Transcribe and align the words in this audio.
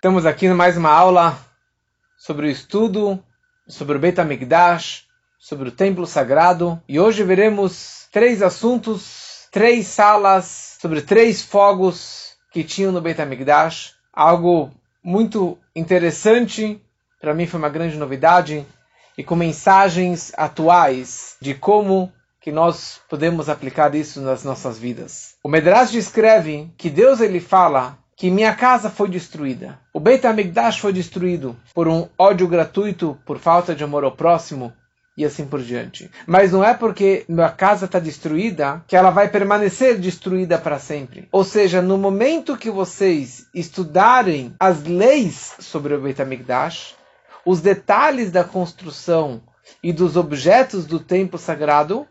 Estamos 0.00 0.24
aqui 0.24 0.46
em 0.46 0.54
mais 0.54 0.78
uma 0.78 0.88
aula 0.88 1.38
sobre 2.16 2.46
o 2.46 2.50
estudo 2.50 3.22
sobre 3.68 3.98
o 3.98 4.00
Beit 4.00 4.18
HaMikdash, 4.18 5.04
sobre 5.38 5.68
o 5.68 5.72
templo 5.72 6.06
sagrado, 6.06 6.82
e 6.88 6.98
hoje 6.98 7.22
veremos 7.22 8.08
três 8.10 8.40
assuntos, 8.40 9.46
três 9.52 9.88
salas, 9.88 10.78
sobre 10.80 11.02
três 11.02 11.42
fogos 11.42 12.32
que 12.50 12.64
tinham 12.64 12.92
no 12.92 13.02
Beit 13.02 13.20
HaMikdash, 13.20 13.92
algo 14.10 14.70
muito 15.04 15.58
interessante, 15.76 16.82
para 17.20 17.34
mim 17.34 17.46
foi 17.46 17.60
uma 17.60 17.68
grande 17.68 17.98
novidade, 17.98 18.64
e 19.18 19.22
com 19.22 19.36
mensagens 19.36 20.32
atuais 20.34 21.36
de 21.42 21.52
como 21.52 22.10
que 22.40 22.50
nós 22.50 23.02
podemos 23.06 23.50
aplicar 23.50 23.94
isso 23.94 24.22
nas 24.22 24.44
nossas 24.44 24.78
vidas. 24.78 25.34
O 25.44 25.48
Medrash 25.50 25.90
descreve 25.90 26.72
que 26.78 26.88
Deus 26.88 27.20
ele 27.20 27.38
fala 27.38 27.98
que 28.20 28.30
minha 28.30 28.54
casa 28.54 28.90
foi 28.90 29.08
destruída. 29.08 29.78
O 29.94 29.98
Beit 29.98 30.26
HaMikdash 30.26 30.78
foi 30.78 30.92
destruído 30.92 31.56
por 31.72 31.88
um 31.88 32.06
ódio 32.18 32.46
gratuito, 32.46 33.18
por 33.24 33.38
falta 33.38 33.74
de 33.74 33.82
amor 33.82 34.04
ao 34.04 34.12
próximo 34.12 34.74
e 35.16 35.24
assim 35.24 35.46
por 35.46 35.62
diante. 35.62 36.10
Mas 36.26 36.52
não 36.52 36.62
é 36.62 36.74
porque 36.74 37.24
minha 37.26 37.48
casa 37.48 37.86
está 37.86 37.98
destruída 37.98 38.84
que 38.86 38.94
ela 38.94 39.08
vai 39.08 39.30
permanecer 39.30 39.98
destruída 39.98 40.58
para 40.58 40.78
sempre. 40.78 41.30
Ou 41.32 41.42
seja, 41.42 41.80
no 41.80 41.96
momento 41.96 42.58
que 42.58 42.70
vocês 42.70 43.46
estudarem 43.54 44.54
as 44.60 44.82
leis 44.82 45.54
sobre 45.58 45.94
o 45.94 46.00
Beit 46.02 46.20
HaMikdash, 46.20 46.94
os 47.46 47.62
detalhes 47.62 48.30
da 48.30 48.44
construção 48.44 49.42
e 49.82 49.94
dos 49.94 50.18
objetos 50.18 50.84
do 50.84 51.00
templo 51.00 51.38
sagrado, 51.38 52.06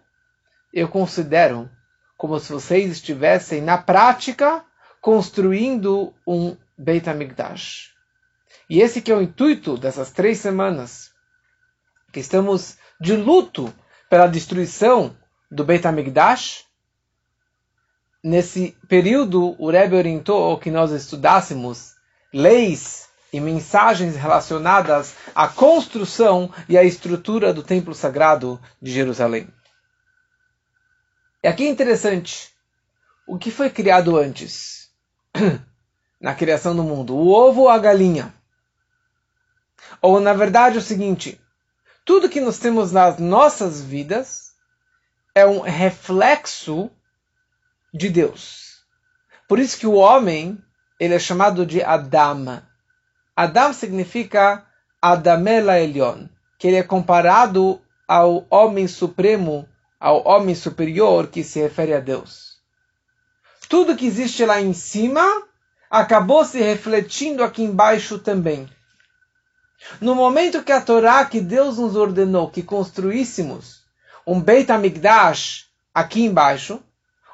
eu 0.74 0.88
considero 0.88 1.70
como 2.18 2.40
se 2.40 2.52
vocês 2.52 2.94
estivessem 2.94 3.62
na 3.62 3.78
prática 3.78 4.66
construindo 5.02 6.14
um 6.26 6.56
Beit 6.78 7.10
HaMikdash. 7.10 7.94
E 8.70 8.82
esse 8.82 9.02
que 9.02 9.12
é 9.12 9.16
o 9.16 9.22
intuito 9.22 9.78
dessas 9.78 10.12
três 10.12 10.40
semanas, 10.40 11.12
que 12.12 12.20
estamos 12.20 12.78
de 13.00 13.16
luto 13.16 13.74
pela 14.10 14.28
destruição 14.28 15.16
do 15.50 15.64
Beit 15.64 15.88
HaMikdash. 15.88 16.66
Nesse 18.24 18.78
período, 18.88 19.56
o 19.58 19.70
Rebbe 19.70 19.96
orientou 19.96 20.58
que 20.58 20.70
nós 20.70 20.92
estudássemos 20.92 21.96
leis 22.34 23.08
e 23.32 23.40
mensagens 23.40 24.16
relacionadas 24.16 25.16
à 25.34 25.48
construção 25.48 26.52
e 26.68 26.78
à 26.78 26.84
estrutura 26.84 27.54
do 27.54 27.64
templo 27.64 27.94
sagrado 27.94 28.60
de 28.82 28.92
Jerusalém. 28.92 29.48
E 31.42 31.48
aqui 31.48 31.66
é 31.66 31.70
interessante, 31.70 32.52
o 33.26 33.38
que 33.38 33.52
foi 33.52 33.70
criado 33.70 34.18
antes 34.18 34.79
na 36.20 36.34
criação 36.34 36.76
do 36.76 36.84
mundo? 36.84 37.16
O 37.16 37.30
ovo 37.30 37.62
ou 37.62 37.70
a 37.70 37.78
galinha? 37.78 38.34
Ou 40.02 40.20
na 40.20 40.34
verdade 40.34 40.78
o 40.78 40.82
seguinte, 40.82 41.40
tudo 42.06 42.30
que 42.30 42.42
nós 42.42 42.60
temos 42.60 42.92
nas 42.92 43.20
nossas 43.20 43.82
vidas 43.82 44.54
é 45.36 45.46
um 45.46 45.60
reflexo 45.60 46.90
de 47.94 48.10
Deus. 48.10 48.84
Por 49.48 49.60
isso 49.60 49.78
que 49.78 49.88
o 49.88 49.96
homem 49.96 50.58
ele 51.00 51.14
é 51.14 51.20
chamado 51.20 51.66
de 51.66 51.82
Adam. 51.82 52.62
Adam 53.36 53.74
significa 53.74 54.66
Adamela 55.02 55.80
Elion, 55.80 56.28
que 56.58 56.68
ele 56.68 56.78
é 56.78 56.84
comparado 56.84 57.82
ao 58.08 58.46
homem 58.50 58.88
supremo 58.88 59.68
ao 60.00 60.26
homem 60.26 60.56
superior 60.56 61.28
que 61.28 61.44
se 61.44 61.60
refere 61.60 61.94
a 61.94 62.00
Deus. 62.00 62.49
Tudo 63.70 63.96
que 63.96 64.08
existe 64.08 64.44
lá 64.44 64.60
em 64.60 64.74
cima 64.74 65.24
acabou 65.92 66.44
se 66.44 66.60
refletindo 66.60 67.44
aqui 67.44 67.62
embaixo 67.62 68.18
também. 68.18 68.68
No 70.02 70.16
momento 70.16 70.64
que 70.64 70.72
a 70.72 70.82
Torá, 70.82 71.24
que 71.24 71.40
Deus 71.40 71.78
nos 71.78 71.96
ordenou 71.96 72.50
que 72.50 72.64
construíssemos 72.64 73.84
um 74.26 74.42
Beit 74.42 74.72
HaMikdash 74.72 75.68
aqui 75.94 76.24
embaixo, 76.24 76.84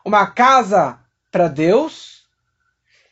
uma 0.04 0.28
casa 0.28 1.00
para 1.32 1.48
Deus, 1.48 2.26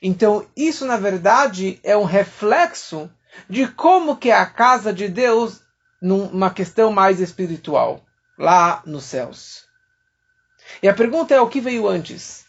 então 0.02 0.46
isso 0.56 0.86
na 0.86 0.98
verdade 0.98 1.80
é 1.82 1.96
um 1.96 2.04
reflexo 2.04 3.10
de 3.50 3.68
como 3.68 4.18
que 4.18 4.32
é 4.32 4.36
a 4.36 4.46
casa 4.46 4.92
de 4.94 5.08
Deus 5.08 5.62
numa 6.02 6.50
questão 6.50 6.92
mais 6.92 7.22
espiritual 7.22 8.04
lá 8.38 8.84
nos 8.86 9.06
céus. 9.06 9.64
E 10.82 10.90
a 10.90 10.94
pergunta 10.94 11.34
é: 11.34 11.40
o 11.40 11.48
que 11.48 11.62
veio 11.62 11.88
antes? 11.88 12.43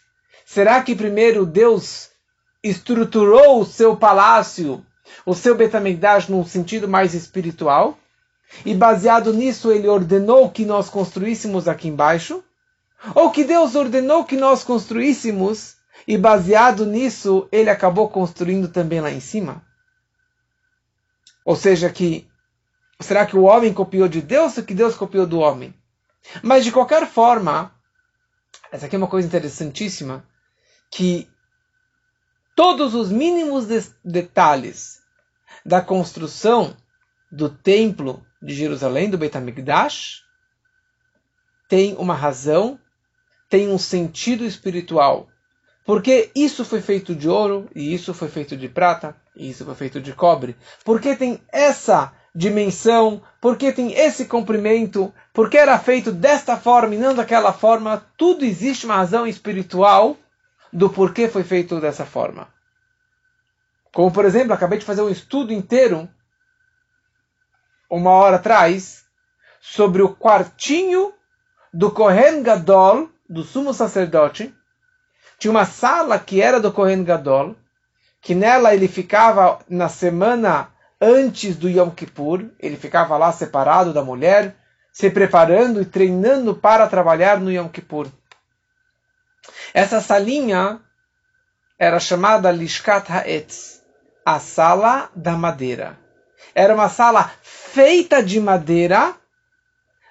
Será 0.55 0.81
que 0.81 0.95
primeiro 0.95 1.45
Deus 1.45 2.11
estruturou 2.63 3.61
o 3.61 3.67
seu 3.67 3.97
palácio, 3.97 4.87
o 5.27 5.35
seu 5.35 5.57
Betamigdash, 5.57 6.29
num 6.29 6.47
sentido 6.47 6.87
mais 6.87 7.13
espiritual? 7.13 7.99
E 8.65 8.73
baseado 8.73 9.33
nisso, 9.33 9.73
ele 9.73 9.89
ordenou 9.89 10.49
que 10.49 10.65
nós 10.65 10.89
construíssemos 10.89 11.67
aqui 11.67 11.89
embaixo? 11.89 12.41
Ou 13.17 13.33
que 13.33 13.43
Deus 13.43 13.75
ordenou 13.75 14.25
que 14.25 14.37
nós 14.37 14.63
construíssemos 14.63 15.75
e 16.07 16.17
baseado 16.17 16.87
nisso, 16.87 17.49
ele 17.51 17.69
acabou 17.69 18.09
construindo 18.09 18.69
também 18.69 19.01
lá 19.01 19.11
em 19.11 19.19
cima? 19.19 19.61
Ou 21.45 21.57
seja, 21.57 21.91
que 21.91 22.31
será 23.01 23.27
que 23.27 23.37
o 23.37 23.43
homem 23.43 23.75
copiou 23.75 24.07
de 24.07 24.23
Deus 24.23 24.57
ou 24.57 24.63
que 24.63 24.73
Deus 24.73 24.95
copiou 24.95 25.27
do 25.27 25.41
homem? 25.41 25.75
Mas 26.45 26.65
de 26.65 26.71
qualquer 26.71 27.09
forma, 27.09 27.75
essa 28.71 28.87
aqui 28.87 28.95
é 28.95 28.99
uma 28.99 29.09
coisa 29.09 29.27
interessantíssima, 29.27 30.25
que 30.95 31.29
todos 32.55 32.95
os 32.95 33.11
mínimos 33.11 33.67
de 33.67 33.83
detalhes 34.05 35.01
da 35.67 35.81
construção 35.81 36.77
do 37.33 37.49
templo 37.49 38.25
de 38.41 38.55
Jerusalém, 38.55 39.11
do 39.11 39.19
Beit 39.19 39.37
HaMikdash, 39.37 40.23
tem 41.69 41.97
uma 41.97 42.15
razão, 42.15 42.79
tem 43.49 43.69
um 43.69 43.79
sentido 43.79 44.45
espiritual. 44.45 45.27
Porque 45.85 46.31
isso 46.33 46.65
foi 46.65 46.81
feito 46.81 47.13
de 47.13 47.29
ouro, 47.29 47.69
e 47.75 47.93
isso 47.93 48.15
foi 48.15 48.29
feito 48.29 48.57
de 48.57 48.69
prata, 48.69 49.17
e 49.35 49.51
isso 49.51 49.65
foi 49.65 49.75
feito 49.75 50.01
de 50.01 50.13
cobre. 50.13 50.57
Porque 50.85 51.17
tem 51.17 51.43
essa 51.53 52.13
dimensão, 52.33 53.21
porque 53.41 53.73
tem 53.73 53.93
esse 53.95 54.27
comprimento, 54.27 55.13
porque 55.33 55.59
era 55.59 55.77
feito 55.77 56.13
desta 56.13 56.57
forma 56.57 56.95
e 56.95 56.99
não 56.99 57.17
daquela 57.17 57.53
forma, 57.53 58.07
tudo 58.17 58.45
existe 58.45 58.87
uma 58.87 58.97
razão 58.97 59.27
espiritual 59.27 60.17
do 60.75 60.91
porquê 60.91 61.29
foi 61.29 61.45
feito 61.45 61.81
dessa 61.81 62.05
forma. 62.05 62.49
Como 63.93 64.11
por 64.11 64.25
exemplo, 64.25 64.53
acabei 64.53 64.77
de 64.77 64.85
fazer 64.85 65.03
um 65.03 65.09
estudo 65.09 65.53
inteiro 65.53 66.09
uma 67.89 68.11
hora 68.11 68.37
atrás 68.37 69.05
sobre 69.61 70.03
o 70.03 70.17
quartinho 70.17 71.13
do 71.73 71.93
Kohen 71.93 72.43
Gadol, 72.43 73.09
do 73.31 73.45
sumo 73.45 73.73
sacerdote. 73.73 74.53
Tinha 75.39 75.53
uma 75.53 75.65
sala 75.65 76.19
que 76.19 76.43
era 76.43 76.59
do 76.59 76.73
Kohen 76.73 77.05
Gadol, 77.05 77.55
que 78.21 78.35
nela 78.35 78.75
ele 78.75 78.89
ficava 78.89 79.61
na 79.69 79.89
semana 79.89 80.71
antes 81.01 81.55
do 81.55 81.69
Yom 81.69 81.91
Kippur, 81.91 82.47
ele 82.59 82.77
ficava 82.77 83.17
lá 83.17 83.31
separado 83.31 83.93
da 83.93 84.03
mulher, 84.03 84.57
se 84.93 85.09
preparando 85.09 85.81
e 85.81 85.85
treinando 85.85 86.55
para 86.55 86.89
trabalhar 86.89 87.39
no 87.39 87.53
Yom 87.53 87.69
Kippur. 87.69 88.09
Essa 89.75 90.01
salinha 90.01 90.81
era 91.79 91.99
chamada 91.99 92.51
Lishkat 92.51 93.11
Ha'etz, 93.11 93.83
a 94.25 94.39
sala 94.39 95.11
da 95.15 95.33
madeira. 95.33 95.99
Era 96.55 96.75
uma 96.75 96.89
sala 96.89 97.31
feita 97.43 98.23
de 98.23 98.41
madeira, 98.41 99.15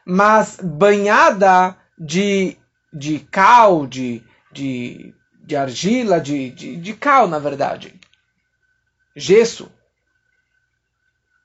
mas 0.06 0.60
banhada 0.62 1.76
de, 1.98 2.58
de 2.92 3.20
cal, 3.32 3.88
de, 3.88 4.22
de, 4.52 5.16
de 5.44 5.56
argila, 5.56 6.20
de, 6.20 6.52
de, 6.52 6.76
de 6.76 6.94
cal, 6.94 7.28
na 7.28 7.40
verdade. 7.40 8.00
Gesso 9.16 9.72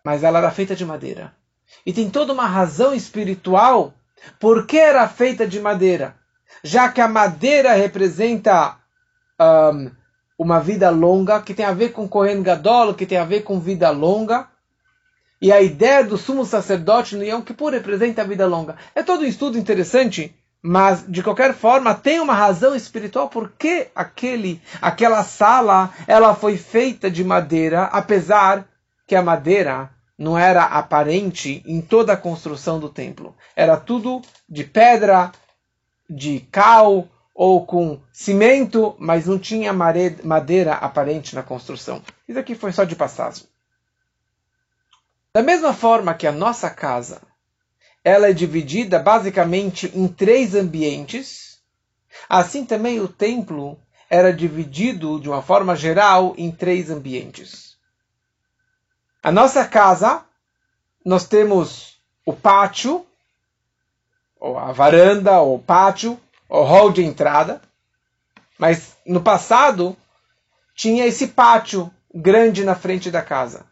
mas 0.08 0.24
ela 0.24 0.38
era 0.38 0.50
feita 0.50 0.74
de 0.74 0.86
madeira. 0.86 1.34
E 1.84 1.92
tem 1.92 2.08
toda 2.08 2.32
uma 2.32 2.46
razão 2.46 2.94
espiritual 2.94 3.92
por 4.40 4.66
que 4.66 4.78
era 4.78 5.06
feita 5.06 5.46
de 5.46 5.60
madeira. 5.60 6.16
Já 6.62 6.88
que 6.88 7.00
a 7.00 7.08
madeira 7.08 7.72
representa 7.74 8.76
um, 9.40 9.90
uma 10.38 10.60
vida 10.60 10.90
longa, 10.90 11.40
que 11.42 11.54
tem 11.54 11.66
a 11.66 11.72
ver 11.72 11.90
com 11.90 12.08
Kohen 12.08 12.42
Gadol, 12.42 12.94
que 12.94 13.06
tem 13.06 13.18
a 13.18 13.24
ver 13.24 13.42
com 13.42 13.58
vida 13.58 13.90
longa. 13.90 14.48
E 15.40 15.52
a 15.52 15.60
ideia 15.60 16.02
do 16.04 16.18
sumo 16.18 16.44
sacerdote 16.44 17.16
no 17.16 17.24
Yom 17.24 17.42
Kippur 17.42 17.72
representa 17.72 18.22
a 18.22 18.24
vida 18.24 18.46
longa. 18.46 18.76
É 18.94 19.02
todo 19.02 19.22
um 19.22 19.26
estudo 19.26 19.56
interessante, 19.56 20.34
mas 20.60 21.04
de 21.06 21.22
qualquer 21.22 21.54
forma 21.54 21.94
tem 21.94 22.20
uma 22.20 22.34
razão 22.34 22.74
espiritual 22.74 23.28
por 23.28 23.52
que 23.52 23.88
aquele, 23.94 24.60
aquela 24.82 25.22
sala 25.22 25.92
ela 26.06 26.34
foi 26.34 26.56
feita 26.56 27.08
de 27.08 27.22
madeira, 27.22 27.84
apesar 27.84 28.66
que 29.06 29.14
a 29.14 29.22
madeira 29.22 29.90
não 30.18 30.36
era 30.36 30.64
aparente 30.64 31.62
em 31.64 31.80
toda 31.80 32.12
a 32.12 32.16
construção 32.16 32.80
do 32.80 32.88
templo. 32.88 33.36
Era 33.54 33.76
tudo 33.76 34.20
de 34.48 34.64
pedra, 34.64 35.30
de 36.08 36.40
cal 36.50 37.08
ou 37.34 37.64
com 37.64 38.00
cimento, 38.12 38.96
mas 38.98 39.26
não 39.26 39.38
tinha 39.38 39.72
madeira 39.72 40.74
aparente 40.74 41.34
na 41.34 41.42
construção. 41.42 42.02
Isso 42.26 42.38
aqui 42.38 42.54
foi 42.54 42.72
só 42.72 42.84
de 42.84 42.96
passagem. 42.96 43.46
Da 45.32 45.42
mesma 45.42 45.72
forma 45.72 46.14
que 46.14 46.26
a 46.26 46.32
nossa 46.32 46.68
casa, 46.68 47.22
ela 48.02 48.28
é 48.28 48.32
dividida 48.32 48.98
basicamente 48.98 49.90
em 49.94 50.08
três 50.08 50.54
ambientes, 50.54 51.60
assim 52.28 52.64
também 52.64 52.98
o 52.98 53.06
templo 53.06 53.78
era 54.10 54.32
dividido 54.32 55.20
de 55.20 55.28
uma 55.28 55.42
forma 55.42 55.76
geral 55.76 56.34
em 56.36 56.50
três 56.50 56.90
ambientes. 56.90 57.76
A 59.22 59.30
nossa 59.30 59.64
casa, 59.64 60.24
nós 61.04 61.26
temos 61.26 62.00
o 62.24 62.32
pátio, 62.32 63.06
ou 64.40 64.58
a 64.58 64.72
varanda, 64.72 65.40
ou 65.40 65.56
o 65.56 65.62
pátio, 65.62 66.18
o 66.48 66.62
hall 66.62 66.90
de 66.90 67.04
entrada. 67.04 67.60
Mas 68.58 68.96
no 69.06 69.20
passado 69.20 69.96
tinha 70.74 71.06
esse 71.06 71.28
pátio 71.28 71.90
grande 72.14 72.64
na 72.64 72.74
frente 72.74 73.10
da 73.10 73.22
casa. 73.22 73.66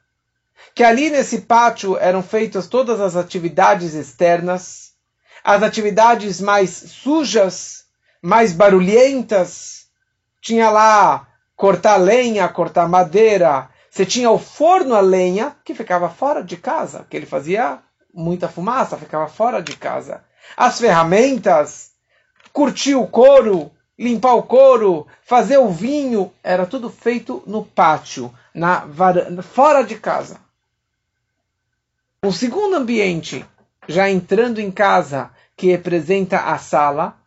Que 0.75 0.83
ali 0.83 1.11
nesse 1.11 1.43
pátio 1.43 1.97
eram 1.99 2.23
feitas 2.23 2.67
todas 2.67 3.01
as 3.01 3.17
atividades 3.17 3.95
externas, 3.95 4.93
as 5.43 5.63
atividades 5.63 6.41
mais 6.41 6.71
sujas, 6.71 7.85
mais 8.21 8.53
barulhentas. 8.53 9.87
Tinha 10.41 10.71
lá 10.71 11.27
cortar 11.55 11.97
lenha, 11.97 12.49
cortar 12.49 12.89
madeira. 12.89 13.69
Você 13.91 14.05
tinha 14.05 14.31
o 14.31 14.39
forno 14.39 14.95
a 14.95 15.01
lenha, 15.01 15.57
que 15.65 15.75
ficava 15.75 16.11
fora 16.11 16.43
de 16.43 16.57
casa, 16.57 17.07
que 17.09 17.17
ele 17.17 17.27
fazia 17.27 17.79
muita 18.13 18.49
fumaça, 18.49 18.97
ficava 18.97 19.29
fora 19.29 19.63
de 19.63 19.77
casa. 19.77 20.23
As 20.57 20.79
ferramentas, 20.79 21.93
curtir 22.53 22.95
o 22.95 23.07
couro, 23.07 23.71
limpar 23.99 24.35
o 24.35 24.43
couro, 24.43 25.07
fazer 25.23 25.59
o 25.59 25.71
vinho, 25.71 26.33
era 26.43 26.67
tudo 26.67 26.91
feito 26.91 27.43
no 27.47 27.65
pátio, 27.65 28.33
na 28.55 28.85
varanda, 28.85 29.43
fora 29.43 29.83
de 29.83 29.97
casa. 29.97 30.39
O 32.23 32.33
segundo 32.33 32.77
ambiente, 32.77 33.45
já 33.89 34.11
entrando 34.11 34.61
em 34.61 34.71
casa, 34.71 35.31
que 35.57 35.69
representa 35.69 36.39
a 36.41 36.59
sala, 36.59 37.19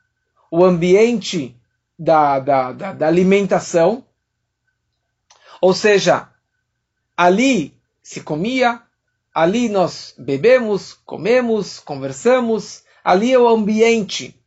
o 0.51 0.63
ambiente 0.63 1.56
da, 1.98 2.39
da, 2.39 2.71
da, 2.71 2.94
da 2.94 3.07
alimentação, 3.07 4.04
ou 5.62 5.74
seja, 5.74 6.30
ali 7.18 7.77
se 8.01 8.21
comia, 8.21 8.81
ali 9.33 9.69
nós 9.69 10.13
bebemos, 10.18 10.94
comemos, 11.06 11.80
conversamos, 11.80 12.83
ali 13.09 13.33
é 13.33 13.39
o 13.39 13.47
ambiente 13.47 14.39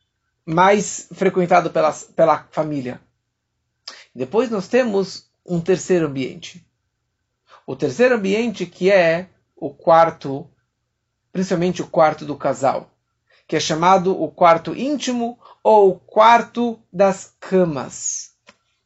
mais 0.47 1.09
frequentado 1.13 1.69
pela, 1.71 1.93
pela 2.15 2.47
família. 2.53 3.01
Depois 4.15 4.51
nós 4.51 4.69
temos 4.69 5.29
um 5.45 5.61
terceiro 5.61 6.07
ambiente. 6.07 6.65
O 7.67 7.75
terceiro 7.75 8.15
ambiente 8.15 8.65
que 8.65 8.89
é 8.89 9.29
o 9.57 9.69
quarto, 9.71 10.49
principalmente 11.33 11.83
o 11.83 11.89
quarto 11.89 12.25
do 12.25 12.37
casal, 12.37 12.89
que 13.49 13.57
é 13.57 13.61
chamado 13.61 14.21
o 14.23 14.31
quarto 14.31 14.77
íntimo 14.77 15.37
ou 15.61 15.91
o 15.91 15.99
quarto 15.99 16.79
das 16.93 17.35
camas, 17.41 18.31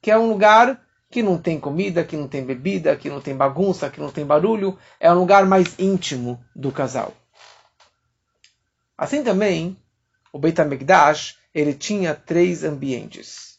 que 0.00 0.10
é 0.10 0.18
um 0.18 0.26
lugar 0.26 0.82
que 1.10 1.22
não 1.22 1.36
tem 1.36 1.60
comida, 1.60 2.02
que 2.02 2.16
não 2.16 2.28
tem 2.28 2.42
bebida, 2.42 2.96
que 2.96 3.10
não 3.10 3.20
tem 3.20 3.36
bagunça, 3.36 3.90
que 3.90 4.00
não 4.00 4.10
tem 4.10 4.24
barulho, 4.24 4.78
é 4.98 5.12
um 5.12 5.18
lugar 5.18 5.44
mais 5.44 5.78
íntimo 5.78 6.42
do 6.54 6.72
casal. 6.72 7.12
Assim 8.96 9.22
também, 9.22 9.76
o 10.32 10.38
Beit 10.38 10.60
HaMikdash 10.60 11.36
ele 11.54 11.74
tinha 11.74 12.14
três 12.14 12.64
ambientes. 12.64 13.58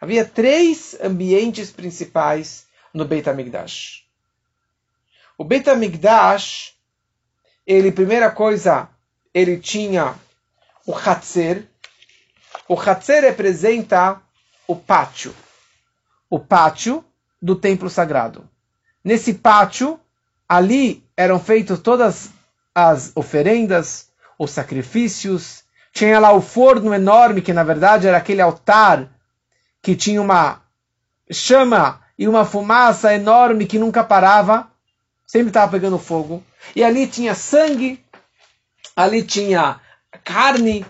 Havia 0.00 0.24
três 0.24 0.96
ambientes 1.00 1.70
principais 1.70 2.66
no 2.92 3.04
Beit 3.04 3.28
HaMikdash. 3.28 4.04
O 5.38 5.44
Beit 5.44 5.68
HaMikdash, 5.68 6.74
ele, 7.66 7.92
primeira 7.92 8.30
coisa, 8.30 8.88
ele 9.32 9.58
tinha 9.58 10.14
o 10.86 10.94
Hatzer. 10.94 11.66
O 12.68 12.78
Hatzer 12.78 13.22
representa 13.22 14.20
o 14.66 14.74
pátio. 14.74 15.34
O 16.28 16.40
pátio 16.40 17.04
do 17.40 17.54
templo 17.54 17.88
sagrado. 17.88 18.48
Nesse 19.04 19.34
pátio, 19.34 20.00
ali 20.48 21.04
eram 21.16 21.38
feitas 21.38 21.78
todas 21.80 22.30
as 22.74 23.12
oferendas, 23.14 24.10
os 24.38 24.50
sacrifícios, 24.50 25.64
tinha 25.92 26.18
lá 26.18 26.32
o 26.32 26.42
forno 26.42 26.92
enorme, 26.92 27.40
que 27.40 27.52
na 27.52 27.64
verdade 27.64 28.06
era 28.06 28.18
aquele 28.18 28.40
altar 28.40 29.08
que 29.80 29.96
tinha 29.96 30.20
uma 30.20 30.62
chama 31.30 32.00
e 32.18 32.28
uma 32.28 32.44
fumaça 32.44 33.14
enorme 33.14 33.66
que 33.66 33.78
nunca 33.78 34.04
parava, 34.04 34.70
sempre 35.26 35.48
estava 35.48 35.72
pegando 35.72 35.98
fogo. 35.98 36.44
E 36.74 36.82
ali 36.82 37.06
tinha 37.06 37.34
sangue, 37.34 38.04
ali 38.94 39.22
tinha 39.22 39.80
carne. 40.24 40.84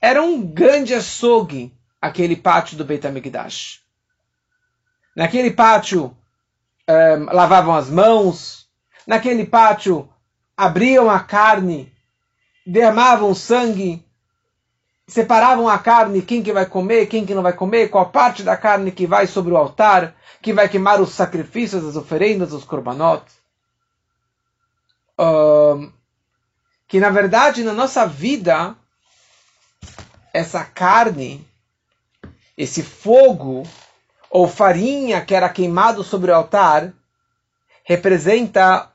Era 0.00 0.22
um 0.22 0.40
grande 0.40 0.94
açougue, 0.94 1.72
aquele 2.00 2.36
pátio 2.36 2.76
do 2.76 2.84
Beit 2.84 3.06
HaMikdash. 3.06 3.82
Naquele 5.14 5.50
pátio 5.50 6.16
eh, 6.86 7.16
lavavam 7.32 7.74
as 7.74 7.88
mãos, 7.88 8.68
naquele 9.06 9.46
pátio 9.46 10.08
abriam 10.56 11.10
a 11.10 11.20
carne, 11.20 11.92
derramavam 12.66 13.34
sangue, 13.34 14.04
separavam 15.06 15.68
a 15.68 15.78
carne, 15.78 16.20
quem 16.20 16.42
que 16.42 16.52
vai 16.52 16.66
comer, 16.66 17.06
quem 17.06 17.24
que 17.24 17.34
não 17.34 17.42
vai 17.42 17.52
comer, 17.52 17.88
qual 17.88 18.10
parte 18.10 18.42
da 18.42 18.56
carne 18.56 18.90
que 18.90 19.06
vai 19.06 19.26
sobre 19.26 19.52
o 19.52 19.56
altar, 19.56 20.16
que 20.42 20.52
vai 20.52 20.68
queimar 20.68 21.00
os 21.00 21.10
sacrifícios, 21.10 21.84
as 21.84 21.96
oferendas, 21.96 22.52
os 22.52 22.64
korbanot. 22.64 23.24
Um, 25.18 25.92
que 26.88 27.00
na 27.00 27.08
verdade 27.08 27.64
na 27.64 27.72
nossa 27.72 28.06
vida 28.06 28.76
essa 30.32 30.62
carne, 30.64 31.46
esse 32.56 32.82
fogo 32.82 33.62
ou 34.28 34.46
farinha 34.46 35.24
que 35.24 35.34
era 35.34 35.48
queimado 35.48 36.04
sobre 36.04 36.30
o 36.30 36.34
altar 36.34 36.92
representa 37.82 38.90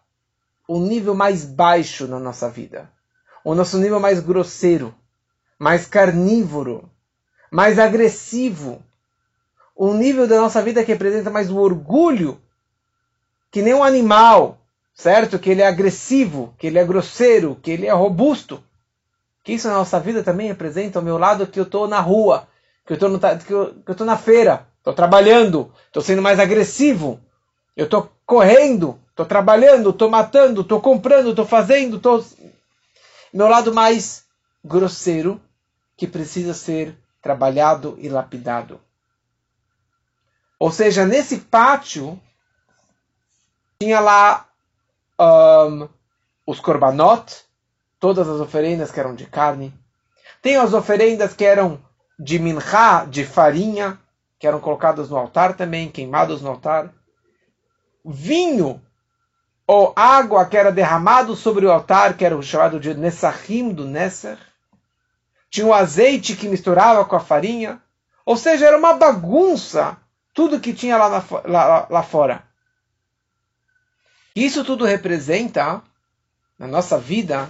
o 0.68 0.79
nível 0.79 1.15
mais 1.15 1.44
baixo 1.44 2.07
na 2.07 2.19
nossa 2.19 2.50
vida, 2.50 2.91
o 3.44 3.56
nosso 3.56 3.78
nível 3.78 4.00
mais 4.00 4.20
grosseiro 4.20 4.94
mais 5.62 5.86
carnívoro, 5.86 6.90
mais 7.52 7.78
agressivo. 7.78 8.82
Um 9.78 9.94
nível 9.94 10.28
da 10.28 10.42
nossa 10.42 10.60
vida 10.60 10.84
que 10.84 10.92
representa 10.92 11.30
mais 11.30 11.52
o 11.52 11.58
orgulho, 11.60 12.42
que 13.52 13.62
nem 13.62 13.72
um 13.72 13.84
animal, 13.84 14.58
certo? 14.96 15.38
Que 15.38 15.52
ele 15.52 15.62
é 15.62 15.68
agressivo, 15.68 16.52
que 16.57 16.66
ele 16.66 16.80
é 16.80 16.83
grosseiro, 16.83 17.56
que 17.62 17.69
ele 17.69 17.86
é 17.86 17.92
robusto. 17.92 18.64
Que 19.44 19.54
isso 19.54 19.68
na 19.68 19.76
nossa 19.76 20.00
vida 20.00 20.24
também 20.24 20.48
representa 20.48 21.00
o 21.00 21.04
meu 21.04 21.19
lado 21.19 21.45
que 21.45 21.60
eu 21.60 21.66
estou 21.66 21.88
na 21.88 22.00
rua, 22.00 22.48
que 22.83 22.94
eu 22.94 22.95
estou 22.95 23.19
que 23.38 23.54
eu, 23.54 23.76
que 23.86 24.02
eu 24.02 24.06
na 24.06 24.18
feira, 24.18 24.66
estou 24.80 24.95
trabalhando, 24.95 25.71
estou 25.86 26.02
sendo 26.02 26.24
mais 26.24 26.40
agressivo, 26.40 27.19
eu 27.78 27.86
estou 27.86 28.12
correndo, 28.26 29.00
estou 29.12 29.28
trabalhando, 29.28 29.92
estou 29.92 30.10
matando, 30.10 30.62
estou 30.62 30.81
comprando, 30.81 31.30
estou 31.30 31.45
fazendo, 31.45 31.98
estou 31.98 32.26
meu 33.33 33.47
lado 33.47 33.73
mais 33.73 34.26
grosseiro 34.64 35.42
que 35.95 36.07
precisa 36.07 36.54
ser 36.54 36.95
trabalhado 37.21 37.95
e 38.00 38.09
lapidado. 38.09 38.80
Ou 40.59 40.71
seja, 40.71 41.06
nesse 41.06 41.40
pátio 41.40 42.19
tinha 43.80 44.00
lá 44.00 44.47
um, 45.19 45.88
os 46.45 46.59
korbanot, 46.59 47.45
todas 48.00 48.28
as 48.28 48.40
oferendas 48.40 48.92
que 48.92 49.00
eram 49.00 49.16
de 49.16 49.26
carne. 49.26 49.73
Tem 50.42 50.57
as 50.57 50.73
oferendas 50.73 51.33
que 51.33 51.45
eram 51.45 51.80
de 52.19 52.38
minhá, 52.38 53.06
de 53.06 53.26
farinha, 53.26 54.00
que 54.38 54.47
eram 54.47 54.59
colocadas 54.59 55.09
no 55.09 55.18
altar 55.18 55.56
também, 55.56 55.90
queimados 55.90 56.42
no 56.42 56.50
altar. 56.50 56.94
Vinho 58.04 58.81
ou 59.73 59.94
água 59.95 60.45
que 60.45 60.57
era 60.57 60.69
derramado 60.69 61.33
sobre 61.33 61.66
o 61.66 61.71
altar, 61.71 62.18
que 62.18 62.25
era 62.25 62.35
o 62.35 62.44
chamado 62.44 62.78
de 62.78 62.94
Nessahim 62.94 63.73
do 63.73 63.85
Nesser 63.85 64.37
tinha 65.49 65.66
o 65.66 65.73
azeite 65.73 66.35
que 66.35 66.49
misturava 66.49 67.06
com 67.06 67.16
a 67.16 67.21
farinha. 67.21 67.81
Ou 68.25 68.35
seja, 68.35 68.66
era 68.66 68.78
uma 68.78 68.94
bagunça 68.94 69.97
tudo 70.33 70.59
que 70.59 70.73
tinha 70.73 70.97
lá, 70.97 71.09
na, 71.09 71.23
lá, 71.45 71.87
lá 71.90 72.04
fora. 72.04 72.44
Isso 74.35 74.66
tudo 74.66 74.83
representa, 74.83 75.81
na 76.59 76.68
nossa 76.68 76.97
vida, 76.97 77.49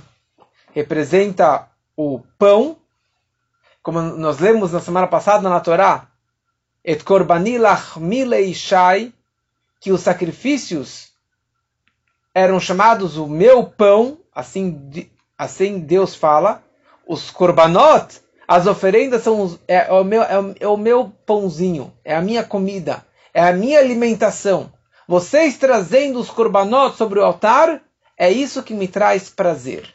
representa 0.76 1.70
o 1.98 2.22
pão, 2.38 2.78
como 3.82 4.00
nós 4.00 4.38
lemos 4.38 4.72
na 4.72 4.80
semana 4.80 5.08
passada 5.08 5.50
na 5.50 5.60
Torá, 5.60 6.08
et 6.86 7.04
korbanilach 7.04 8.00
mileishai, 8.00 9.12
que 9.80 9.92
os 9.92 10.02
sacrifícios 10.02 11.11
eram 12.34 12.60
chamados 12.60 13.18
o 13.18 13.28
meu 13.28 13.64
pão, 13.66 14.20
assim, 14.34 15.10
assim 15.38 15.80
Deus 15.80 16.16
fala, 16.16 16.64
os 17.08 17.30
korbanot, 17.30 18.22
as 18.48 18.68
oferendas 18.68 19.24
são 19.24 19.42
os, 19.42 19.60
é, 19.68 19.88
é, 19.88 19.92
o 19.92 20.04
meu, 20.04 20.22
é, 20.24 20.56
é, 20.60 20.68
o 20.68 20.78
meu 20.78 21.12
pãozinho, 21.26 21.94
é 22.04 22.16
a 22.16 22.22
minha 22.22 22.44
comida, 22.44 23.06
é 23.34 23.42
a 23.42 23.54
minha 23.54 23.80
alimentação. 23.80 24.72
vocês 25.08 25.58
trazendo 25.58 26.20
os 26.20 26.30
korbanot 26.30 26.96
sobre 26.96 27.20
o 27.20 27.24
altar, 27.24 27.82
é 28.18 28.32
isso 28.32 28.64
que 28.64 28.74
me 28.74 28.88
traz 28.88 29.30
prazer. 29.30 29.94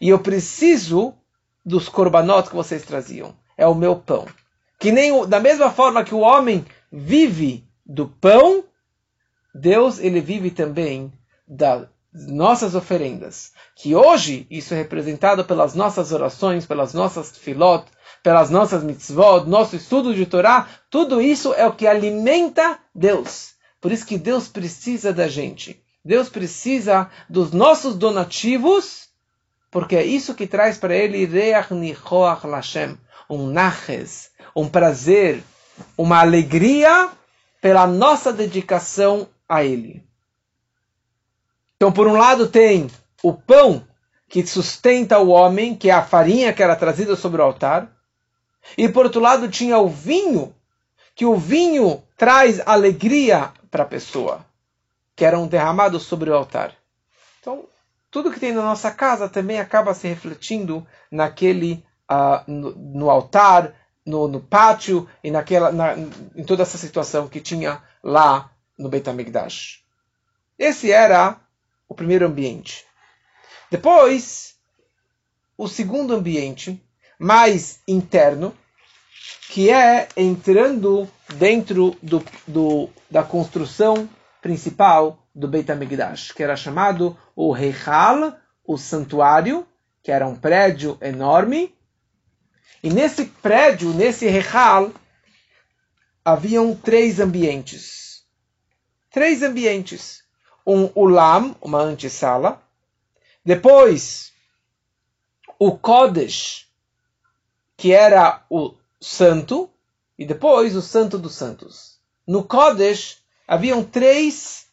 E 0.00 0.08
eu 0.08 0.18
preciso 0.18 1.14
dos 1.64 1.88
korbanot 1.88 2.48
que 2.48 2.56
vocês 2.56 2.82
traziam. 2.82 3.34
É 3.56 3.66
o 3.66 3.74
meu 3.74 3.96
pão. 3.96 4.26
Que 4.78 4.92
nem 4.92 5.26
da 5.26 5.40
mesma 5.40 5.70
forma 5.70 6.04
que 6.04 6.14
o 6.14 6.20
homem 6.20 6.64
vive 6.92 7.64
do 7.84 8.06
pão, 8.06 8.64
Deus 9.54 9.98
ele 9.98 10.20
vive 10.20 10.50
também 10.50 11.12
das 11.46 11.86
nossas 12.12 12.74
oferendas. 12.74 13.52
Que 13.74 13.94
hoje 13.94 14.46
isso 14.50 14.74
é 14.74 14.78
representado 14.78 15.44
pelas 15.44 15.74
nossas 15.74 16.12
orações, 16.12 16.66
pelas 16.66 16.94
nossas 16.94 17.36
filot, 17.36 17.84
pelas 18.22 18.50
nossas 18.50 18.82
mitzvot, 18.82 19.46
nosso 19.46 19.76
estudo 19.76 20.14
de 20.14 20.26
Torá. 20.26 20.68
Tudo 20.90 21.20
isso 21.20 21.52
é 21.54 21.66
o 21.66 21.72
que 21.72 21.86
alimenta 21.86 22.78
Deus. 22.94 23.54
Por 23.80 23.92
isso 23.92 24.06
que 24.06 24.18
Deus 24.18 24.48
precisa 24.48 25.12
da 25.12 25.28
gente. 25.28 25.82
Deus 26.04 26.28
precisa 26.28 27.10
dos 27.28 27.52
nossos 27.52 27.96
donativos, 27.96 29.08
porque 29.70 29.96
é 29.96 30.04
isso 30.04 30.34
que 30.34 30.46
traz 30.46 30.78
para 30.78 30.94
ele 30.94 31.26
Reach 31.26 31.74
Nichoach 31.74 32.46
Lashem, 32.46 32.96
um 33.28 33.46
naches, 33.48 34.30
um 34.54 34.68
prazer, 34.68 35.42
uma 35.96 36.20
alegria 36.20 37.10
pela 37.60 37.86
nossa 37.86 38.32
dedicação 38.32 39.28
a 39.48 39.64
Ele. 39.64 40.04
Então, 41.76 41.92
por 41.92 42.06
um 42.06 42.16
lado, 42.16 42.48
tem 42.48 42.90
o 43.22 43.32
pão 43.32 43.86
que 44.28 44.44
sustenta 44.46 45.18
o 45.18 45.28
homem, 45.28 45.74
que 45.74 45.90
é 45.90 45.92
a 45.92 46.02
farinha 46.02 46.52
que 46.52 46.62
era 46.62 46.74
trazida 46.74 47.14
sobre 47.14 47.40
o 47.40 47.44
altar. 47.44 47.92
E 48.76 48.88
por 48.88 49.04
outro 49.04 49.20
lado, 49.20 49.48
tinha 49.48 49.78
o 49.78 49.88
vinho, 49.88 50.54
que 51.14 51.24
o 51.24 51.36
vinho 51.36 52.02
traz 52.16 52.60
alegria 52.66 53.52
para 53.70 53.84
a 53.84 53.86
pessoa, 53.86 54.44
que 55.14 55.24
eram 55.24 55.46
derramados 55.46 56.02
sobre 56.04 56.30
o 56.30 56.34
altar. 56.34 56.74
Então, 57.40 57.64
tudo 58.10 58.30
que 58.30 58.40
tem 58.40 58.52
na 58.52 58.62
nossa 58.62 58.90
casa 58.90 59.28
também 59.28 59.60
acaba 59.60 59.94
se 59.94 60.08
refletindo 60.08 60.84
naquele 61.10 61.84
uh, 62.10 62.50
no, 62.50 62.72
no, 62.72 63.10
altar, 63.10 63.74
no, 64.04 64.26
no, 64.26 64.40
pátio 64.40 65.08
e 65.22 65.30
naquela, 65.30 65.70
na, 65.70 65.94
em 65.96 66.44
toda 66.44 66.62
essa 66.62 66.78
situação 66.78 67.28
que 67.28 67.40
tinha 67.40 67.82
lá 68.02 68.50
no 68.78 68.88
Beit 68.88 69.08
HaMikdash. 69.08 69.84
Esse 70.58 70.90
era 70.90 71.38
o 71.88 71.94
primeiro 71.94 72.26
ambiente. 72.26 72.84
Depois, 73.70 74.54
o 75.56 75.68
segundo 75.68 76.14
ambiente, 76.14 76.82
mais 77.18 77.80
interno, 77.86 78.56
que 79.48 79.70
é 79.70 80.08
entrando 80.16 81.08
dentro 81.34 81.96
do, 82.02 82.24
do, 82.46 82.88
da 83.10 83.22
construção 83.22 84.08
principal 84.42 85.26
do 85.34 85.48
Beit 85.48 85.70
HaMikdash, 85.70 86.32
que 86.32 86.42
era 86.42 86.56
chamado 86.56 87.16
o 87.34 87.52
Reichal, 87.52 88.36
o 88.64 88.76
santuário, 88.76 89.66
que 90.02 90.12
era 90.12 90.26
um 90.26 90.36
prédio 90.36 90.98
enorme, 91.00 91.74
e 92.82 92.90
nesse 92.90 93.24
prédio, 93.24 93.92
nesse 93.92 94.28
Rehal, 94.28 94.92
haviam 96.24 96.74
três 96.74 97.18
ambientes. 97.18 98.24
Três 99.10 99.42
ambientes. 99.42 100.22
Um 100.66 100.90
ulam, 100.94 101.54
uma 101.60 101.80
antessala. 101.80 102.60
Depois, 103.44 104.32
o 105.58 105.76
Kodesh, 105.78 106.66
que 107.76 107.92
era 107.92 108.44
o 108.50 108.74
santo. 109.00 109.70
E 110.18 110.24
depois, 110.24 110.74
o 110.74 110.82
santo 110.82 111.18
dos 111.18 111.34
santos. 111.34 111.98
No 112.26 112.42
Kodesh, 112.42 113.18
haviam 113.46 113.84
três 113.84 114.66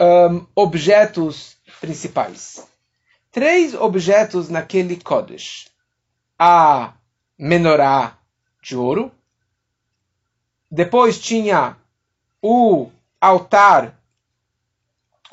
um, 0.00 0.46
objetos 0.54 1.56
principais. 1.80 2.66
Três 3.30 3.74
objetos 3.74 4.48
naquele 4.48 4.96
Kodesh. 4.96 5.68
A 6.38 6.94
menorá 7.38 8.16
de 8.62 8.76
ouro. 8.76 9.12
Depois 10.70 11.20
tinha 11.20 11.76
o 12.40 12.90
altar 13.20 13.98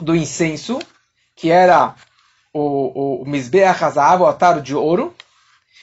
do 0.02 0.16
incenso, 0.16 0.80
que 1.36 1.50
era 1.50 1.96
o, 2.54 3.22
o 3.22 3.26
Mizbeach 3.26 3.84
Hazav, 3.84 4.22
o 4.22 4.26
altar 4.26 4.62
de 4.62 4.76
ouro. 4.76 5.16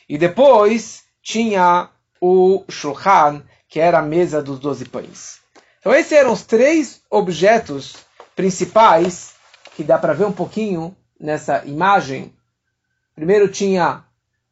E 0.08 0.18
depois 0.18 1.04
tinha 1.22 1.88
o 2.20 2.64
Shulchan, 2.68 3.42
que 3.68 3.78
era 3.80 3.98
a 3.98 4.02
mesa 4.02 4.42
dos 4.42 4.58
doze 4.58 4.84
pães. 4.84 5.38
Então 5.78 5.94
esses 5.94 6.12
eram 6.12 6.32
os 6.32 6.42
três 6.42 7.02
objetos 7.10 7.96
principais 8.34 9.34
que 9.76 9.84
dá 9.84 9.98
para 9.98 10.12
ver 10.12 10.24
um 10.24 10.32
pouquinho 10.32 10.96
nessa 11.18 11.64
imagem. 11.64 12.34
Primeiro 13.14 13.48
tinha 13.48 14.04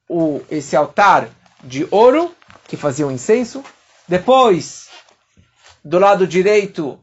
o, 0.08 0.40
esse 0.50 0.76
altar 0.76 1.28
de 1.62 1.86
ouro, 1.90 2.34
que 2.68 2.76
fazia 2.76 3.06
o 3.06 3.12
incenso. 3.12 3.64
Depois, 4.06 4.88
do 5.84 5.98
lado 5.98 6.26
direito, 6.26 6.98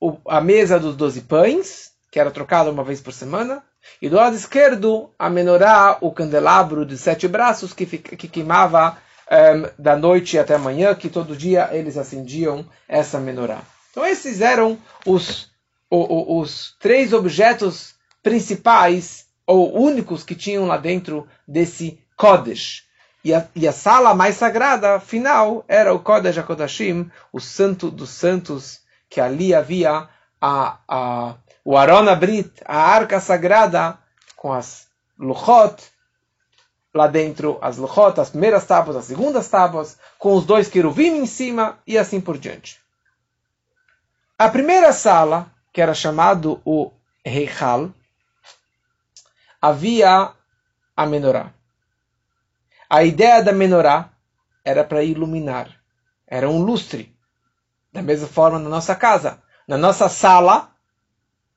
o, 0.00 0.16
a 0.28 0.40
mesa 0.40 0.78
dos 0.78 0.96
doze 0.96 1.22
pães, 1.22 1.85
que 2.16 2.20
era 2.20 2.30
trocada 2.30 2.70
uma 2.70 2.82
vez 2.82 2.98
por 2.98 3.12
semana. 3.12 3.62
E 4.00 4.08
do 4.08 4.16
lado 4.16 4.34
esquerdo, 4.34 5.10
a 5.18 5.28
menorá, 5.28 5.98
o 6.00 6.10
candelabro 6.10 6.86
de 6.86 6.96
sete 6.96 7.28
braços, 7.28 7.74
que, 7.74 7.84
que 7.84 8.26
queimava 8.26 8.96
um, 9.30 9.68
da 9.78 9.94
noite 9.96 10.38
até 10.38 10.54
amanhã, 10.54 10.94
que 10.94 11.10
todo 11.10 11.36
dia 11.36 11.68
eles 11.72 11.98
acendiam 11.98 12.64
essa 12.88 13.20
menorá. 13.20 13.60
Então 13.90 14.02
esses 14.06 14.40
eram 14.40 14.78
os, 15.04 15.50
os, 15.90 16.06
os 16.26 16.76
três 16.80 17.12
objetos 17.12 17.94
principais 18.22 19.26
ou 19.46 19.78
únicos 19.78 20.24
que 20.24 20.34
tinham 20.34 20.64
lá 20.64 20.78
dentro 20.78 21.28
desse 21.46 22.00
Kodesh. 22.16 22.84
E 23.22 23.34
a, 23.34 23.46
e 23.54 23.68
a, 23.68 23.72
sala 23.72 24.14
mais 24.14 24.36
sagrada, 24.36 24.98
final, 25.00 25.66
era 25.68 25.92
o 25.92 26.00
Kodesh 26.00 26.38
HaKodashim, 26.38 27.10
o 27.30 27.40
Santo 27.40 27.90
dos 27.90 28.08
Santos, 28.08 28.80
que 29.10 29.20
ali 29.20 29.54
havia 29.54 30.08
a, 30.40 30.78
a, 30.88 31.34
o 31.66 31.76
Arona 31.76 32.14
Brit, 32.14 32.62
a 32.64 32.78
arca 32.78 33.18
sagrada, 33.18 33.98
com 34.36 34.52
as 34.52 34.86
Luchot, 35.18 35.82
lá 36.94 37.08
dentro, 37.08 37.58
as 37.60 37.76
Luchot, 37.76 38.20
as 38.20 38.30
primeiras 38.30 38.64
tábuas, 38.64 38.96
as 38.96 39.06
segundas 39.06 39.48
tábuas, 39.48 39.98
com 40.16 40.34
os 40.34 40.46
dois 40.46 40.68
querubim 40.68 41.16
em 41.16 41.26
cima, 41.26 41.76
e 41.84 41.98
assim 41.98 42.20
por 42.20 42.38
diante. 42.38 42.80
A 44.38 44.48
primeira 44.48 44.92
sala, 44.92 45.50
que 45.72 45.82
era 45.82 45.92
chamado 45.92 46.62
o 46.64 46.92
Reichal, 47.24 47.90
havia 49.60 50.30
a 50.96 51.04
menorá. 51.04 51.52
A 52.88 53.02
ideia 53.02 53.42
da 53.42 53.50
menorá 53.50 54.10
era 54.64 54.84
para 54.84 55.02
iluminar. 55.02 55.68
Era 56.28 56.48
um 56.48 56.62
lustre. 56.62 57.12
Da 57.92 58.02
mesma 58.02 58.28
forma 58.28 58.60
na 58.60 58.68
nossa 58.68 58.94
casa. 58.94 59.42
Na 59.66 59.76
nossa 59.76 60.08
sala, 60.08 60.75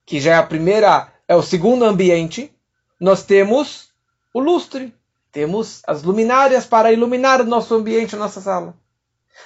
que 0.10 0.20
já 0.20 0.34
é 0.34 0.38
a 0.38 0.44
primeira, 0.44 1.08
é 1.28 1.36
o 1.36 1.44
segundo 1.44 1.86
ambiente, 1.86 2.52
nós 3.00 3.22
temos 3.22 3.90
o 4.34 4.40
lustre. 4.40 4.92
Temos 5.32 5.84
as 5.86 6.02
luminárias 6.02 6.66
para 6.66 6.92
iluminar 6.92 7.40
o 7.42 7.46
nosso 7.46 7.76
ambiente, 7.76 8.16
a 8.16 8.18
nossa 8.18 8.42
sala. 8.42 8.74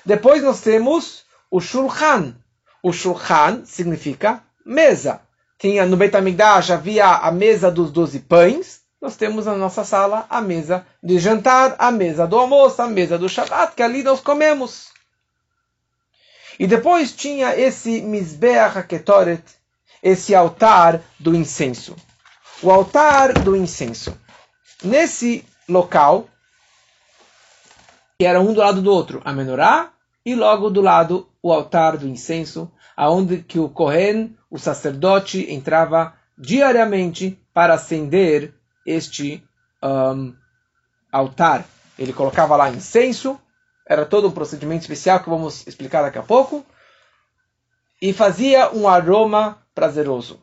Depois 0.06 0.42
nós 0.42 0.62
temos 0.62 1.26
o 1.52 1.60
shulchan. 1.60 2.38
O 2.82 2.94
shulchan 2.94 3.66
significa 3.66 4.42
mesa. 4.66 5.20
Tinha 5.60 5.86
no 5.86 5.98
Beit 5.98 6.16
HaMikdash 6.16 6.72
havia 6.72 7.08
a 7.08 7.30
mesa 7.30 7.70
dos 7.70 7.92
doze 7.92 8.20
pães, 8.20 8.84
nós 9.02 9.18
temos 9.18 9.46
na 9.46 9.58
nossa 9.58 9.84
sala 9.84 10.26
a 10.30 10.40
mesa 10.40 10.88
de 11.04 11.20
jantar, 11.20 11.76
a 11.78 11.92
mesa 11.92 12.26
do 12.26 12.40
almoço, 12.40 12.82
a 12.82 12.88
mesa 12.88 13.18
do 13.18 13.28
Shabbat, 13.28 13.76
que 13.76 13.84
ali 13.84 14.02
nós 14.02 14.22
comemos. 14.22 14.88
E 16.58 16.66
depois 16.66 17.12
tinha 17.12 17.54
esse 17.54 18.02
Mizbeach 18.02 18.78
HaKetoret, 18.78 19.44
esse 20.04 20.36
altar 20.36 21.02
do 21.18 21.34
incenso. 21.34 21.96
O 22.62 22.70
altar 22.70 23.34
do 23.34 23.56
incenso. 23.56 24.16
Nesse 24.84 25.46
local, 25.68 26.28
que 28.20 28.26
era 28.26 28.42
um 28.42 28.54
do 28.54 28.60
lado 28.60 28.82
do 28.82 28.92
outro, 28.92 29.22
a 29.24 29.32
menorá, 29.32 29.94
e 30.26 30.36
logo 30.36 30.70
do 30.70 30.82
lado 30.82 31.30
o 31.42 31.52
altar 31.52 31.98
do 31.98 32.08
incenso, 32.08 32.70
aonde 32.96 33.44
que 33.44 33.60
o 33.60 33.70
Kohen, 33.70 34.38
o 34.52 34.60
sacerdote, 34.60 35.52
entrava 35.52 36.14
diariamente 36.38 37.40
para 37.54 37.74
acender 37.74 38.54
este 38.86 39.44
um, 39.82 40.34
altar. 41.12 41.66
Ele 41.98 42.12
colocava 42.12 42.56
lá 42.56 42.70
incenso, 42.70 43.40
era 43.88 44.06
todo 44.06 44.28
um 44.28 44.32
procedimento 44.32 44.82
especial 44.82 45.22
que 45.22 45.30
vamos 45.30 45.66
explicar 45.68 46.02
daqui 46.02 46.18
a 46.18 46.24
pouco, 46.24 46.66
e 48.02 48.12
fazia 48.12 48.72
um 48.74 48.88
aroma 48.88 49.63
prazeroso. 49.74 50.42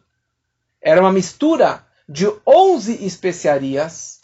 Era 0.81 1.01
uma 1.01 1.13
mistura 1.13 1.85
de 2.09 2.27
11 2.47 3.05
especiarias, 3.05 4.21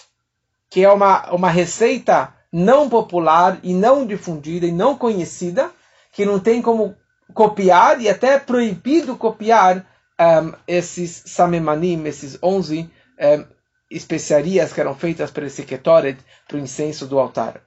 que 0.69 0.85
é 0.85 0.91
uma, 0.91 1.31
uma 1.33 1.51
receita 1.51 2.35
não 2.53 2.89
popular 2.89 3.61
e 3.63 3.75
não 3.75 4.07
difundida 4.07 4.67
e 4.67 4.73
não 4.73 4.97
conhecida, 4.97 5.71
que 6.13 6.25
não 6.25 6.41
tem 6.41 6.63
como 6.63 6.97
copiar 7.35 8.01
e 8.01 8.09
até 8.09 8.39
proibido 8.39 9.17
copiar 9.17 9.87
um, 10.19 10.53
esses 10.67 11.23
samemanim, 11.27 12.05
esses 12.07 12.39
11 12.43 12.91
um, 13.19 13.45
especiarias 13.91 14.73
que 14.73 14.81
eram 14.81 14.95
feitas 14.95 15.31
para 15.31 15.47
esse 15.47 15.63
ketoret, 15.65 16.19
para 16.49 16.57
o 16.57 16.61
incenso 16.61 17.07
do 17.07 17.19
altar. 17.19 17.61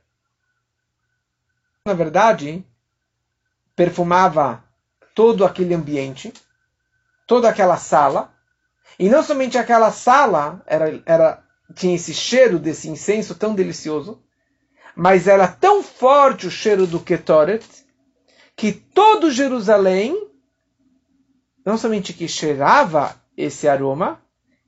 Na 1.86 1.94
verdade, 1.94 2.66
perfumava 3.76 4.64
todo 5.16 5.46
aquele 5.46 5.74
ambiente, 5.74 6.34
toda 7.30 7.48
aquela 7.48 7.78
sala, 7.78 8.34
e 8.98 9.08
não 9.08 9.22
somente 9.22 9.56
aquela 9.56 9.92
sala 9.92 10.64
era, 10.66 11.00
era 11.06 11.44
tinha 11.76 11.94
esse 11.94 12.12
cheiro 12.12 12.58
desse 12.58 12.90
incenso 12.90 13.36
tão 13.36 13.54
delicioso, 13.54 14.20
mas 14.96 15.28
era 15.28 15.48
tão 15.48 15.84
forte 15.84 16.48
o 16.48 16.52
cheiro 16.52 16.88
do 16.88 17.00
Ketoret 17.00 17.64
que 18.56 18.72
todo 18.72 19.30
Jerusalém, 19.30 20.20
não 21.64 21.78
somente 21.78 22.14
que 22.14 22.28
cheirava 22.28 23.16
esse 23.38 23.68
aroma, 23.68 24.20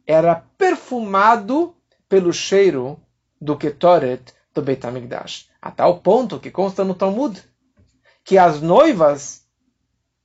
era 0.06 0.36
perfumado 0.36 1.76
pelo 2.08 2.32
cheiro 2.32 3.00
do 3.42 3.58
Ketoret 3.58 4.22
do 4.54 4.62
Beit 4.62 4.86
HaMikdash. 4.86 5.50
A 5.60 5.72
tal 5.72 6.00
ponto 6.00 6.40
que 6.40 6.52
consta 6.52 6.84
no 6.84 6.94
Talmud 6.94 7.44
que 8.24 8.38
as 8.38 8.62
noivas, 8.62 9.41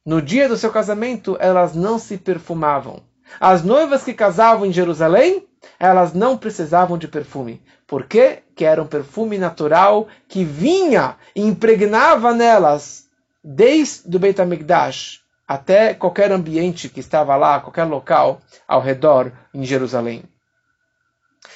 no 0.06 0.22
dia 0.22 0.48
do 0.48 0.56
seu 0.56 0.70
casamento, 0.70 1.36
elas 1.40 1.74
não 1.74 1.98
se 1.98 2.16
perfumavam. 2.16 3.02
As 3.40 3.64
noivas 3.64 4.04
que 4.04 4.14
casavam 4.14 4.64
em 4.64 4.72
Jerusalém, 4.72 5.44
elas 5.80 6.14
não 6.14 6.38
precisavam 6.38 6.96
de 6.96 7.08
perfume. 7.08 7.60
Por 7.88 8.06
quê? 8.06 8.44
Que 8.54 8.64
era 8.64 8.80
um 8.80 8.86
perfume 8.86 9.36
natural 9.36 10.06
que 10.28 10.44
vinha 10.44 11.16
e 11.34 11.42
impregnava 11.42 12.32
nelas, 12.32 13.08
desde 13.42 14.16
o 14.16 14.20
Beit 14.20 14.40
HaMikdash 14.40 15.26
até 15.46 15.94
qualquer 15.94 16.32
ambiente 16.32 16.88
que 16.88 17.00
estava 17.00 17.36
lá, 17.36 17.60
qualquer 17.60 17.84
local 17.84 18.40
ao 18.66 18.80
redor 18.80 19.32
em 19.52 19.64
Jerusalém. 19.64 20.24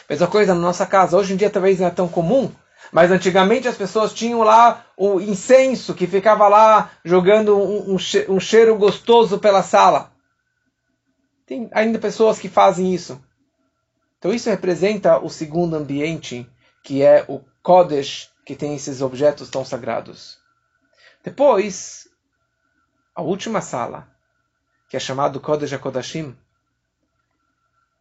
Mesma 0.08 0.26
coisa 0.26 0.54
na 0.54 0.60
nossa 0.60 0.86
casa. 0.86 1.16
Hoje 1.16 1.34
em 1.34 1.36
dia 1.36 1.50
talvez 1.50 1.80
não 1.80 1.86
é 1.86 1.90
tão 1.90 2.08
comum, 2.08 2.50
mas 2.92 3.10
antigamente 3.10 3.68
as 3.68 3.76
pessoas 3.76 4.12
tinham 4.12 4.42
lá 4.42 4.84
o 4.96 5.20
incenso 5.20 5.94
que 5.94 6.06
ficava 6.06 6.48
lá 6.48 6.90
jogando 7.04 7.56
um, 7.56 7.96
um 8.28 8.40
cheiro 8.40 8.76
gostoso 8.76 9.38
pela 9.38 9.62
sala. 9.62 10.12
Tem 11.46 11.68
ainda 11.72 11.98
pessoas 11.98 12.38
que 12.38 12.48
fazem 12.48 12.92
isso. 12.92 13.22
Então 14.18 14.32
isso 14.32 14.50
representa 14.50 15.18
o 15.18 15.30
segundo 15.30 15.76
ambiente, 15.76 16.48
que 16.82 17.02
é 17.02 17.24
o 17.28 17.40
Kodesh, 17.62 18.30
que 18.44 18.56
tem 18.56 18.74
esses 18.74 19.00
objetos 19.00 19.48
tão 19.48 19.64
sagrados. 19.64 20.38
Depois, 21.22 22.08
a 23.14 23.22
última 23.22 23.60
sala, 23.60 24.08
que 24.88 24.96
é 24.96 25.00
chamado 25.00 25.40
Kodesh 25.40 25.72
HaKodashim, 25.72 26.36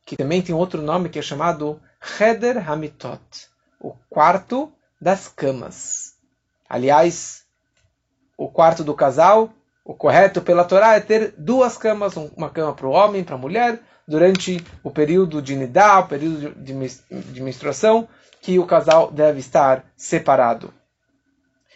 que 0.05 0.17
também 0.17 0.41
tem 0.41 0.55
outro 0.55 0.81
nome 0.81 1.09
que 1.09 1.19
é 1.19 1.21
chamado 1.21 1.79
Cheder 2.01 2.67
Hamitot, 2.67 3.47
o 3.79 3.93
quarto 4.09 4.73
das 4.99 5.27
camas. 5.27 6.15
Aliás, 6.67 7.43
o 8.37 8.47
quarto 8.47 8.83
do 8.83 8.93
casal, 8.93 9.51
o 9.83 9.93
correto 9.93 10.41
pela 10.41 10.63
Torá 10.63 10.95
é 10.95 10.99
ter 10.99 11.33
duas 11.37 11.77
camas, 11.77 12.15
uma 12.15 12.49
cama 12.49 12.73
para 12.73 12.87
o 12.87 12.91
homem, 12.91 13.23
para 13.23 13.35
a 13.35 13.39
mulher, 13.39 13.79
durante 14.07 14.63
o 14.83 14.91
período 14.91 15.41
de 15.41 15.55
nidá, 15.55 15.99
o 15.99 16.07
período 16.07 16.51
de, 16.55 16.73
de 16.73 17.41
menstruação, 17.41 18.07
que 18.41 18.57
o 18.59 18.65
casal 18.65 19.11
deve 19.11 19.39
estar 19.39 19.85
separado. 19.95 20.73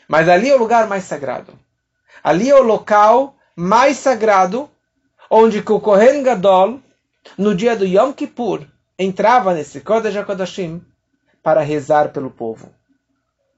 Mas 0.07 0.29
ali 0.29 0.49
é 0.49 0.55
o 0.55 0.59
lugar 0.59 0.87
mais 0.87 1.03
sagrado. 1.03 1.57
Ali 2.23 2.49
é 2.49 2.55
o 2.55 2.63
local 2.63 3.35
mais 3.55 3.97
sagrado 3.97 4.69
onde 5.29 5.59
o 5.59 5.79
Kohen 5.79 6.23
Gadol, 6.23 6.79
no 7.37 7.55
dia 7.55 7.75
do 7.75 7.85
Yom 7.85 8.13
Kippur, 8.13 8.65
entrava 8.97 9.53
nesse 9.53 9.81
Kodesh 9.81 10.15
HaKodashim 10.15 10.83
para 11.41 11.61
rezar 11.61 12.09
pelo 12.09 12.29
povo. 12.29 12.73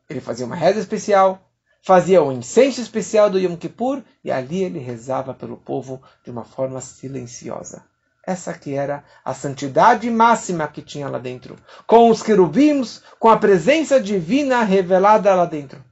Ele 0.10 0.22
fazia 0.22 0.46
uma 0.46 0.56
reza 0.56 0.80
especial, 0.80 1.50
fazia 1.82 2.22
um 2.22 2.32
incenso 2.32 2.82
especial 2.82 3.30
do 3.30 3.40
Yom 3.40 3.56
Kippur 3.56 4.04
e 4.24 4.32
ali 4.32 4.64
ele 4.64 4.80
rezava 4.80 5.34
pelo 5.34 5.58
povo 5.58 6.02
de 6.24 6.32
uma 6.32 6.44
forma 6.44 6.82
silenciosa. 6.82 7.84
Essa 8.26 8.54
que 8.54 8.74
era 8.74 9.04
a 9.24 9.34
santidade 9.36 10.10
máxima 10.10 10.68
que 10.68 10.82
tinha 10.82 11.08
lá 11.08 11.20
dentro. 11.20 11.56
Com 11.86 12.10
os 12.10 12.24
querubins, 12.24 13.02
com 13.20 13.30
a 13.30 13.38
presença 13.38 14.02
divina 14.02 14.64
revelada 14.64 15.34
lá 15.36 15.46
dentro. 15.46 15.84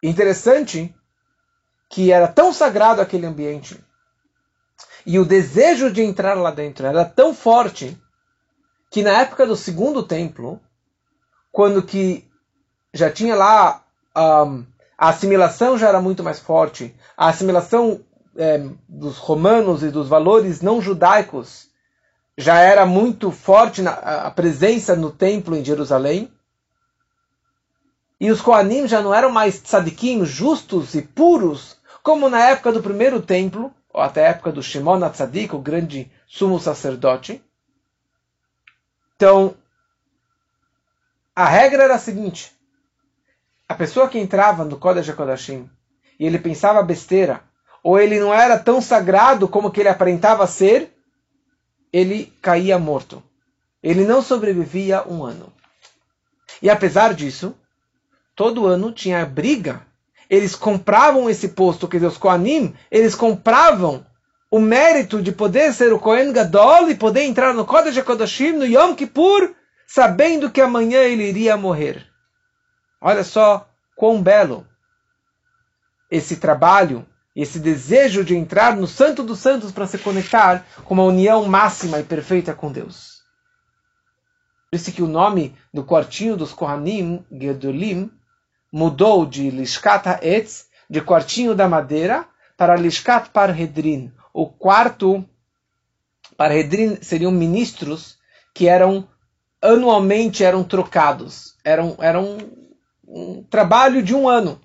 Interessante 0.00 0.94
que 1.88 2.12
era 2.12 2.28
tão 2.28 2.52
sagrado 2.52 3.00
aquele 3.00 3.26
ambiente. 3.26 3.82
E 5.04 5.18
o 5.18 5.24
desejo 5.24 5.90
de 5.90 6.02
entrar 6.02 6.34
lá 6.34 6.50
dentro 6.50 6.86
era 6.86 7.04
tão 7.04 7.34
forte 7.34 8.00
que 8.90 9.02
na 9.02 9.20
época 9.22 9.46
do 9.46 9.56
segundo 9.56 10.02
templo, 10.02 10.60
quando 11.50 11.82
que 11.82 12.27
já 12.92 13.10
tinha 13.10 13.34
lá 13.34 13.84
um, 14.16 14.64
a 14.96 15.10
assimilação 15.10 15.78
já 15.78 15.88
era 15.88 16.00
muito 16.00 16.24
mais 16.24 16.38
forte, 16.40 16.94
a 17.16 17.28
assimilação 17.28 18.00
é, 18.36 18.64
dos 18.88 19.16
romanos 19.18 19.82
e 19.82 19.90
dos 19.90 20.08
valores 20.08 20.60
não 20.60 20.80
judaicos 20.80 21.68
já 22.36 22.60
era 22.60 22.86
muito 22.86 23.32
forte 23.32 23.82
na, 23.82 23.92
a 23.92 24.30
presença 24.30 24.94
no 24.94 25.10
templo 25.10 25.56
em 25.56 25.64
Jerusalém. 25.64 26.32
E 28.20 28.30
os 28.30 28.40
Koanim 28.40 28.86
já 28.86 29.02
não 29.02 29.12
eram 29.12 29.30
mais 29.30 29.60
tzadikim, 29.60 30.24
justos 30.24 30.94
e 30.94 31.02
puros, 31.02 31.76
como 32.02 32.28
na 32.28 32.40
época 32.48 32.72
do 32.72 32.82
primeiro 32.82 33.20
templo, 33.20 33.72
ou 33.92 34.00
até 34.00 34.24
a 34.24 34.30
época 34.30 34.52
do 34.52 34.62
Shimon 34.62 35.02
HaTzadik, 35.02 35.54
o 35.54 35.60
grande 35.60 36.10
sumo 36.28 36.60
sacerdote. 36.60 37.42
Então, 39.16 39.56
a 41.34 41.44
regra 41.44 41.84
era 41.84 41.96
a 41.96 41.98
seguinte: 41.98 42.56
pessoa 43.78 44.08
que 44.08 44.18
entrava 44.18 44.64
no 44.64 44.76
Kodesh 44.76 45.08
HaKodashim 45.08 45.70
e 46.18 46.26
ele 46.26 46.38
pensava 46.38 46.82
besteira, 46.82 47.40
ou 47.82 47.98
ele 47.98 48.18
não 48.18 48.34
era 48.34 48.58
tão 48.58 48.80
sagrado 48.82 49.46
como 49.46 49.70
que 49.70 49.80
ele 49.80 49.88
aparentava 49.88 50.46
ser, 50.46 50.92
ele 51.92 52.32
caía 52.42 52.78
morto. 52.78 53.22
Ele 53.80 54.04
não 54.04 54.20
sobrevivia 54.20 55.06
um 55.06 55.24
ano. 55.24 55.52
E 56.60 56.68
apesar 56.68 57.14
disso, 57.14 57.54
todo 58.34 58.66
ano 58.66 58.90
tinha 58.90 59.24
briga. 59.24 59.86
Eles 60.28 60.56
compravam 60.56 61.30
esse 61.30 61.50
posto, 61.50 61.86
quer 61.86 61.98
dizer, 61.98 62.08
os 62.08 62.18
Koanim, 62.18 62.74
eles 62.90 63.14
compravam 63.14 64.04
o 64.50 64.58
mérito 64.58 65.22
de 65.22 65.30
poder 65.30 65.72
ser 65.72 65.92
o 65.92 66.00
Kohen 66.00 66.32
Gadol 66.32 66.90
e 66.90 66.96
poder 66.96 67.22
entrar 67.22 67.54
no 67.54 67.64
Kodesh 67.64 67.96
HaKodashim 67.96 68.52
no 68.52 68.66
Yom 68.66 68.94
Kippur, 68.94 69.54
sabendo 69.86 70.50
que 70.50 70.60
amanhã 70.60 71.00
ele 71.02 71.28
iria 71.28 71.56
morrer. 71.56 72.04
Olha 73.00 73.22
só 73.22 73.67
quão 73.98 74.22
belo 74.22 74.64
esse 76.08 76.36
trabalho 76.36 77.04
esse 77.34 77.58
desejo 77.60 78.24
de 78.24 78.34
entrar 78.34 78.76
no 78.76 78.86
Santo 78.86 79.22
dos 79.22 79.38
Santos 79.38 79.70
para 79.70 79.86
se 79.86 79.98
conectar 79.98 80.66
com 80.84 80.94
uma 80.94 81.04
união 81.04 81.44
máxima 81.44 82.00
e 82.00 82.02
perfeita 82.02 82.52
com 82.52 82.72
Deus. 82.72 83.22
Por 84.68 84.76
isso 84.76 84.90
que 84.90 85.02
o 85.02 85.06
nome 85.06 85.54
do 85.72 85.84
quartinho 85.84 86.36
dos 86.36 86.52
Kohanim, 86.52 87.24
Gedolim, 87.30 88.10
mudou 88.72 89.24
de 89.24 89.50
Lishkat 89.50 90.08
Ha'etz, 90.08 90.66
de 90.90 91.00
quartinho 91.00 91.54
da 91.54 91.68
madeira, 91.68 92.26
para 92.56 92.74
Lishkat 92.74 93.30
Parhedrin. 93.30 94.12
O 94.32 94.46
quarto 94.46 95.24
Parhedrin 96.36 96.98
seriam 97.02 97.30
ministros 97.30 98.18
que 98.52 98.66
eram 98.66 99.08
anualmente 99.62 100.42
eram 100.42 100.64
trocados. 100.64 101.56
Eram, 101.64 101.96
eram 102.00 102.36
um 103.08 103.42
trabalho 103.42 104.02
de 104.02 104.14
um 104.14 104.28
ano. 104.28 104.60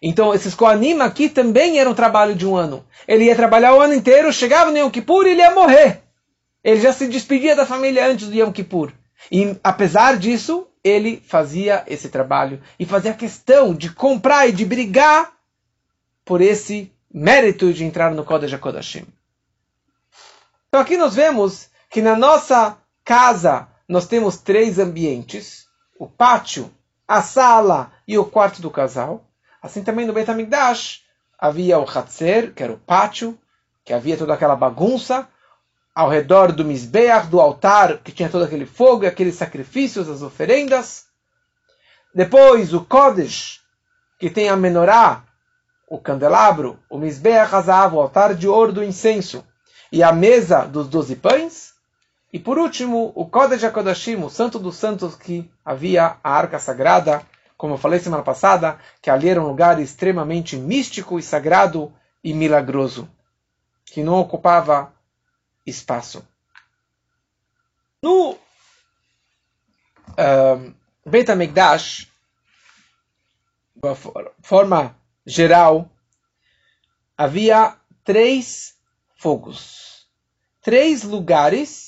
Então, 0.00 0.34
esses 0.34 0.54
Koanim 0.54 1.00
aqui 1.00 1.28
também 1.28 1.78
era 1.78 1.88
um 1.88 1.94
trabalho 1.94 2.34
de 2.34 2.46
um 2.46 2.54
ano. 2.54 2.84
Ele 3.08 3.24
ia 3.24 3.34
trabalhar 3.34 3.74
o 3.74 3.80
ano 3.80 3.94
inteiro, 3.94 4.32
chegava 4.32 4.70
no 4.70 4.76
Yom 4.76 4.90
Kippur 4.90 5.26
e 5.26 5.30
ele 5.30 5.40
ia 5.40 5.54
morrer. 5.54 6.02
Ele 6.62 6.80
já 6.80 6.92
se 6.92 7.08
despedia 7.08 7.56
da 7.56 7.64
família 7.64 8.06
antes 8.06 8.28
do 8.28 8.34
Yom 8.34 8.52
Kippur. 8.52 8.92
E, 9.32 9.56
apesar 9.64 10.18
disso, 10.18 10.66
ele 10.84 11.22
fazia 11.26 11.82
esse 11.86 12.08
trabalho 12.08 12.60
e 12.78 12.84
fazia 12.84 13.14
questão 13.14 13.74
de 13.74 13.90
comprar 13.90 14.48
e 14.48 14.52
de 14.52 14.64
brigar 14.64 15.32
por 16.24 16.40
esse 16.40 16.92
mérito 17.12 17.72
de 17.72 17.84
entrar 17.84 18.12
no 18.12 18.24
Kodesh 18.24 18.52
HaKodashim. 18.52 19.06
Então, 20.68 20.80
aqui 20.80 20.96
nós 20.96 21.14
vemos 21.14 21.70
que 21.90 22.02
na 22.02 22.16
nossa 22.16 22.76
casa 23.04 23.66
nós 23.88 24.06
temos 24.06 24.36
três 24.36 24.78
ambientes: 24.78 25.66
o 25.98 26.06
pátio, 26.06 26.70
a 27.06 27.22
sala 27.22 27.92
e 28.06 28.18
o 28.18 28.24
quarto 28.24 28.60
do 28.60 28.70
casal. 28.70 29.24
Assim 29.62 29.82
também 29.82 30.06
no 30.06 30.12
Beit 30.12 30.30
HaMikdash 30.30 31.02
havia 31.38 31.78
o 31.78 31.88
Hatzer, 31.88 32.52
que 32.52 32.62
era 32.62 32.72
o 32.72 32.78
pátio, 32.78 33.38
que 33.84 33.92
havia 33.92 34.16
toda 34.16 34.34
aquela 34.34 34.56
bagunça, 34.56 35.28
ao 35.94 36.10
redor 36.10 36.52
do 36.52 36.64
Mizbeach, 36.64 37.28
do 37.28 37.40
altar, 37.40 37.98
que 37.98 38.12
tinha 38.12 38.28
todo 38.28 38.44
aquele 38.44 38.66
fogo 38.66 39.04
e 39.04 39.06
aqueles 39.06 39.34
sacrifícios, 39.34 40.08
as 40.08 40.20
oferendas. 40.20 41.06
Depois 42.14 42.74
o 42.74 42.84
Kodesh, 42.84 43.60
que 44.18 44.28
tem 44.28 44.48
a 44.48 44.56
menorá, 44.56 45.24
o 45.88 45.98
candelabro, 45.98 46.78
o 46.90 46.98
Mizbeach 46.98 47.50
o 47.94 48.00
altar 48.00 48.34
de 48.34 48.48
ouro 48.48 48.72
do 48.72 48.84
incenso, 48.84 49.42
e 49.90 50.02
a 50.02 50.12
mesa 50.12 50.66
dos 50.66 50.88
doze 50.88 51.16
pães. 51.16 51.65
E 52.36 52.38
por 52.38 52.58
último, 52.58 53.12
o 53.14 53.24
Kodesh 53.24 53.64
HaKodashim, 53.64 54.16
o 54.16 54.28
Santo 54.28 54.58
dos 54.58 54.76
Santos, 54.76 55.16
que 55.16 55.50
havia 55.64 56.18
a 56.22 56.32
Arca 56.32 56.58
Sagrada, 56.58 57.26
como 57.56 57.72
eu 57.72 57.78
falei 57.78 57.98
semana 57.98 58.22
passada, 58.22 58.78
que 59.00 59.08
ali 59.08 59.30
era 59.30 59.40
um 59.40 59.46
lugar 59.46 59.80
extremamente 59.80 60.54
místico 60.54 61.18
e 61.18 61.22
sagrado 61.22 61.90
e 62.22 62.34
milagroso, 62.34 63.08
que 63.86 64.02
não 64.02 64.20
ocupava 64.20 64.92
espaço. 65.64 66.28
No 68.02 68.32
uh, 68.32 68.38
Beit 71.06 71.30
HaMikdash, 71.30 72.06
de 73.76 73.94
forma 74.42 74.94
geral, 75.24 75.90
havia 77.16 77.78
três 78.04 78.76
fogos. 79.14 80.06
Três 80.60 81.02
lugares 81.02 81.85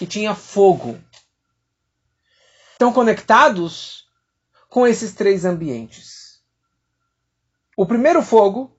que 0.00 0.06
tinha 0.06 0.34
fogo. 0.34 0.98
Estão 2.72 2.90
conectados 2.90 4.08
com 4.66 4.86
esses 4.86 5.12
três 5.12 5.44
ambientes. 5.44 6.40
O 7.76 7.84
primeiro 7.84 8.22
fogo 8.22 8.74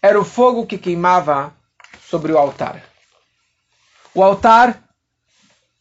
era 0.00 0.20
o 0.20 0.24
fogo 0.24 0.68
que 0.68 0.78
queimava 0.78 1.52
sobre 2.08 2.30
o 2.30 2.38
altar. 2.38 2.80
O 4.14 4.22
altar, 4.22 4.88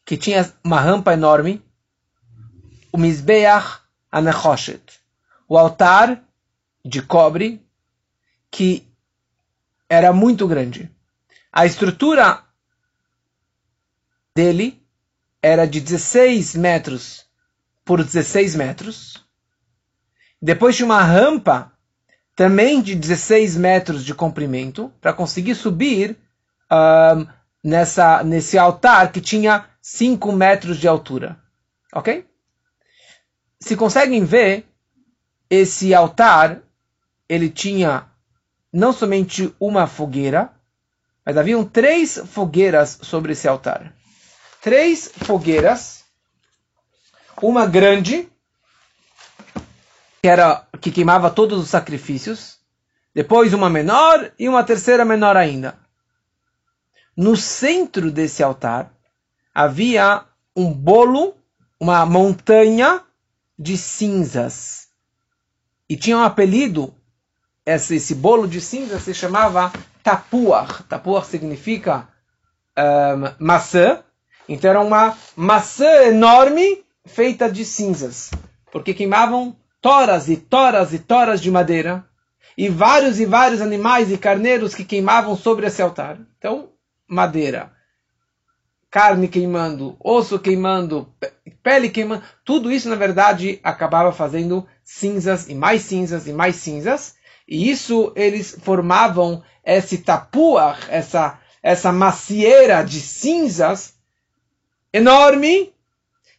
que 0.03 0.17
tinha 0.17 0.51
uma 0.63 0.81
rampa 0.81 1.13
enorme, 1.13 1.63
o 2.91 2.97
Mizbeach 2.97 3.81
Anachoshet, 4.11 4.99
o 5.47 5.59
altar 5.59 6.23
de 6.83 7.03
cobre 7.03 7.63
que 8.49 8.91
era 9.87 10.11
muito 10.11 10.47
grande. 10.47 10.91
A 11.51 11.67
estrutura 11.67 12.43
dele 14.39 14.81
era 15.41 15.67
de 15.67 15.81
16 15.81 16.55
metros 16.55 17.25
por 17.83 18.01
16 18.01 18.55
metros. 18.55 19.25
Depois 20.41 20.77
tinha 20.77 20.85
uma 20.85 21.03
rampa 21.03 21.73
também 22.37 22.81
de 22.81 22.95
16 22.95 23.57
metros 23.57 24.05
de 24.05 24.15
comprimento 24.15 24.93
para 25.01 25.11
conseguir 25.11 25.55
subir 25.55 26.17
uh, 26.71 27.27
nessa, 27.61 28.23
nesse 28.23 28.57
altar 28.57 29.11
que 29.11 29.19
tinha 29.19 29.65
5 29.81 30.31
metros 30.31 30.77
de 30.77 30.87
altura. 30.87 31.37
Ok? 31.93 32.25
Se 33.59 33.75
conseguem 33.75 34.23
ver, 34.23 34.65
esse 35.49 35.93
altar 35.93 36.61
ele 37.27 37.49
tinha 37.49 38.07
não 38.71 38.93
somente 38.93 39.53
uma 39.59 39.85
fogueira, 39.85 40.53
mas 41.25 41.35
haviam 41.35 41.65
três 41.65 42.17
fogueiras 42.25 42.99
sobre 43.01 43.33
esse 43.33 43.45
altar. 43.45 43.98
Três 44.61 45.09
fogueiras, 45.23 46.03
uma 47.41 47.65
grande, 47.65 48.29
que 50.21 50.27
era 50.27 50.67
que 50.81 50.91
queimava 50.91 51.29
todos 51.29 51.59
os 51.59 51.69
sacrifícios, 51.69 52.59
depois 53.13 53.53
uma 53.53 53.69
menor 53.69 54.31
e 54.37 54.47
uma 54.49 54.63
terceira 54.63 55.05
menor 55.05 55.37
ainda. 55.37 55.77
No 57.15 57.35
centro 57.35 58.11
desse 58.11 58.43
altar 58.43 58.91
havia 59.53 60.23
um 60.55 60.71
bolo, 60.73 61.35
uma 61.79 62.05
montanha 62.05 63.01
de 63.57 63.77
cinzas. 63.77 64.87
E 65.89 65.97
tinha 65.97 66.17
um 66.17 66.23
apelido 66.23 66.93
esse, 67.65 67.95
esse 67.95 68.15
bolo 68.15 68.47
de 68.47 68.59
cinza 68.61 68.99
se 68.99 69.13
chamava 69.13 69.71
tapuar. 70.03 70.83
Tapuar 70.83 71.25
significa 71.25 72.07
um, 72.77 73.45
maçã. 73.45 74.03
Então 74.49 74.71
era 74.71 74.81
uma 74.81 75.15
maçã 75.35 76.07
enorme 76.07 76.83
feita 77.05 77.49
de 77.49 77.63
cinzas. 77.63 78.31
Porque 78.71 78.95
queimavam 78.95 79.55
toras 79.79 80.27
e 80.27 80.35
toras 80.35 80.91
e 80.91 80.97
toras 80.97 81.39
de 81.39 81.51
madeira. 81.51 82.03
E 82.57 82.67
vários 82.67 83.19
e 83.19 83.25
vários 83.25 83.61
animais 83.61 84.11
e 84.11 84.17
carneiros 84.17 84.73
que 84.73 84.83
queimavam 84.83 85.37
sobre 85.37 85.67
esse 85.67 85.83
altar. 85.83 86.17
Então, 86.37 86.71
madeira, 87.07 87.71
carne 88.89 89.27
queimando, 89.27 89.95
osso 89.99 90.39
queimando, 90.39 91.13
pele 91.61 91.87
queimando, 91.89 92.23
tudo 92.43 92.71
isso 92.71 92.89
na 92.89 92.95
verdade 92.95 93.59
acabava 93.63 94.11
fazendo 94.11 94.65
cinzas 94.83 95.47
e 95.47 95.53
mais 95.53 95.83
cinzas 95.83 96.27
e 96.27 96.33
mais 96.33 96.55
cinzas. 96.55 97.15
E 97.47 97.69
isso 97.69 98.11
eles 98.15 98.57
formavam 98.61 99.43
esse 99.63 99.99
tapua, 99.99 100.75
essa, 100.89 101.39
essa 101.61 101.91
macieira 101.91 102.83
de 102.83 102.99
cinzas 102.99 103.98
enorme, 104.93 105.73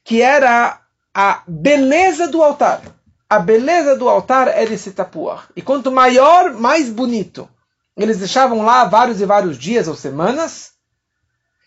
que 0.04 0.22
era 0.22 0.80
a 1.14 1.42
beleza 1.46 2.28
do 2.28 2.42
altar. 2.42 2.82
A 3.28 3.38
beleza 3.38 3.96
do 3.96 4.08
altar 4.08 4.48
era 4.48 4.72
esse 4.72 4.92
tapua. 4.92 5.44
E 5.54 5.62
quanto 5.62 5.92
maior, 5.92 6.52
mais 6.52 6.88
bonito. 6.88 7.48
Eles 7.96 8.18
deixavam 8.18 8.62
lá 8.62 8.84
vários 8.84 9.20
e 9.20 9.26
vários 9.26 9.58
dias 9.58 9.86
ou 9.86 9.94
semanas. 9.94 10.72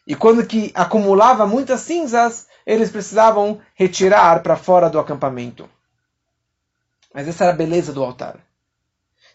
E 0.06 0.15
quando 0.15 0.46
que 0.46 0.72
acumulava 0.76 1.48
muitas 1.48 1.82
cinzas, 1.82 2.48
eles 2.65 2.91
precisavam 2.91 3.62
retirar 3.76 4.41
para 4.41 4.58
fora 4.58 4.89
do 4.89 5.00
acampamento. 5.00 5.69
Mas 7.13 7.28
essa 7.28 7.46
era 7.46 7.54
a 7.54 7.56
beleza 7.56 7.93
do 7.93 8.04
altar. 8.04 8.39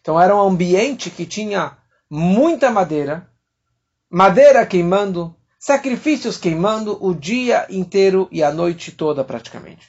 Então 0.00 0.20
era 0.20 0.34
um 0.34 0.40
ambiente 0.40 1.10
que 1.10 1.24
tinha 1.24 1.76
muita 2.10 2.70
madeira, 2.70 3.30
madeira 4.10 4.66
queimando, 4.66 5.34
sacrifícios 5.58 6.36
queimando 6.36 6.96
o 7.00 7.14
dia 7.14 7.66
inteiro 7.68 8.28
e 8.30 8.42
a 8.42 8.52
noite 8.52 8.92
toda 8.92 9.24
praticamente. 9.24 9.88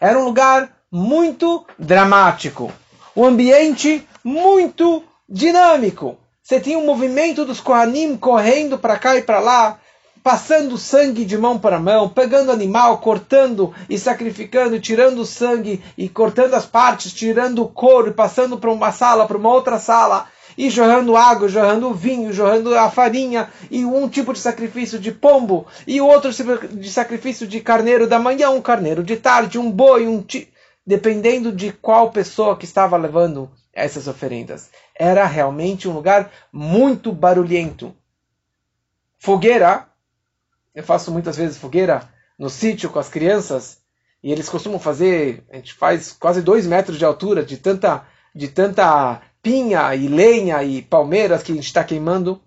Era 0.00 0.18
um 0.18 0.24
lugar 0.24 0.76
muito 0.90 1.66
dramático, 1.78 2.72
um 3.16 3.24
ambiente 3.24 4.06
muito 4.24 5.02
dinâmico. 5.28 6.16
Você 6.42 6.60
tinha 6.60 6.78
um 6.78 6.86
movimento 6.86 7.44
dos 7.44 7.60
Kohanim 7.60 8.16
correndo 8.16 8.78
para 8.78 8.98
cá 8.98 9.16
e 9.16 9.22
para 9.22 9.40
lá, 9.40 9.80
passando 10.22 10.76
sangue 10.76 11.24
de 11.24 11.38
mão 11.38 11.58
para 11.58 11.78
mão, 11.78 12.08
pegando 12.08 12.52
animal, 12.52 12.98
cortando 12.98 13.74
e 13.88 13.98
sacrificando, 13.98 14.80
tirando 14.80 15.20
o 15.20 15.26
sangue 15.26 15.82
e 15.96 16.08
cortando 16.08 16.54
as 16.54 16.66
partes, 16.66 17.12
tirando 17.12 17.62
o 17.62 17.68
couro 17.68 18.10
e 18.10 18.14
passando 18.14 18.58
para 18.58 18.70
uma 18.70 18.92
sala, 18.92 19.26
para 19.26 19.38
uma 19.38 19.50
outra 19.50 19.78
sala, 19.78 20.26
e 20.60 20.68
jorrando 20.68 21.16
água, 21.16 21.48
jorrando 21.48 21.94
vinho, 21.94 22.34
jorrando 22.34 22.76
a 22.76 22.90
farinha, 22.90 23.50
e 23.70 23.82
um 23.82 24.06
tipo 24.06 24.30
de 24.34 24.38
sacrifício 24.38 24.98
de 24.98 25.10
pombo, 25.10 25.66
e 25.86 26.02
outro 26.02 26.30
de 26.30 26.90
sacrifício 26.90 27.46
de 27.46 27.60
carneiro 27.60 28.06
da 28.06 28.18
manhã, 28.18 28.50
um 28.50 28.60
carneiro 28.60 29.02
de 29.02 29.16
tarde, 29.16 29.58
um 29.58 29.70
boi, 29.70 30.06
um 30.06 30.20
ti... 30.20 30.52
dependendo 30.86 31.50
de 31.50 31.72
qual 31.72 32.10
pessoa 32.10 32.58
que 32.58 32.66
estava 32.66 32.98
levando 32.98 33.50
essas 33.72 34.06
oferendas. 34.06 34.68
Era 34.94 35.24
realmente 35.24 35.88
um 35.88 35.94
lugar 35.94 36.30
muito 36.52 37.10
barulhento. 37.10 37.96
Fogueira 39.18 39.86
eu 40.74 40.84
faço 40.84 41.10
muitas 41.10 41.38
vezes 41.38 41.56
fogueira 41.56 42.06
no 42.38 42.50
sítio 42.50 42.90
com 42.90 42.98
as 42.98 43.08
crianças 43.08 43.78
e 44.22 44.30
eles 44.30 44.48
costumam 44.48 44.78
fazer, 44.78 45.42
a 45.50 45.56
gente 45.56 45.72
faz 45.72 46.12
quase 46.12 46.42
dois 46.42 46.66
metros 46.66 46.98
de 46.98 47.04
altura 47.06 47.42
de 47.42 47.56
tanta, 47.56 48.04
de 48.34 48.48
tanta 48.48 49.22
pinha 49.42 49.94
e 49.94 50.08
lenha 50.08 50.62
e 50.62 50.82
palmeiras 50.82 51.42
que 51.42 51.52
a 51.52 51.54
gente 51.54 51.66
está 51.66 51.82
queimando 51.84 52.40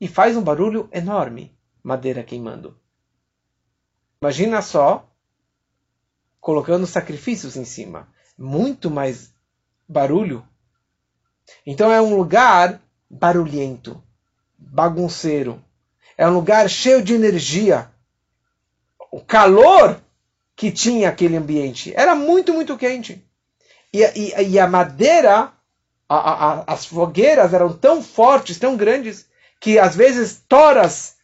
e 0.00 0.08
faz 0.08 0.36
um 0.36 0.42
barulho 0.42 0.88
enorme, 0.92 1.54
madeira 1.82 2.22
queimando. 2.22 2.76
Imagina 4.22 4.60
só 4.62 5.08
colocando 6.40 6.86
sacrifícios 6.86 7.56
em 7.56 7.64
cima, 7.64 8.08
muito 8.36 8.90
mais 8.90 9.32
barulho. 9.88 10.46
Então 11.66 11.92
é 11.92 12.00
um 12.00 12.16
lugar 12.16 12.80
barulhento, 13.08 14.02
bagunceiro, 14.56 15.62
é 16.16 16.26
um 16.26 16.34
lugar 16.34 16.68
cheio 16.68 17.02
de 17.02 17.14
energia. 17.14 17.90
O 19.10 19.20
calor 19.20 20.00
que 20.54 20.70
tinha 20.70 21.08
aquele 21.08 21.36
ambiente 21.36 21.92
era 21.96 22.14
muito, 22.14 22.52
muito 22.52 22.76
quente. 22.76 23.24
E, 23.92 24.02
e, 24.02 24.50
e 24.50 24.58
a 24.58 24.66
madeira, 24.66 25.52
a, 26.16 26.16
a, 26.16 26.64
as 26.66 26.86
fogueiras 26.86 27.54
eram 27.54 27.72
tão 27.72 28.02
fortes, 28.02 28.58
tão 28.58 28.76
grandes, 28.76 29.26
que 29.60 29.78
às 29.78 29.94
vezes 29.94 30.42
toras 30.48 31.14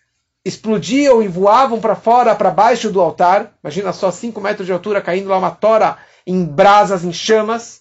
explodiam 0.45 1.21
e 1.21 1.27
voavam 1.27 1.81
para 1.81 1.97
fora, 1.97 2.37
para 2.37 2.53
baixo 2.53 2.89
do 2.89 3.01
altar. 3.01 3.53
Imagina 3.65 3.93
só 3.93 4.13
5 4.13 4.41
metros 4.41 4.65
de 4.65 4.73
altura 4.73 5.03
caindo 5.03 5.29
lá 5.29 5.39
uma 5.39 5.51
tora 5.51 5.99
em 6.25 6.45
brasas, 6.45 7.03
em 7.03 7.13
chamas. 7.13 7.81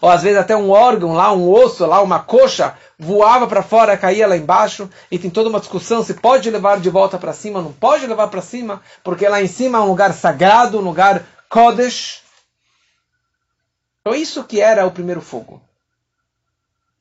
Ou 0.00 0.10
às 0.10 0.24
vezes 0.24 0.38
até 0.38 0.56
um 0.56 0.70
órgão 0.70 1.12
lá, 1.12 1.32
um 1.32 1.48
osso 1.48 1.86
lá, 1.86 2.02
uma 2.02 2.18
coxa, 2.18 2.76
voava 2.98 3.46
para 3.46 3.62
fora, 3.62 3.96
caía 3.96 4.26
lá 4.26 4.36
embaixo. 4.36 4.90
E 5.08 5.20
tem 5.20 5.30
toda 5.30 5.48
uma 5.48 5.60
discussão 5.60 6.02
se 6.02 6.14
pode 6.14 6.50
levar 6.50 6.80
de 6.80 6.90
volta 6.90 7.16
para 7.16 7.32
cima, 7.32 7.62
não 7.62 7.72
pode 7.72 8.08
levar 8.08 8.26
para 8.26 8.42
cima, 8.42 8.82
porque 9.04 9.28
lá 9.28 9.40
em 9.40 9.46
cima 9.46 9.78
é 9.78 9.80
um 9.80 9.86
lugar 9.88 10.12
sagrado, 10.12 10.80
um 10.80 10.82
lugar 10.82 11.22
Kodesh. 11.48 12.22
Então 14.00 14.12
isso 14.12 14.42
que 14.42 14.60
era 14.60 14.84
o 14.84 14.90
primeiro 14.90 15.20
fogo. 15.20 15.62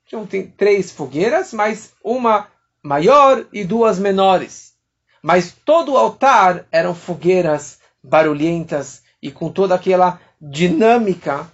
Tinham 0.06 0.28
três 0.58 0.92
fogueiras, 0.92 1.52
mas 1.54 1.94
uma 2.04 2.48
maior 2.84 3.46
e 3.52 3.64
duas 3.64 3.98
menores. 3.98 4.74
Mas 5.22 5.52
todo 5.52 5.94
o 5.94 5.98
altar 5.98 6.68
eram 6.72 6.94
fogueiras 6.94 7.80
barulhentas 8.04 9.02
e 9.22 9.32
com 9.32 9.52
toda 9.52 9.74
aquela 9.74 10.20
dinâmica 10.40 11.50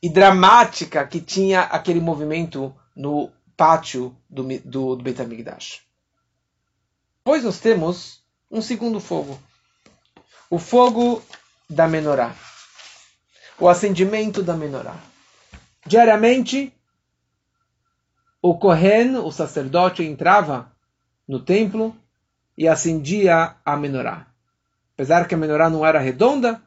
e 0.00 0.08
dramática 0.08 1.04
que 1.04 1.20
tinha 1.20 1.62
aquele 1.62 2.00
movimento 2.00 2.72
no 2.94 3.32
pátio 3.56 4.16
do, 4.30 4.44
do, 4.60 4.96
do 4.96 5.02
Beit 5.02 5.20
HaMikdash. 5.20 5.80
Depois 7.18 7.42
nós 7.42 7.58
temos 7.58 8.22
um 8.50 8.60
segundo 8.60 9.00
fogo. 9.00 9.40
O 10.50 10.58
fogo 10.58 11.22
da 11.68 11.88
menorá. 11.88 12.34
O 13.58 13.68
acendimento 13.68 14.42
da 14.42 14.54
menorá. 14.54 14.96
Diariamente, 15.86 16.72
o 18.46 18.58
Kohen, 18.58 19.16
o 19.16 19.32
sacerdote, 19.32 20.04
entrava 20.04 20.70
no 21.26 21.40
templo 21.40 21.96
e 22.58 22.68
acendia 22.68 23.56
a 23.64 23.74
menorá. 23.74 24.26
Apesar 24.92 25.26
que 25.26 25.34
a 25.34 25.38
menorá 25.38 25.70
não 25.70 25.84
era 25.84 25.98
redonda, 25.98 26.60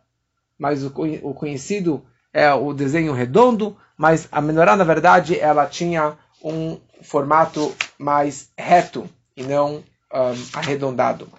mas 0.58 0.84
o 0.84 0.90
conhecido 1.36 2.04
é 2.34 2.52
o 2.52 2.74
desenho 2.74 3.14
redondo, 3.14 3.78
mas 3.96 4.28
a 4.32 4.42
menorá, 4.42 4.76
na 4.76 4.84
verdade, 4.84 5.40
ela 5.40 5.68
tinha 5.68 6.18
um 6.44 6.80
formato 7.04 7.76
mais 8.00 8.52
reto 8.58 9.08
e 9.36 9.44
não 9.44 9.76
um, 9.76 9.84
arredondado. 10.54 11.32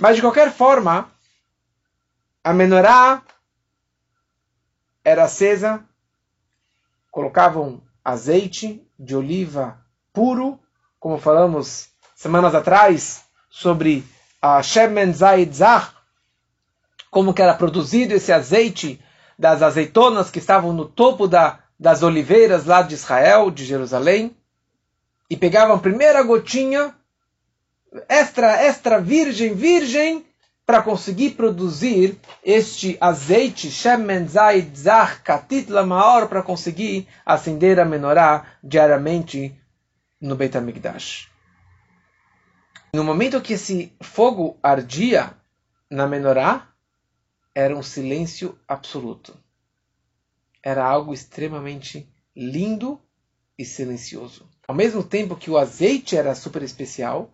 Mas, 0.00 0.16
de 0.16 0.22
qualquer 0.22 0.50
forma, 0.50 1.08
a 2.42 2.52
menorá 2.52 3.22
era 5.04 5.22
acesa, 5.22 5.84
colocavam 7.12 7.80
azeite 8.04 8.84
de 8.98 9.14
oliva 9.14 9.83
puro, 10.14 10.60
como 10.98 11.18
falamos 11.18 11.88
semanas 12.14 12.54
atrás, 12.54 13.24
sobre 13.50 14.04
a 14.40 14.62
Shemen 14.62 15.12
Zaid 15.12 15.52
Zah, 15.52 15.92
como 17.10 17.34
que 17.34 17.42
era 17.42 17.52
produzido 17.52 18.14
esse 18.14 18.32
azeite 18.32 19.00
das 19.38 19.60
azeitonas 19.60 20.30
que 20.30 20.38
estavam 20.38 20.72
no 20.72 20.86
topo 20.86 21.26
da, 21.26 21.58
das 21.78 22.02
oliveiras 22.02 22.64
lá 22.64 22.80
de 22.80 22.94
Israel, 22.94 23.50
de 23.50 23.64
Jerusalém, 23.64 24.34
e 25.28 25.36
pegavam 25.36 25.76
a 25.76 25.80
primeira 25.80 26.22
gotinha, 26.22 26.94
extra, 28.08 28.62
extra 28.62 29.00
virgem, 29.00 29.52
virgem, 29.52 30.24
para 30.64 30.80
conseguir 30.80 31.30
produzir 31.30 32.18
este 32.42 32.96
azeite, 33.00 33.68
Shemen 33.68 34.28
Zaid 34.28 34.78
Zah 34.78 35.16
Katit 35.22 35.70
Lamaor, 35.70 36.28
para 36.28 36.42
conseguir 36.42 37.06
acender 37.26 37.78
a 37.80 37.84
menorá 37.84 38.46
diariamente 38.62 39.54
no 40.24 40.36
Beit 40.36 40.56
HaMikdash. 40.56 41.30
No 42.94 43.04
momento 43.04 43.42
que 43.42 43.52
esse 43.52 43.94
fogo 44.00 44.58
ardia 44.62 45.34
na 45.90 46.06
menorá, 46.06 46.66
era 47.54 47.76
um 47.76 47.82
silêncio 47.82 48.58
absoluto. 48.66 49.36
Era 50.62 50.82
algo 50.82 51.12
extremamente 51.12 52.10
lindo 52.34 52.98
e 53.58 53.66
silencioso. 53.66 54.48
Ao 54.66 54.74
mesmo 54.74 55.04
tempo 55.04 55.36
que 55.36 55.50
o 55.50 55.58
azeite 55.58 56.16
era 56.16 56.34
super 56.34 56.62
especial, 56.62 57.30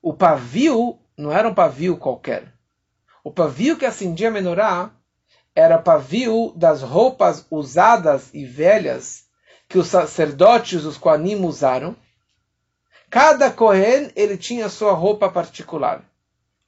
o 0.00 0.14
pavio 0.14 0.98
não 1.18 1.30
era 1.30 1.46
um 1.46 1.54
pavio 1.54 1.98
qualquer. 1.98 2.54
O 3.22 3.30
pavio 3.30 3.76
que 3.76 3.84
acendia 3.84 4.28
a 4.28 4.32
menorá 4.32 4.90
era 5.54 5.78
pavio 5.78 6.54
das 6.56 6.80
roupas 6.80 7.46
usadas 7.50 8.32
e 8.32 8.46
velhas 8.46 9.26
que 9.68 9.76
os 9.76 9.88
sacerdotes, 9.88 10.86
os 10.86 10.96
Koanim, 10.96 11.44
usaram. 11.44 11.94
Cada 13.14 13.48
Kohen 13.48 14.10
ele 14.16 14.36
tinha 14.36 14.68
sua 14.68 14.92
roupa 14.92 15.30
particular. 15.30 16.04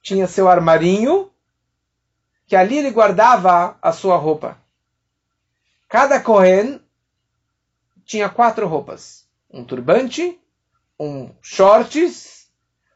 Tinha 0.01 0.27
seu 0.27 0.47
armarinho 0.47 1.29
que 2.45 2.55
ali 2.55 2.77
ele 2.77 2.89
guardava 2.89 3.77
a 3.81 3.91
sua 3.91 4.15
roupa. 4.15 4.57
Cada 5.89 6.21
Kohen 6.21 6.79
tinha 8.05 8.29
quatro 8.29 8.65
roupas: 8.65 9.27
um 9.51 9.61
turbante, 9.61 10.39
um 10.97 11.29
shorts, 11.41 12.47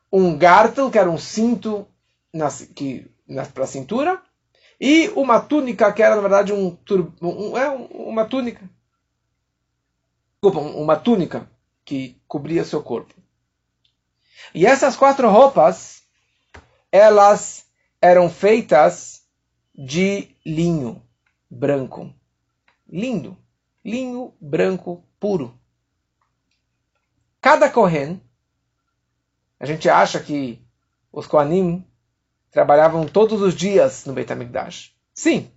um 0.09 0.37
gartel, 0.37 0.89
que 0.89 0.97
era 0.97 1.11
um 1.11 1.17
cinto 1.17 1.85
para 3.53 3.65
a 3.65 3.67
cintura, 3.67 4.21
e 4.79 5.09
uma 5.09 5.41
túnica 5.41 5.91
que 5.91 6.01
era 6.01 6.15
na 6.15 6.21
verdade 6.21 6.53
um, 6.53 6.77
um 7.21 7.57
é 7.57 7.67
uma 7.69 8.23
túnica, 8.23 8.61
desculpa, 10.41 10.61
uma 10.61 10.95
túnica 10.95 11.51
que 11.83 12.15
cobria 12.29 12.63
seu 12.63 12.81
corpo. 12.81 13.20
E 14.53 14.65
essas 14.65 14.95
quatro 14.95 15.29
roupas, 15.29 16.03
elas 16.91 17.65
eram 18.01 18.29
feitas 18.29 19.23
de 19.73 20.35
linho 20.45 21.01
branco. 21.49 22.13
Lindo. 22.87 23.37
Linho 23.83 24.33
branco 24.39 25.03
puro. 25.19 25.57
Cada 27.39 27.69
Kohen, 27.69 28.21
a 29.59 29.65
gente 29.65 29.89
acha 29.89 30.19
que 30.19 30.61
os 31.11 31.25
Kohanim 31.25 31.85
trabalhavam 32.51 33.07
todos 33.07 33.41
os 33.41 33.55
dias 33.55 34.05
no 34.05 34.13
Beit 34.13 34.31
HaMikdash. 34.31 34.93
Sim, 35.13 35.51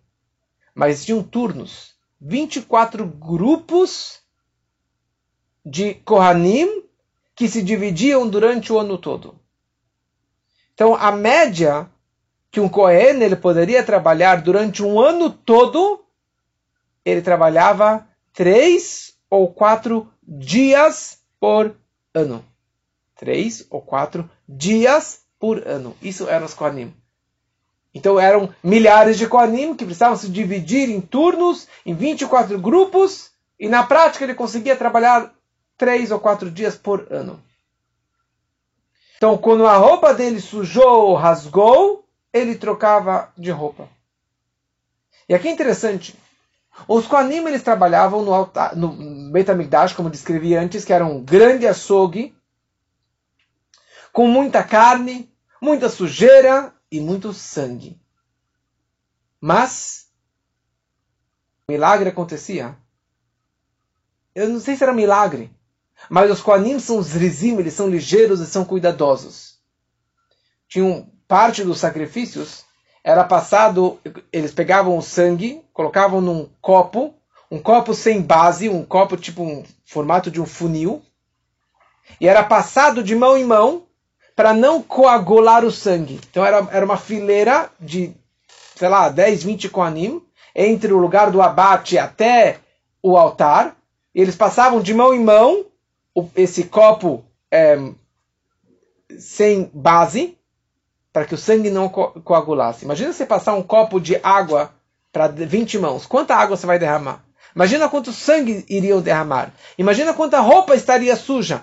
mas 0.74 1.04
tinham 1.04 1.22
turnos. 1.22 1.94
24 2.20 3.06
grupos 3.06 4.22
de 5.64 5.94
Kohanim 5.94 6.83
que 7.34 7.48
se 7.48 7.62
dividiam 7.62 8.28
durante 8.28 8.72
o 8.72 8.78
ano 8.78 8.96
todo. 8.96 9.38
Então, 10.72 10.94
a 10.94 11.12
média 11.12 11.88
que 12.50 12.60
um 12.60 12.68
Cohen 12.68 13.20
ele 13.20 13.34
poderia 13.34 13.82
trabalhar 13.82 14.40
durante 14.40 14.82
um 14.82 15.00
ano 15.00 15.28
todo, 15.28 16.04
ele 17.04 17.20
trabalhava 17.20 18.06
três 18.32 19.14
ou 19.28 19.52
quatro 19.52 20.08
dias 20.22 21.18
por 21.40 21.76
ano. 22.14 22.44
Três 23.16 23.66
ou 23.70 23.82
quatro 23.82 24.30
dias 24.48 25.22
por 25.38 25.66
ano. 25.66 25.96
Isso 26.00 26.28
eram 26.28 26.46
os 26.46 26.54
Kohanim. 26.54 26.94
Então 27.92 28.18
eram 28.18 28.52
milhares 28.62 29.18
de 29.18 29.26
Kohanim 29.26 29.74
que 29.74 29.84
precisavam 29.84 30.16
se 30.16 30.28
dividir 30.28 30.88
em 30.88 31.00
turnos, 31.00 31.68
em 31.84 31.94
24 31.94 32.58
grupos, 32.60 33.30
e 33.58 33.68
na 33.68 33.82
prática 33.82 34.24
ele 34.24 34.34
conseguia 34.34 34.76
trabalhar 34.76 35.32
três 35.76 36.10
ou 36.10 36.20
quatro 36.20 36.50
dias 36.50 36.76
por 36.76 37.06
ano. 37.10 37.42
Então, 39.16 39.38
quando 39.38 39.66
a 39.66 39.76
roupa 39.76 40.12
dele 40.12 40.40
sujou, 40.40 41.14
rasgou, 41.14 42.06
ele 42.32 42.56
trocava 42.56 43.32
de 43.38 43.50
roupa. 43.50 43.88
E 45.28 45.34
aqui 45.34 45.48
é 45.48 45.52
interessante. 45.52 46.18
Os 46.88 47.06
Kohanim 47.06 47.46
eles 47.46 47.62
trabalhavam 47.62 48.22
no, 48.22 48.34
altar, 48.34 48.76
no 48.76 48.92
como 49.96 50.10
descrevi 50.10 50.56
antes, 50.56 50.84
que 50.84 50.92
era 50.92 51.06
um 51.06 51.22
grande 51.22 51.66
açougue, 51.66 52.36
com 54.12 54.26
muita 54.26 54.62
carne, 54.62 55.32
muita 55.60 55.88
sujeira 55.88 56.74
e 56.90 57.00
muito 57.00 57.32
sangue. 57.32 57.98
Mas, 59.40 60.08
milagre 61.68 62.08
acontecia. 62.08 62.76
Eu 64.34 64.48
não 64.48 64.58
sei 64.58 64.76
se 64.76 64.82
era 64.82 64.92
milagre, 64.92 65.50
mas 66.08 66.30
os 66.30 66.40
Kohanim 66.40 66.78
são 66.78 66.98
os 66.98 67.12
rizim, 67.12 67.58
eles 67.58 67.74
são 67.74 67.88
ligeiros 67.88 68.40
e 68.40 68.46
são 68.46 68.64
cuidadosos. 68.64 69.58
Tinham 70.68 71.08
parte 71.26 71.62
dos 71.64 71.78
sacrifícios 71.78 72.64
era 73.04 73.22
passado, 73.22 74.00
eles 74.32 74.50
pegavam 74.50 74.96
o 74.96 75.02
sangue, 75.02 75.62
colocavam 75.74 76.22
num 76.22 76.48
copo, 76.62 77.14
um 77.50 77.58
copo 77.58 77.92
sem 77.92 78.22
base, 78.22 78.70
um 78.70 78.82
copo 78.82 79.14
tipo 79.14 79.42
um 79.42 79.62
formato 79.84 80.30
de 80.30 80.40
um 80.40 80.46
funil, 80.46 81.02
e 82.18 82.26
era 82.26 82.42
passado 82.42 83.04
de 83.04 83.14
mão 83.14 83.36
em 83.36 83.44
mão 83.44 83.84
para 84.34 84.54
não 84.54 84.82
coagular 84.82 85.66
o 85.66 85.70
sangue. 85.70 86.18
Então 86.30 86.44
era, 86.44 86.66
era 86.72 86.84
uma 86.84 86.96
fileira 86.96 87.70
de, 87.78 88.16
sei 88.74 88.88
lá, 88.88 89.10
10, 89.10 89.44
20 89.44 89.68
koanim, 89.68 90.22
entre 90.54 90.90
o 90.90 90.98
lugar 90.98 91.30
do 91.30 91.42
abate 91.42 91.98
até 91.98 92.58
o 93.02 93.18
altar, 93.18 93.76
e 94.14 94.20
eles 94.22 94.34
passavam 94.34 94.80
de 94.80 94.94
mão 94.94 95.12
em 95.12 95.22
mão 95.22 95.66
esse 96.36 96.64
copo 96.64 97.24
é, 97.50 97.76
sem 99.18 99.70
base, 99.72 100.38
para 101.12 101.24
que 101.24 101.34
o 101.34 101.38
sangue 101.38 101.70
não 101.70 101.88
co 101.88 102.08
coagulasse. 102.22 102.84
Imagina 102.84 103.12
você 103.12 103.24
passar 103.24 103.54
um 103.54 103.62
copo 103.62 104.00
de 104.00 104.16
água 104.22 104.74
para 105.12 105.28
20 105.28 105.78
mãos. 105.78 106.06
Quanta 106.06 106.34
água 106.34 106.56
você 106.56 106.66
vai 106.66 106.78
derramar? 106.78 107.24
Imagina 107.54 107.88
quanto 107.88 108.12
sangue 108.12 108.64
iriam 108.68 109.00
derramar. 109.00 109.52
Imagina 109.78 110.12
quanta 110.12 110.40
roupa 110.40 110.74
estaria 110.74 111.14
suja. 111.14 111.62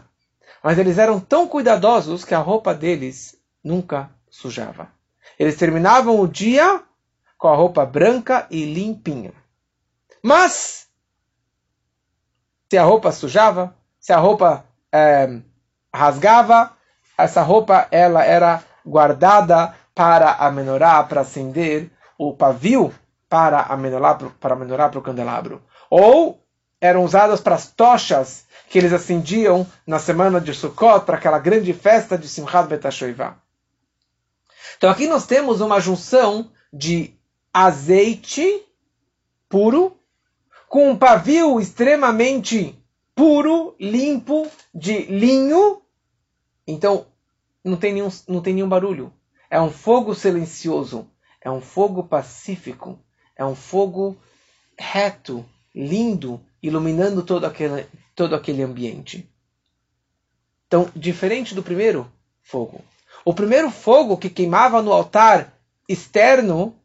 Mas 0.63 0.77
eles 0.77 0.97
eram 0.97 1.19
tão 1.19 1.47
cuidadosos 1.47 2.23
que 2.23 2.33
a 2.33 2.39
roupa 2.39 2.73
deles 2.73 3.35
nunca 3.63 4.09
sujava. 4.29 4.89
Eles 5.37 5.57
terminavam 5.57 6.19
o 6.19 6.27
dia 6.27 6.81
com 7.37 7.47
a 7.47 7.55
roupa 7.55 7.85
branca 7.85 8.47
e 8.49 8.63
limpinha. 8.63 9.33
Mas, 10.23 10.87
se 12.69 12.77
a 12.77 12.83
roupa 12.83 13.11
sujava, 13.11 13.75
se 14.01 14.11
a 14.11 14.17
roupa 14.17 14.65
é, 14.91 15.39
rasgava, 15.93 16.71
essa 17.15 17.43
roupa 17.43 17.87
ela 17.91 18.25
era 18.25 18.63
guardada 18.83 19.75
para 19.93 20.31
a 20.33 20.49
menorá, 20.49 21.03
para 21.03 21.21
acender 21.21 21.91
o 22.17 22.33
pavio 22.33 22.91
para 23.29 23.61
a 23.61 23.77
menorá, 23.77 24.15
para 24.15 24.55
a 24.55 24.57
menorá 24.57 24.89
para 24.89 24.99
o 24.99 25.03
candelabro. 25.03 25.61
Ou 25.87 26.43
eram 26.81 27.03
usadas 27.03 27.39
para 27.39 27.53
as 27.53 27.67
tochas 27.67 28.45
que 28.67 28.79
eles 28.79 28.91
acendiam 28.91 29.67
na 29.85 29.99
semana 29.99 30.41
de 30.41 30.51
Sukkot, 30.51 31.05
para 31.05 31.17
aquela 31.17 31.37
grande 31.37 31.71
festa 31.71 32.17
de 32.17 32.27
Simchat 32.27 32.67
Betashoivá. 32.67 33.35
Então 34.77 34.89
aqui 34.89 35.05
nós 35.05 35.27
temos 35.27 35.61
uma 35.61 35.79
junção 35.79 36.49
de 36.73 37.13
azeite 37.53 38.65
puro 39.47 39.95
com 40.67 40.89
um 40.89 40.97
pavio 40.97 41.59
extremamente 41.59 42.80
puro, 43.21 43.75
limpo, 43.79 44.49
de 44.73 45.03
linho. 45.03 45.83
Então 46.65 47.05
não 47.63 47.77
tem 47.77 47.93
nenhum, 47.93 48.09
não 48.27 48.41
tem 48.41 48.55
nenhum 48.55 48.67
barulho. 48.67 49.13
É 49.47 49.61
um 49.61 49.69
fogo 49.69 50.15
silencioso, 50.15 51.07
é 51.39 51.51
um 51.51 51.61
fogo 51.61 52.03
pacífico, 52.03 52.99
é 53.35 53.45
um 53.45 53.53
fogo 53.53 54.17
reto, 54.75 55.45
lindo, 55.75 56.41
iluminando 56.63 57.21
todo 57.21 57.45
aquele, 57.45 57.85
todo 58.15 58.33
aquele 58.33 58.63
ambiente. 58.63 59.29
Então, 60.65 60.89
diferente 60.95 61.53
do 61.53 61.61
primeiro 61.61 62.11
fogo. 62.41 62.81
O 63.23 63.35
primeiro 63.35 63.69
fogo 63.69 64.17
que 64.17 64.31
queimava 64.31 64.81
no 64.81 64.91
altar 64.91 65.53
externo 65.87 66.75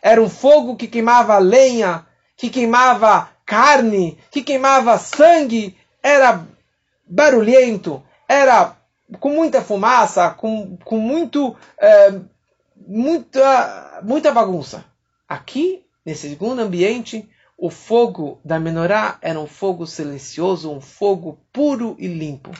era 0.00 0.22
um 0.22 0.30
fogo 0.30 0.74
que 0.74 0.86
queimava 0.86 1.36
lenha, 1.36 2.06
que 2.34 2.48
queimava 2.48 3.28
carne, 3.44 4.16
que 4.30 4.42
queimava 4.42 4.96
sangue, 4.96 5.76
era 6.02 6.46
barulhento, 7.06 8.02
era 8.28 8.76
com 9.20 9.30
muita 9.30 9.62
fumaça, 9.62 10.30
com, 10.30 10.76
com 10.78 10.98
muito, 10.98 11.56
é, 11.78 12.18
muita, 12.76 14.00
muita 14.02 14.32
bagunça. 14.32 14.84
Aqui, 15.28 15.84
nesse 16.04 16.28
segundo 16.28 16.60
ambiente, 16.60 17.28
o 17.56 17.70
fogo 17.70 18.40
da 18.44 18.58
menorá 18.58 19.18
era 19.20 19.38
um 19.38 19.46
fogo 19.46 19.86
silencioso, 19.86 20.70
um 20.70 20.80
fogo 20.80 21.38
puro 21.52 21.96
e 21.98 22.08
limpo. 22.08 22.50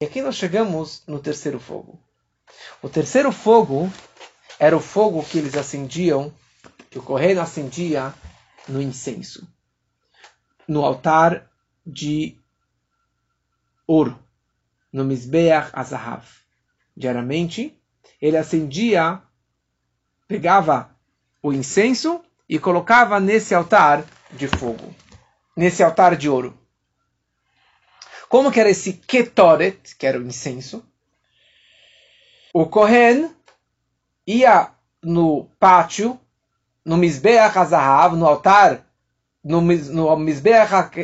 E 0.00 0.04
aqui 0.04 0.20
nós 0.20 0.36
chegamos 0.36 1.02
no 1.06 1.18
terceiro 1.18 1.58
fogo. 1.58 1.98
O 2.82 2.88
terceiro 2.88 3.32
fogo 3.32 3.90
era 4.58 4.76
o 4.76 4.80
fogo 4.80 5.24
que 5.24 5.38
eles 5.38 5.56
acendiam, 5.56 6.32
que 6.90 6.98
o 6.98 7.02
correio 7.02 7.40
acendia 7.40 8.14
no 8.68 8.80
incenso, 8.80 9.48
no 10.68 10.84
altar 10.84 11.50
de 11.86 12.38
ouro, 13.86 14.18
no 14.92 15.04
Mizbeach 15.04 15.70
Azahav. 15.72 16.24
Diariamente, 16.96 17.78
ele 18.20 18.36
acendia, 18.36 19.20
pegava 20.26 20.96
o 21.42 21.52
incenso 21.52 22.24
e 22.48 22.58
colocava 22.58 23.20
nesse 23.20 23.54
altar 23.54 24.04
de 24.30 24.48
fogo, 24.48 24.94
nesse 25.56 25.82
altar 25.82 26.16
de 26.16 26.28
ouro. 26.28 26.58
Como 28.28 28.50
que 28.50 28.60
era 28.60 28.70
esse 28.70 28.94
ketoret, 28.94 29.94
que 29.96 30.06
era 30.06 30.18
o 30.18 30.22
incenso? 30.22 30.84
O 32.52 32.66
Kohen 32.66 33.30
ia 34.26 34.72
no 35.02 35.50
pátio, 35.58 36.18
no 36.84 36.96
Mizbeach 36.96 37.58
Azahav, 37.58 38.16
no 38.16 38.26
altar, 38.26 38.86
no, 39.44 39.60
no 39.60 40.08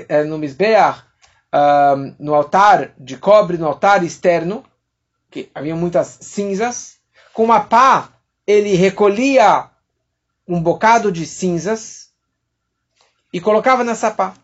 eh, 0.08 0.24
no, 0.24 0.38
Mizbeach 0.38 1.04
um, 1.52 2.14
no 2.18 2.34
altar 2.34 2.92
de 2.98 3.16
cobre, 3.16 3.58
no 3.58 3.66
altar 3.66 4.02
externo, 4.02 4.64
que 5.30 5.50
havia 5.54 5.76
muitas 5.76 6.18
cinzas, 6.22 6.98
com 7.34 7.44
uma 7.44 7.60
pá 7.60 8.12
ele 8.46 8.74
recolhia 8.74 9.70
um 10.48 10.60
bocado 10.60 11.12
de 11.12 11.26
cinzas 11.26 12.10
e 13.32 13.40
colocava 13.40 13.84
nessa 13.84 14.10
pá. 14.10 14.34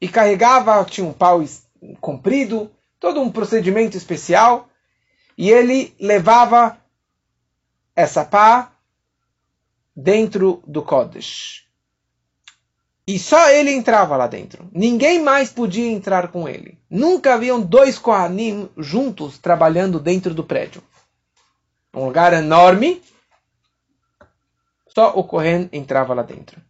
E 0.00 0.08
carregava, 0.08 0.84
tinha 0.84 1.06
um 1.06 1.12
pau 1.12 1.44
comprido, 2.00 2.70
todo 2.98 3.20
um 3.20 3.30
procedimento 3.30 3.96
especial, 3.96 4.68
e 5.36 5.50
ele 5.50 5.94
levava 6.00 6.78
essa 7.94 8.24
pá 8.24 8.72
dentro 9.94 10.62
do 10.66 10.82
Kodesh. 10.82 11.67
E 13.08 13.18
só 13.18 13.48
ele 13.48 13.72
entrava 13.72 14.18
lá 14.18 14.26
dentro. 14.26 14.68
Ninguém 14.70 15.18
mais 15.18 15.50
podia 15.50 15.90
entrar 15.90 16.28
com 16.28 16.46
ele. 16.46 16.78
Nunca 16.90 17.32
haviam 17.32 17.58
dois 17.58 17.98
Kohanim 17.98 18.68
juntos 18.76 19.38
trabalhando 19.38 19.98
dentro 19.98 20.34
do 20.34 20.44
prédio. 20.44 20.82
Um 21.94 22.04
lugar 22.04 22.34
enorme, 22.34 23.02
só 24.88 25.14
o 25.16 25.24
Kohen 25.24 25.70
entrava 25.72 26.12
lá 26.12 26.22
dentro. 26.22 26.60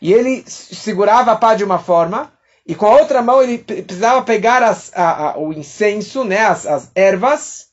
E 0.00 0.14
ele 0.14 0.42
segurava 0.46 1.32
a 1.32 1.36
pá 1.36 1.54
de 1.54 1.62
uma 1.62 1.78
forma, 1.78 2.32
e 2.66 2.74
com 2.74 2.86
a 2.86 2.96
outra 2.98 3.20
mão 3.20 3.42
ele 3.42 3.58
precisava 3.58 4.22
pegar 4.22 4.62
as, 4.62 4.90
a, 4.96 5.32
a, 5.32 5.38
o 5.38 5.52
incenso, 5.52 6.24
né, 6.24 6.38
as, 6.38 6.64
as 6.64 6.90
ervas, 6.94 7.68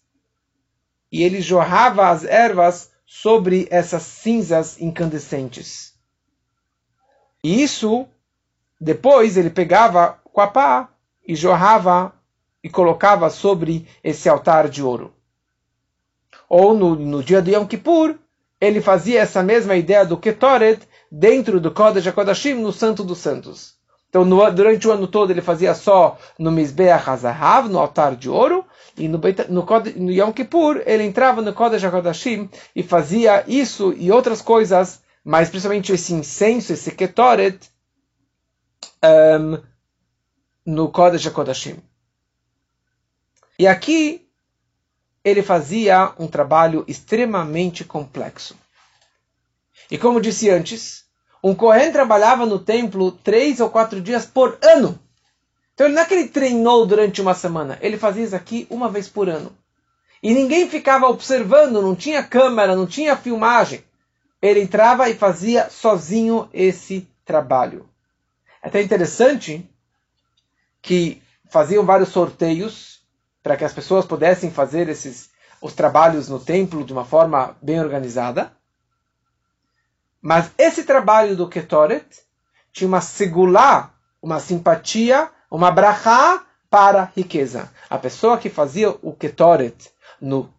e 1.10 1.24
ele 1.24 1.40
jorrava 1.40 2.10
as 2.10 2.26
ervas 2.26 2.90
sobre 3.06 3.66
essas 3.72 4.04
cinzas 4.04 4.78
incandescentes. 4.82 5.87
E 7.48 7.64
isso, 7.64 8.06
depois 8.78 9.38
ele 9.38 9.50
pegava 9.50 10.20
com 10.22 10.42
a 10.42 10.48
pá 10.48 10.90
e 11.26 11.34
jorrava 11.34 12.12
e 12.62 12.70
colocava 12.70 13.30
sobre 13.30 13.88
esse 14.04 14.28
altar 14.28 14.68
de 14.68 14.84
ouro. 14.84 15.14
Ou 16.50 16.74
no, 16.74 16.94
no 16.94 17.24
dia 17.24 17.42
de 17.42 17.52
Yom 17.52 17.66
Kippur, 17.66 18.16
ele 18.60 18.82
fazia 18.82 19.22
essa 19.22 19.42
mesma 19.42 19.78
ideia 19.78 20.04
do 20.04 20.18
Ketoret 20.18 20.82
dentro 21.10 21.62
do 21.62 21.72
Kodesh 21.72 22.08
HaKodashim, 22.08 22.56
no 22.56 22.74
Santo 22.74 23.02
dos 23.02 23.20
Santos. 23.20 23.76
Então, 24.10 24.26
no, 24.26 24.52
durante 24.52 24.86
o 24.86 24.92
ano 24.92 25.08
todo, 25.08 25.32
ele 25.32 25.42
fazia 25.42 25.74
só 25.74 26.18
no 26.38 26.52
Mizbeach 26.52 27.10
HaZahav, 27.10 27.70
no 27.70 27.80
altar 27.80 28.18
de 28.18 28.30
ouro, 28.30 28.66
e 28.98 29.08
no, 29.08 29.22
no, 29.48 29.66
no 29.96 30.12
Yom 30.12 30.34
Kippur, 30.34 30.84
ele 30.86 31.04
entrava 31.04 31.42
no 31.42 31.54
Kodesh 31.54 31.86
HaKodashim 31.86 32.50
e 32.76 32.84
fazia 32.84 33.46
isso 33.48 33.94
e 33.98 34.12
outras 34.12 34.42
coisas, 34.42 35.00
mas 35.28 35.50
principalmente 35.50 35.92
esse 35.92 36.14
incenso, 36.14 36.72
esse 36.72 36.90
Ketoret, 36.90 37.60
um, 39.04 39.62
no 40.66 40.90
Kodesh 40.90 41.28
HaKodashim. 41.28 41.76
E 43.60 43.68
aqui, 43.68 44.26
ele 45.26 45.44
fazia 45.44 46.14
um 46.18 46.30
trabalho 46.30 46.86
extremamente 46.88 47.84
complexo. 47.84 48.56
E 49.92 49.98
como 49.98 50.22
disse 50.22 50.50
antes, 50.50 51.04
um 51.44 51.54
Kohen 51.54 51.92
trabalhava 51.92 52.46
no 52.46 52.58
templo 52.58 53.12
três 53.12 53.60
ou 53.60 53.70
quatro 53.70 54.00
dias 54.00 54.26
por 54.26 54.58
ano. 54.62 54.98
Então 55.74 55.90
não 55.90 56.02
é 56.02 56.06
que 56.06 56.14
ele 56.14 56.30
treinou 56.30 56.86
durante 56.86 57.22
uma 57.22 57.34
semana, 57.34 57.78
ele 57.82 57.98
fazia 57.98 58.24
isso 58.24 58.36
aqui 58.36 58.66
uma 58.70 58.88
vez 58.88 59.10
por 59.10 59.28
ano. 59.28 59.52
E 60.24 60.34
ninguém 60.34 60.70
ficava 60.70 61.08
observando, 61.08 61.82
não 61.82 61.98
tinha 61.98 62.24
câmera, 62.24 62.78
não 62.78 62.88
tinha 62.88 63.18
filmagem. 63.18 63.84
Ele 64.42 64.62
entrava 64.62 65.10
e 65.10 65.16
fazia 65.16 65.70
sozinho 65.70 66.50
esse 66.54 67.08
trabalho. 67.26 67.90
É 68.62 68.68
até 68.68 68.82
interessante 68.82 69.70
que 70.82 71.22
faziam 71.50 71.86
vários 71.86 72.10
sorteios 72.10 73.02
para 73.42 73.58
que 73.58 73.66
as 73.66 73.74
pessoas 73.74 74.06
pudessem 74.06 74.52
fazer 74.52 74.90
esses 74.90 75.30
os 75.62 75.74
trabalhos 75.74 76.30
no 76.30 76.40
templo 76.40 76.84
de 76.84 76.94
uma 76.94 77.06
forma 77.06 77.56
bem 77.62 77.80
organizada. 77.80 78.52
Mas 80.22 80.52
esse 80.58 80.84
trabalho 80.84 81.36
do 81.36 81.48
Ketoret 81.48 82.06
tinha 82.72 82.88
uma 82.88 83.02
segulá, 83.02 83.94
uma 84.22 84.40
simpatia, 84.40 85.30
uma 85.50 85.72
brachá 85.72 86.46
para 86.70 87.04
a 87.04 87.06
riqueza. 87.06 87.72
A 87.90 87.98
pessoa 87.98 88.38
que 88.38 88.50
fazia 88.50 88.90
o 89.02 89.14
Ketoret 89.14 89.92
no, 90.20 90.54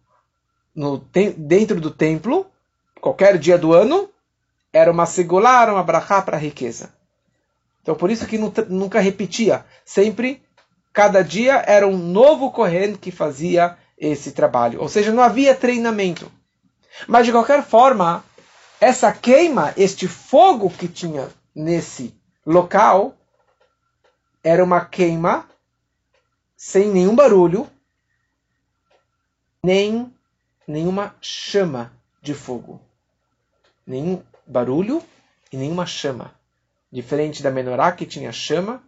no, 0.73 0.97
dentro 1.37 1.79
do 1.79 1.91
templo, 1.91 2.48
qualquer 3.01 3.37
dia 3.37 3.57
do 3.57 3.73
ano, 3.73 4.09
era 4.71 4.91
uma 4.91 5.05
segulá, 5.05 5.65
uma 5.71 5.83
brachá 5.83 6.21
para 6.21 6.37
a 6.37 6.39
riqueza. 6.39 6.93
Então 7.81 7.95
por 7.95 8.11
isso 8.11 8.27
que 8.27 8.37
nunca 8.37 8.99
repetia. 8.99 9.65
Sempre 9.83 10.43
cada 10.93 11.23
dia 11.23 11.63
era 11.65 11.87
um 11.87 11.97
novo 11.97 12.51
corrente 12.51 12.99
que 12.99 13.11
fazia 13.11 13.77
esse 13.97 14.31
trabalho. 14.31 14.81
Ou 14.81 14.87
seja, 14.87 15.11
não 15.11 15.23
havia 15.23 15.55
treinamento. 15.55 16.31
Mas 17.07 17.25
de 17.25 17.31
qualquer 17.31 17.63
forma, 17.63 18.23
essa 18.79 19.11
queima, 19.11 19.73
este 19.77 20.07
fogo 20.07 20.69
que 20.69 20.87
tinha 20.87 21.29
nesse 21.55 22.13
local, 22.45 23.15
era 24.43 24.63
uma 24.63 24.83
queima 24.85 25.47
sem 26.55 26.89
nenhum 26.89 27.15
barulho, 27.15 27.69
nem 29.63 30.13
nenhuma 30.67 31.15
chama 31.21 31.91
de 32.21 32.33
fogo. 32.33 32.81
Nenhum 33.89 34.21
barulho 34.45 35.01
e 35.51 35.57
nenhuma 35.57 35.87
chama. 35.87 36.31
Diferente 36.91 37.41
da 37.41 37.49
menorá 37.49 37.91
que 37.91 38.05
tinha 38.05 38.31
chama, 38.31 38.83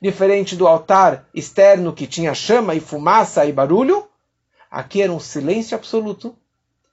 diferente 0.00 0.54
do 0.54 0.68
altar 0.68 1.26
externo 1.34 1.92
que 1.92 2.06
tinha 2.06 2.32
chama 2.34 2.72
e 2.72 2.78
fumaça 2.78 3.44
e 3.44 3.52
barulho, 3.52 4.08
aqui 4.70 5.02
era 5.02 5.10
um 5.10 5.18
silêncio 5.18 5.76
absoluto 5.76 6.36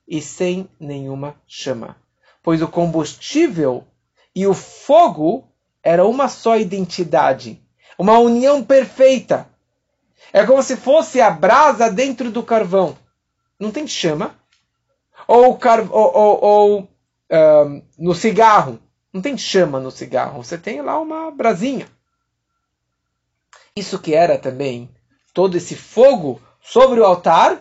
e 0.08 0.20
sem 0.20 0.68
nenhuma 0.80 1.36
chama, 1.46 1.96
pois 2.42 2.60
o 2.60 2.66
combustível 2.66 3.84
e 4.34 4.44
o 4.44 4.54
fogo 4.54 5.48
era 5.84 6.04
uma 6.04 6.28
só 6.28 6.56
identidade, 6.56 7.62
uma 7.96 8.18
união 8.18 8.64
perfeita. 8.64 9.48
É 10.32 10.44
como 10.44 10.64
se 10.64 10.76
fosse 10.76 11.20
a 11.20 11.30
brasa 11.30 11.88
dentro 11.88 12.28
do 12.28 12.42
carvão. 12.42 12.98
Não 13.56 13.70
tem 13.70 13.86
chama. 13.86 14.34
Ou, 15.28 15.56
car... 15.56 15.86
ou, 15.92 16.12
ou, 16.12 16.44
ou 16.44 16.91
no 17.98 18.14
cigarro. 18.14 18.78
Não 19.12 19.20
tem 19.20 19.36
chama 19.36 19.80
no 19.80 19.90
cigarro. 19.90 20.42
Você 20.42 20.58
tem 20.58 20.80
lá 20.80 20.98
uma 20.98 21.30
brasinha. 21.30 21.86
Isso 23.74 23.98
que 23.98 24.14
era 24.14 24.38
também 24.38 24.90
todo 25.32 25.56
esse 25.56 25.74
fogo 25.74 26.40
sobre 26.60 27.00
o 27.00 27.04
altar, 27.04 27.60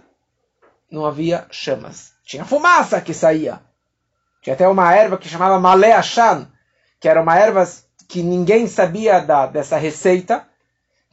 não 0.89 1.05
havia 1.05 1.47
chamas. 1.49 2.11
Tinha 2.23 2.45
fumaça 2.45 2.99
que 3.01 3.13
saía. 3.13 3.61
Tinha 4.41 4.53
até 4.53 4.67
uma 4.67 4.93
erva 4.93 5.17
que 5.17 5.29
chamava 5.29 5.59
Maleachan, 5.59 6.47
que 6.99 7.07
era 7.07 7.21
uma 7.21 7.37
erva 7.37 7.67
que 8.07 8.21
ninguém 8.21 8.67
sabia 8.67 9.19
da, 9.19 9.45
dessa 9.45 9.77
receita, 9.77 10.45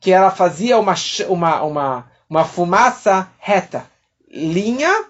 que 0.01 0.13
ela 0.13 0.31
fazia 0.31 0.79
uma, 0.79 0.95
uma, 1.29 1.63
uma, 1.63 2.11
uma 2.29 2.45
fumaça 2.45 3.31
reta, 3.39 3.87
linha 4.29 5.07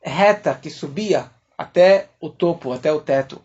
reta 0.00 0.54
que 0.54 0.70
subia 0.70 1.30
até 1.58 2.08
o 2.20 2.30
topo, 2.30 2.72
até 2.72 2.92
o 2.92 3.00
teto. 3.00 3.42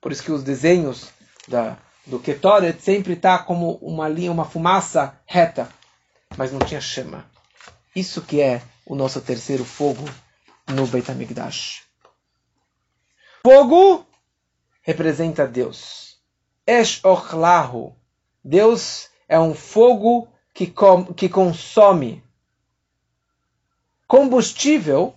Por 0.00 0.10
isso 0.10 0.22
que 0.22 0.32
os 0.32 0.42
desenhos 0.42 1.10
da, 1.46 1.76
do 2.06 2.18
Ketoret 2.18 2.80
sempre 2.80 3.12
está 3.12 3.38
como 3.38 3.74
uma 3.82 4.08
linha, 4.08 4.32
uma 4.32 4.46
fumaça 4.46 5.20
reta, 5.26 5.68
mas 6.38 6.50
não 6.50 6.58
tinha 6.60 6.80
chama. 6.80 7.30
Isso 7.94 8.22
que 8.22 8.40
é 8.40 8.62
o 8.86 8.94
nosso 8.94 9.20
terceiro 9.20 9.64
fogo 9.64 10.04
no 10.68 10.86
Beit 10.86 11.10
HaMikdash. 11.10 11.82
Fogo 13.44 14.06
representa 14.80 15.46
Deus. 15.46 16.18
Esh 16.66 17.04
ochlahu. 17.04 17.94
Deus 18.42 19.10
é 19.28 19.38
um 19.38 19.54
fogo 19.54 20.28
que, 20.54 20.66
com, 20.66 21.12
que 21.12 21.28
consome. 21.28 22.22
Combustível, 24.06 25.14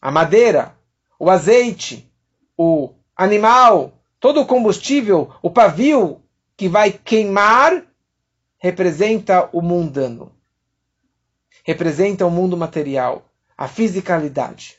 a 0.00 0.10
madeira, 0.10 0.76
o 1.24 1.30
azeite, 1.30 2.06
o 2.54 2.92
animal, 3.16 3.98
todo 4.20 4.42
o 4.42 4.46
combustível, 4.46 5.34
o 5.40 5.48
pavio 5.48 6.20
que 6.54 6.68
vai 6.68 6.92
queimar, 6.92 7.82
representa 8.58 9.48
o 9.50 9.62
mundano. 9.62 10.30
Representa 11.64 12.26
o 12.26 12.30
mundo 12.30 12.58
material, 12.58 13.26
a 13.56 13.66
fisicalidade. 13.66 14.76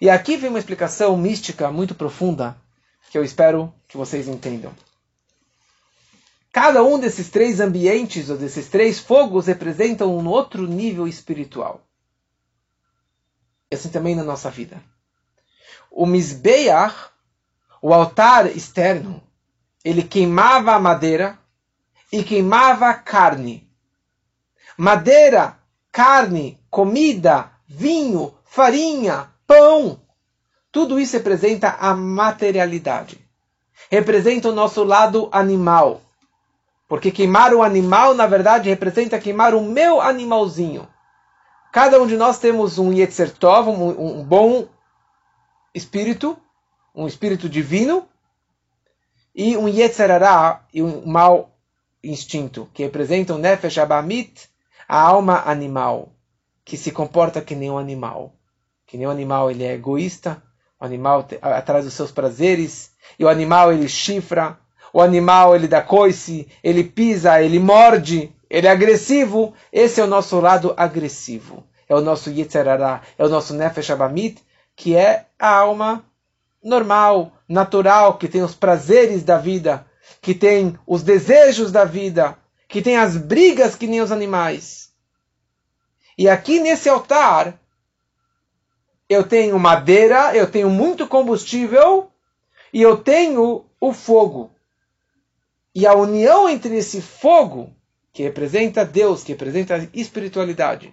E 0.00 0.10
aqui 0.10 0.36
vem 0.36 0.50
uma 0.50 0.58
explicação 0.58 1.16
mística 1.16 1.70
muito 1.70 1.94
profunda 1.94 2.56
que 3.12 3.16
eu 3.16 3.22
espero 3.22 3.72
que 3.86 3.96
vocês 3.96 4.26
entendam. 4.26 4.74
Cada 6.50 6.82
um 6.82 6.98
desses 6.98 7.30
três 7.30 7.60
ambientes, 7.60 8.28
ou 8.28 8.36
desses 8.36 8.66
três 8.66 8.98
fogos, 8.98 9.46
representam 9.46 10.18
um 10.18 10.26
outro 10.26 10.66
nível 10.66 11.06
espiritual. 11.06 11.80
E 13.70 13.76
assim 13.76 13.88
também 13.88 14.16
na 14.16 14.24
nossa 14.24 14.50
vida. 14.50 14.82
O 15.94 16.06
Mizbeach, 16.06 17.10
o 17.82 17.92
altar 17.92 18.46
externo, 18.46 19.22
ele 19.84 20.02
queimava 20.02 20.72
a 20.72 20.80
madeira 20.80 21.38
e 22.10 22.22
queimava 22.22 22.94
carne. 22.94 23.68
Madeira, 24.76 25.58
carne, 25.90 26.58
comida, 26.70 27.50
vinho, 27.68 28.34
farinha, 28.44 29.28
pão. 29.46 30.00
Tudo 30.70 30.98
isso 30.98 31.16
representa 31.18 31.76
a 31.78 31.94
materialidade. 31.94 33.20
Representa 33.90 34.48
o 34.48 34.54
nosso 34.54 34.82
lado 34.82 35.28
animal. 35.30 36.00
Porque 36.88 37.10
queimar 37.10 37.52
o 37.52 37.62
animal, 37.62 38.14
na 38.14 38.26
verdade, 38.26 38.70
representa 38.70 39.18
queimar 39.18 39.54
o 39.54 39.60
meu 39.60 40.00
animalzinho. 40.00 40.88
Cada 41.70 42.00
um 42.00 42.06
de 42.06 42.16
nós 42.16 42.38
temos 42.38 42.78
um 42.78 42.92
Yetzer 42.92 43.30
Tov, 43.36 43.68
um, 43.68 44.20
um 44.20 44.24
bom 44.24 44.68
espírito, 45.74 46.36
um 46.94 47.06
espírito 47.06 47.48
divino, 47.48 48.06
e 49.34 49.56
um 49.56 49.68
Yetzerará, 49.68 50.64
e 50.72 50.82
um 50.82 51.06
mau 51.06 51.50
instinto, 52.02 52.68
que 52.74 52.82
representa 52.82 53.34
o 53.34 53.38
Nefesh 53.38 53.78
Abamit, 53.78 54.48
a 54.88 55.00
alma 55.00 55.42
animal, 55.46 56.12
que 56.64 56.76
se 56.76 56.90
comporta 56.90 57.40
que 57.40 57.54
nem 57.54 57.70
um 57.70 57.78
animal. 57.78 58.34
Que 58.86 58.98
nem 58.98 59.06
um 59.06 59.10
animal, 59.10 59.50
ele 59.50 59.64
é 59.64 59.72
egoísta, 59.72 60.42
o 60.78 60.84
animal 60.84 61.26
atrás 61.40 61.84
dos 61.84 61.94
seus 61.94 62.10
prazeres, 62.10 62.92
e 63.18 63.24
o 63.24 63.28
animal 63.28 63.72
ele 63.72 63.88
chifra, 63.88 64.58
o 64.92 65.00
animal 65.00 65.56
ele 65.56 65.66
dá 65.66 65.80
coice, 65.80 66.46
ele 66.62 66.84
pisa, 66.84 67.40
ele 67.42 67.58
morde, 67.58 68.30
ele 68.50 68.66
é 68.66 68.70
agressivo. 68.70 69.54
Esse 69.72 70.00
é 70.00 70.04
o 70.04 70.06
nosso 70.06 70.38
lado 70.38 70.74
agressivo. 70.76 71.64
É 71.88 71.94
o 71.94 72.00
nosso 72.00 72.30
Yetzerará, 72.30 73.00
é 73.18 73.24
o 73.24 73.28
nosso 73.28 73.54
Nefesh 73.54 73.90
Abamit, 73.90 74.42
que 74.82 74.96
é 74.96 75.26
a 75.38 75.48
alma 75.48 76.04
normal, 76.60 77.32
natural, 77.48 78.18
que 78.18 78.26
tem 78.26 78.42
os 78.42 78.52
prazeres 78.52 79.22
da 79.22 79.38
vida, 79.38 79.86
que 80.20 80.34
tem 80.34 80.76
os 80.84 81.04
desejos 81.04 81.70
da 81.70 81.84
vida, 81.84 82.36
que 82.66 82.82
tem 82.82 82.96
as 82.96 83.16
brigas 83.16 83.76
que 83.76 83.86
nem 83.86 84.00
os 84.00 84.10
animais. 84.10 84.90
E 86.18 86.28
aqui 86.28 86.58
nesse 86.58 86.88
altar, 86.88 87.60
eu 89.08 89.22
tenho 89.22 89.56
madeira, 89.56 90.34
eu 90.34 90.50
tenho 90.50 90.68
muito 90.68 91.06
combustível 91.06 92.10
e 92.72 92.82
eu 92.82 92.96
tenho 92.96 93.64
o 93.80 93.92
fogo. 93.92 94.50
E 95.72 95.86
a 95.86 95.94
união 95.94 96.48
entre 96.48 96.76
esse 96.76 97.00
fogo, 97.00 97.72
que 98.12 98.24
representa 98.24 98.84
Deus, 98.84 99.22
que 99.22 99.30
representa 99.30 99.76
a 99.76 99.86
espiritualidade, 99.94 100.92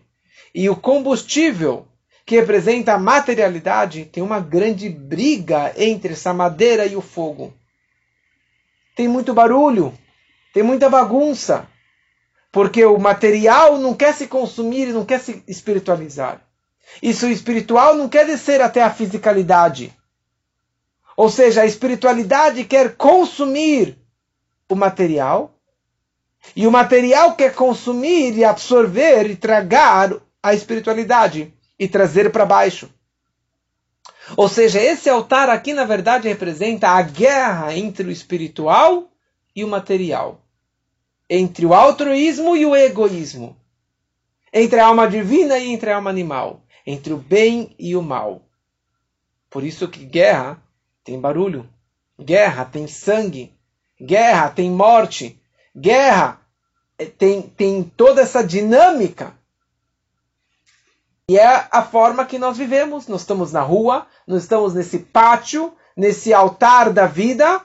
e 0.54 0.70
o 0.70 0.76
combustível, 0.76 1.88
que 2.30 2.36
representa 2.36 2.93
a 2.93 2.99
materialidade, 2.99 4.05
tem 4.05 4.21
uma 4.21 4.39
grande 4.39 4.88
briga 4.88 5.73
entre 5.75 6.13
essa 6.13 6.32
madeira 6.32 6.86
e 6.86 6.95
o 6.95 7.01
fogo. 7.01 7.51
Tem 8.95 9.07
muito 9.07 9.34
barulho, 9.34 9.97
tem 10.53 10.61
muita 10.61 10.88
bagunça, 10.91 11.67
porque 12.51 12.86
o 12.86 12.99
material 12.99 13.80
não 13.80 13.95
quer 13.95 14.13
se 14.13 14.27
consumir 14.27 14.89
e 14.89 14.93
não 14.93 15.05
quer 15.05 15.19
se 15.19 15.43
espiritualizar. 15.47 16.39
Isso 17.01 17.25
espiritual 17.25 17.95
não 17.95 18.07
quer 18.07 18.27
descer 18.27 18.61
até 18.61 18.84
a 18.84 18.91
fisicalidade. 18.91 19.91
Ou 21.17 21.32
seja, 21.32 21.63
a 21.63 21.65
espiritualidade 21.65 22.63
quer 22.63 22.95
consumir 22.95 23.97
o 24.69 24.75
material, 24.75 25.55
e 26.55 26.67
o 26.67 26.71
material 26.71 27.36
quer 27.36 27.55
consumir 27.55 28.38
e 28.38 28.45
absorver 28.45 29.32
e 29.32 29.36
tragar 29.36 30.13
a 30.43 30.53
espiritualidade 30.53 31.55
e 31.80 31.88
trazer 31.88 32.32
para 32.32 32.45
baixo. 32.45 32.93
Ou 34.38 34.47
seja, 34.47 34.80
esse 34.80 35.09
altar 35.09 35.49
aqui 35.49 35.73
na 35.73 35.86
verdade 35.86 36.27
representa 36.27 36.89
a 36.89 37.01
guerra 37.01 37.75
entre 37.75 38.07
o 38.07 38.11
espiritual 38.11 39.09
e 39.55 39.63
o 39.63 39.67
material, 39.67 40.41
entre 41.27 41.65
o 41.65 41.73
altruísmo 41.73 42.55
e 42.55 42.65
o 42.65 42.75
egoísmo, 42.75 43.57
entre 44.53 44.80
a 44.80 44.86
alma 44.86 45.07
divina 45.07 45.57
e 45.57 45.71
entre 45.71 45.89
a 45.89 45.95
alma 45.95 46.09
animal 46.09 46.61
entre 46.89 47.13
o 47.13 47.17
bem 47.17 47.75
e 47.77 47.95
o 47.95 48.01
mal. 48.01 48.41
Por 49.47 49.63
isso 49.63 49.88
que 49.88 50.03
guerra 50.03 50.59
tem 51.03 51.19
barulho, 51.19 51.69
guerra 52.19 52.65
tem 52.65 52.88
sangue, 52.88 53.53
guerra 54.01 54.49
tem 54.49 54.71
morte, 54.71 55.39
guerra 55.75 56.41
eh, 56.97 57.05
tem, 57.05 57.43
tem 57.43 57.84
toda 57.84 58.21
essa 58.21 58.43
dinâmica. 58.43 59.38
E 61.30 61.38
é 61.38 61.67
a 61.69 61.84
forma 61.84 62.25
que 62.25 62.39
nós 62.39 62.57
vivemos. 62.57 63.07
Nós 63.07 63.21
estamos 63.21 63.51
na 63.51 63.61
rua, 63.61 64.07
nós 64.25 64.41
estamos 64.41 64.73
nesse 64.73 64.97
pátio, 64.97 65.71
nesse 65.95 66.34
altar 66.34 66.91
da 66.91 67.05
vida, 67.05 67.61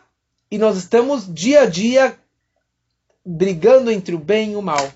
e 0.51 0.59
nós 0.59 0.77
estamos 0.77 1.27
dia 1.27 1.63
a 1.63 1.67
dia 1.67 2.15
brigando 3.25 3.91
entre 3.91 4.15
o 4.15 4.19
bem 4.19 4.53
e 4.53 4.57
o 4.57 4.61
mal. 4.61 4.87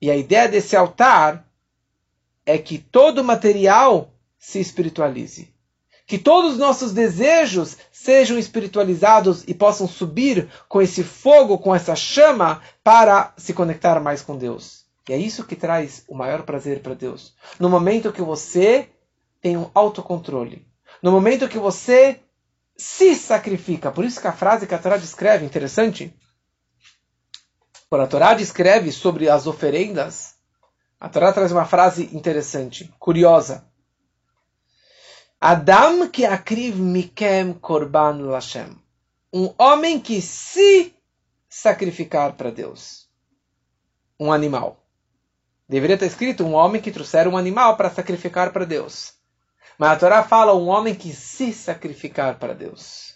E 0.00 0.10
a 0.10 0.16
ideia 0.16 0.48
desse 0.48 0.74
altar 0.74 1.46
é 2.46 2.56
que 2.56 2.78
todo 2.78 3.22
material 3.22 4.14
se 4.38 4.58
espiritualize. 4.58 5.52
Que 6.06 6.16
todos 6.16 6.52
os 6.52 6.58
nossos 6.58 6.92
desejos 6.92 7.76
sejam 7.92 8.38
espiritualizados 8.38 9.44
e 9.46 9.52
possam 9.52 9.86
subir 9.86 10.48
com 10.66 10.80
esse 10.80 11.04
fogo, 11.04 11.58
com 11.58 11.74
essa 11.74 11.94
chama, 11.94 12.62
para 12.82 13.34
se 13.36 13.52
conectar 13.52 14.00
mais 14.00 14.22
com 14.22 14.38
Deus. 14.38 14.81
E 15.08 15.12
é 15.12 15.16
isso 15.16 15.44
que 15.44 15.56
traz 15.56 16.04
o 16.08 16.14
maior 16.14 16.42
prazer 16.42 16.80
para 16.80 16.94
Deus. 16.94 17.34
No 17.58 17.68
momento 17.68 18.12
que 18.12 18.22
você 18.22 18.88
tem 19.40 19.56
um 19.56 19.70
autocontrole. 19.74 20.66
No 21.02 21.10
momento 21.10 21.48
que 21.48 21.58
você 21.58 22.20
se 22.76 23.14
sacrifica. 23.14 23.90
Por 23.90 24.04
isso 24.04 24.20
que 24.20 24.28
a 24.28 24.32
frase 24.32 24.66
que 24.66 24.74
a 24.74 24.78
Torá 24.78 24.96
descreve, 24.96 25.44
interessante, 25.44 26.14
Quando 27.92 28.04
a 28.04 28.06
Torá 28.06 28.32
descreve 28.32 28.90
sobre 28.90 29.28
as 29.28 29.46
oferendas, 29.46 30.34
a 30.98 31.10
Torá 31.10 31.30
traz 31.30 31.52
uma 31.52 31.66
frase 31.66 32.08
interessante, 32.16 32.90
curiosa. 32.98 33.70
Adam 35.38 36.08
que 36.08 36.24
akriv 36.24 36.76
mikem 36.76 37.52
korban 37.52 38.30
lashem. 38.30 38.80
Um 39.30 39.52
homem 39.58 40.00
que 40.00 40.22
se 40.22 40.94
sacrificar 41.50 42.32
para 42.34 42.50
Deus. 42.50 43.10
Um 44.18 44.32
animal. 44.32 44.81
Deveria 45.72 45.94
estar 45.94 46.04
escrito 46.04 46.44
um 46.44 46.52
homem 46.52 46.82
que 46.82 46.92
trouxer 46.92 47.26
um 47.26 47.34
animal 47.34 47.78
para 47.78 47.88
sacrificar 47.88 48.52
para 48.52 48.66
Deus. 48.66 49.14
Mas 49.78 49.92
a 49.92 49.96
Torá 49.96 50.22
fala 50.22 50.54
um 50.54 50.68
homem 50.68 50.94
que 50.94 51.14
se 51.14 51.50
sacrificar 51.50 52.38
para 52.38 52.52
Deus. 52.52 53.14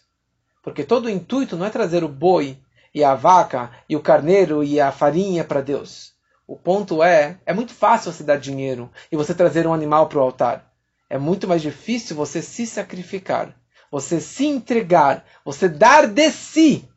Porque 0.62 0.82
todo 0.82 1.04
o 1.04 1.10
intuito 1.10 1.54
não 1.54 1.66
é 1.66 1.68
trazer 1.68 2.02
o 2.02 2.08
boi 2.08 2.58
e 2.94 3.04
a 3.04 3.14
vaca 3.14 3.70
e 3.86 3.94
o 3.94 4.00
carneiro 4.00 4.64
e 4.64 4.80
a 4.80 4.90
farinha 4.90 5.44
para 5.44 5.60
Deus. 5.60 6.14
O 6.46 6.56
ponto 6.56 7.02
é, 7.02 7.38
é 7.44 7.52
muito 7.52 7.74
fácil 7.74 8.10
você 8.10 8.24
dar 8.24 8.38
dinheiro 8.38 8.90
e 9.12 9.16
você 9.16 9.34
trazer 9.34 9.66
um 9.66 9.74
animal 9.74 10.08
para 10.08 10.18
o 10.18 10.22
altar. 10.22 10.72
É 11.10 11.18
muito 11.18 11.46
mais 11.46 11.60
difícil 11.60 12.16
você 12.16 12.40
se 12.40 12.66
sacrificar, 12.66 13.54
você 13.90 14.18
se 14.18 14.46
entregar, 14.46 15.26
você 15.44 15.68
dar 15.68 16.06
de 16.06 16.30
si 16.30 16.88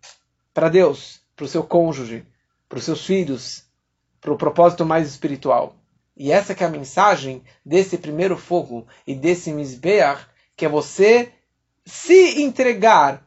para 0.54 0.70
Deus 0.70 1.20
para 1.36 1.44
o 1.44 1.50
seu 1.50 1.64
cônjuge, 1.64 2.26
para 2.70 2.80
os 2.80 2.86
seus 2.86 3.06
filhos, 3.06 3.69
para 4.22 4.32
o 4.32 4.38
propósito 4.38 4.86
mais 4.86 5.08
espiritual. 5.08 5.76
E 6.16 6.32
essa 6.32 6.54
é 6.54 6.66
a 6.66 6.70
mensagem 6.70 7.44
desse 7.66 7.98
primeiro 7.98 8.38
fogo 8.38 8.86
e 9.08 9.16
desse 9.16 9.52
Mizbeach, 9.52 10.26
que 10.56 10.66
é 10.66 10.70
você 10.70 11.32
se 11.86 12.42
entregar, 12.42 13.26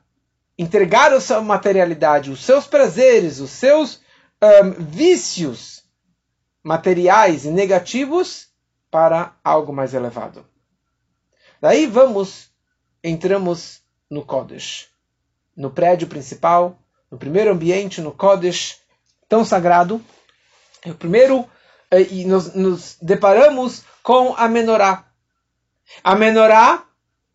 entregar 0.58 1.12
a 1.12 1.20
sua 1.20 1.40
materialidade, 1.40 2.30
os 2.30 2.44
seus 2.44 2.66
prazeres, 2.66 3.40
os 3.40 3.50
seus 3.50 4.00
um, 4.42 4.70
vícios 4.84 5.82
materiais 6.62 7.44
e 7.44 7.50
negativos 7.50 8.48
para 8.90 9.34
algo 9.42 9.72
mais 9.72 9.94
elevado. 9.94 10.44
Daí 11.60 11.86
vamos, 11.86 12.50
entramos 13.02 13.80
no 14.10 14.24
Kodesh, 14.24 14.88
no 15.56 15.70
prédio 15.70 16.06
principal, 16.06 16.78
no 17.10 17.16
primeiro 17.16 17.52
ambiente, 17.52 18.00
no 18.00 18.12
Kodesh, 18.12 18.80
tão 19.28 19.44
sagrado. 19.44 20.00
É 20.84 20.90
o 20.90 20.94
primeiro, 20.94 21.48
eh, 21.90 22.02
e 22.10 22.24
nos, 22.24 22.54
nos 22.54 22.96
deparamos 23.00 23.84
com 24.02 24.34
a 24.36 24.48
menorá. 24.48 25.04
A 26.02 26.14
menorá, 26.14 26.84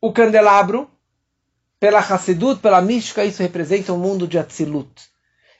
o 0.01 0.11
candelabro, 0.11 0.89
pela 1.79 1.99
Hassidut, 1.99 2.61
pela 2.61 2.81
mística, 2.81 3.23
isso 3.23 3.41
representa 3.41 3.93
o 3.93 3.97
mundo 3.97 4.27
de 4.27 4.37
Atzilut, 4.37 5.09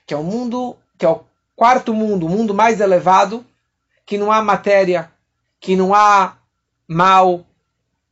que 0.06 0.14
é 0.14 0.18
o 0.18 0.24
mundo, 0.24 0.78
que 0.98 1.06
é 1.06 1.10
o 1.10 1.24
quarto 1.56 1.94
mundo, 1.94 2.26
o 2.26 2.30
mundo 2.30 2.54
mais 2.54 2.82
elevado, 2.82 3.46
que 4.06 4.18
não 4.18 4.32
há 4.32 4.42
matéria, 4.42 5.12
que 5.60 5.76
não 5.76 5.94
há 5.94 6.38
mal, 6.88 7.46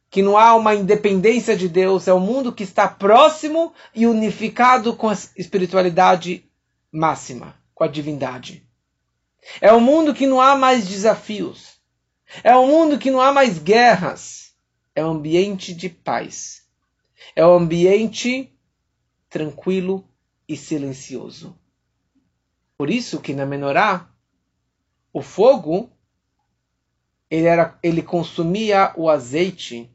que 0.09 0.21
não 0.21 0.37
há 0.37 0.55
uma 0.55 0.73
independência 0.73 1.57
de 1.57 1.67
Deus, 1.67 2.07
é 2.07 2.13
um 2.13 2.19
mundo 2.19 2.53
que 2.53 2.63
está 2.63 2.87
próximo 2.87 3.73
e 3.93 4.07
unificado 4.07 4.95
com 4.95 5.09
a 5.09 5.13
espiritualidade 5.35 6.49
máxima, 6.91 7.55
com 7.73 7.83
a 7.83 7.87
divindade. 7.87 8.64
É 9.61 9.71
um 9.71 9.79
mundo 9.79 10.13
que 10.13 10.25
não 10.27 10.41
há 10.41 10.55
mais 10.55 10.87
desafios. 10.87 11.79
É 12.43 12.55
um 12.55 12.67
mundo 12.67 12.97
que 12.97 13.11
não 13.11 13.21
há 13.21 13.31
mais 13.31 13.59
guerras. 13.59 14.53
É 14.93 15.05
um 15.05 15.11
ambiente 15.11 15.73
de 15.73 15.89
paz. 15.89 16.67
É 17.35 17.45
um 17.45 17.53
ambiente 17.53 18.51
tranquilo 19.29 20.07
e 20.47 20.55
silencioso. 20.55 21.57
Por 22.77 22.89
isso 22.89 23.21
que 23.21 23.33
na 23.33 23.45
menorá, 23.45 24.09
o 25.13 25.21
fogo 25.21 25.89
ele, 27.29 27.47
era, 27.47 27.77
ele 27.81 28.01
consumia 28.01 28.93
o 28.95 29.09
azeite 29.09 29.89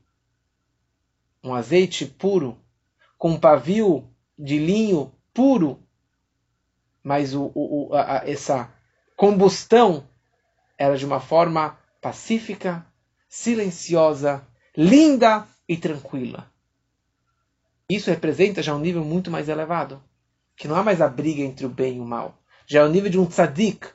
um 1.43 1.55
azeite 1.55 2.07
puro, 2.07 2.59
com 3.17 3.31
um 3.31 3.41
pavio 3.41 4.09
de 4.39 4.59
linho 4.59 5.13
puro, 5.33 5.83
mas 7.03 7.35
o, 7.35 7.51
o, 7.55 7.95
a, 7.95 8.29
essa 8.29 8.73
combustão 9.21 10.03
era 10.79 10.97
de 10.97 11.05
uma 11.05 11.21
forma 11.21 11.79
pacífica, 12.01 12.87
silenciosa, 13.29 14.41
linda 14.75 15.47
e 15.69 15.77
tranquila. 15.77 16.47
Isso 17.87 18.09
representa 18.09 18.63
já 18.63 18.75
um 18.75 18.79
nível 18.79 19.05
muito 19.05 19.31
mais 19.31 19.47
elevado, 19.51 20.03
que 20.57 20.67
não 20.67 20.75
há 20.75 20.83
mais 20.83 21.03
a 21.03 21.07
briga 21.07 21.43
entre 21.43 21.67
o 21.67 21.69
bem 21.69 21.99
e 21.99 22.01
o 22.01 22.05
mal. 22.07 22.35
Já 22.67 22.81
é 22.81 22.85
o 22.85 22.89
nível 22.89 23.11
de 23.11 23.19
um 23.19 23.27
tzadik, 23.27 23.89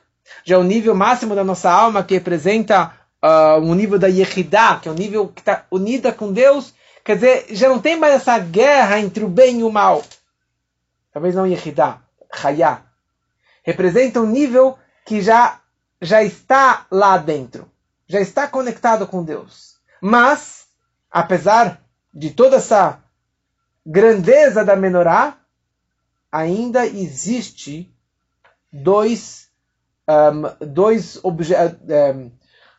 já 0.44 0.54
é 0.54 0.58
o 0.58 0.62
nível 0.62 0.94
máximo 0.94 1.34
da 1.34 1.42
nossa 1.42 1.72
alma 1.72 2.04
que 2.04 2.14
representa 2.14 2.96
uh, 3.20 3.58
um 3.60 3.74
nível 3.74 3.98
da 3.98 4.06
Yehidah, 4.06 4.78
que 4.78 4.86
é 4.86 4.92
o 4.92 4.94
um 4.94 4.96
nível 4.96 5.26
que 5.26 5.40
está 5.40 5.66
unida 5.72 6.12
com 6.12 6.32
Deus 6.32 6.72
Quer 7.02 7.14
dizer, 7.14 7.46
já 7.50 7.68
não 7.68 7.80
tem 7.80 7.96
mais 7.96 8.14
essa 8.14 8.36
guerra 8.36 8.98
entre 8.98 9.24
o 9.24 9.28
bem 9.28 9.60
e 9.60 9.62
o 9.64 9.70
mal. 9.70 10.04
Talvez 11.12 11.36
não 11.36 11.46
Yehidah, 11.46 12.00
Hayá. 12.42 12.82
Representa 13.64 14.20
um 14.20 14.26
nível 14.26 14.76
que 15.06 15.22
já, 15.22 15.60
já 16.02 16.22
está 16.22 16.84
lá 16.90 17.16
dentro. 17.16 17.70
Já 18.08 18.20
está 18.20 18.46
conectado 18.46 19.06
com 19.06 19.24
Deus. 19.24 19.76
Mas, 20.00 20.66
apesar 21.10 21.80
de 22.12 22.32
toda 22.32 22.56
essa 22.56 23.02
grandeza 23.84 24.64
da 24.64 24.74
menorá, 24.74 25.38
ainda 26.30 26.84
existe 26.84 27.90
dois, 28.72 29.48
um, 30.08 30.66
dois 30.66 31.20
um, 31.24 32.30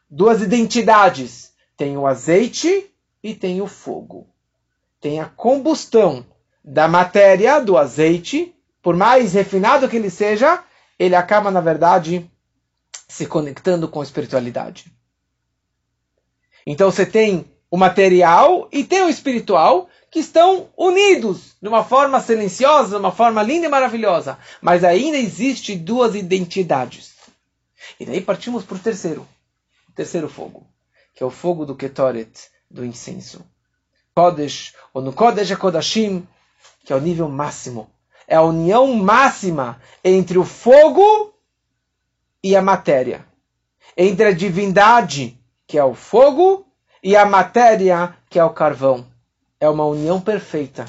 duas 0.10 0.42
identidades. 0.42 1.54
Tem 1.78 1.98
o 1.98 2.06
azeite 2.06 2.92
e 3.24 3.34
tem 3.34 3.62
o 3.62 3.68
fogo. 3.68 4.28
Tem 5.00 5.22
a 5.22 5.26
combustão 5.26 6.26
da 6.64 6.88
matéria, 6.88 7.62
do 7.62 7.78
azeite, 7.78 8.54
por 8.82 8.96
mais 8.98 9.34
refinado 9.34 9.88
que 9.88 9.96
ele 9.96 10.10
seja, 10.10 10.62
ele 10.98 11.16
acaba, 11.16 11.52
na 11.52 11.62
verdade, 11.62 12.30
se 13.08 13.26
conectando 13.26 13.88
com 13.88 14.02
a 14.02 14.04
espiritualidade. 14.04 14.92
Então 16.66 16.92
você 16.92 17.06
tem 17.06 17.46
o 17.70 17.78
material 17.78 18.68
e 18.72 18.84
tem 18.84 19.04
o 19.04 19.10
espiritual 19.10 19.90
que 20.10 20.20
estão 20.20 20.70
unidos 20.78 21.56
de 21.62 21.68
uma 21.68 21.84
forma 21.84 22.20
silenciosa, 22.20 22.92
de 22.92 22.96
uma 22.96 23.12
forma 23.12 23.44
linda 23.44 23.68
e 23.68 23.70
maravilhosa. 23.70 24.38
Mas 24.62 24.84
ainda 24.84 25.18
existe 25.18 25.76
duas 25.76 26.16
identidades. 26.16 27.16
E 28.00 28.06
daí 28.06 28.22
partimos 28.22 28.64
para 28.64 28.76
o 28.76 28.80
terceiro, 28.80 29.28
o 29.88 29.92
terceiro 29.92 30.30
fogo, 30.30 30.68
que 31.14 31.24
é 31.24 31.26
o 31.26 31.32
fogo 31.32 31.66
do 31.66 31.76
Ketoret, 31.76 32.50
do 32.70 32.86
incenso. 32.86 33.46
Kodesh, 34.14 34.74
ou 34.94 35.02
no 35.02 35.14
Kodesh 35.14 35.56
Kodashim, 35.56 36.28
que 36.84 36.92
é 36.92 36.96
o 36.96 37.02
nível 37.02 37.30
máximo. 37.30 37.90
É 38.28 38.36
a 38.36 38.42
união 38.42 38.94
máxima 38.94 39.82
entre 40.04 40.38
o 40.38 40.44
fogo 40.44 41.34
e 42.44 42.56
a 42.56 42.62
matéria. 42.62 43.26
Entre 43.96 44.26
a 44.26 44.34
divindade, 44.34 45.40
que 45.66 45.78
é 45.78 45.84
o 45.84 45.96
fogo, 45.96 46.68
e 47.02 47.16
a 47.16 47.26
matéria, 47.26 48.16
que 48.30 48.38
é 48.38 48.44
o 48.44 48.50
carvão. 48.50 49.08
É 49.60 49.70
uma 49.70 49.86
união 49.86 50.20
perfeita. 50.20 50.86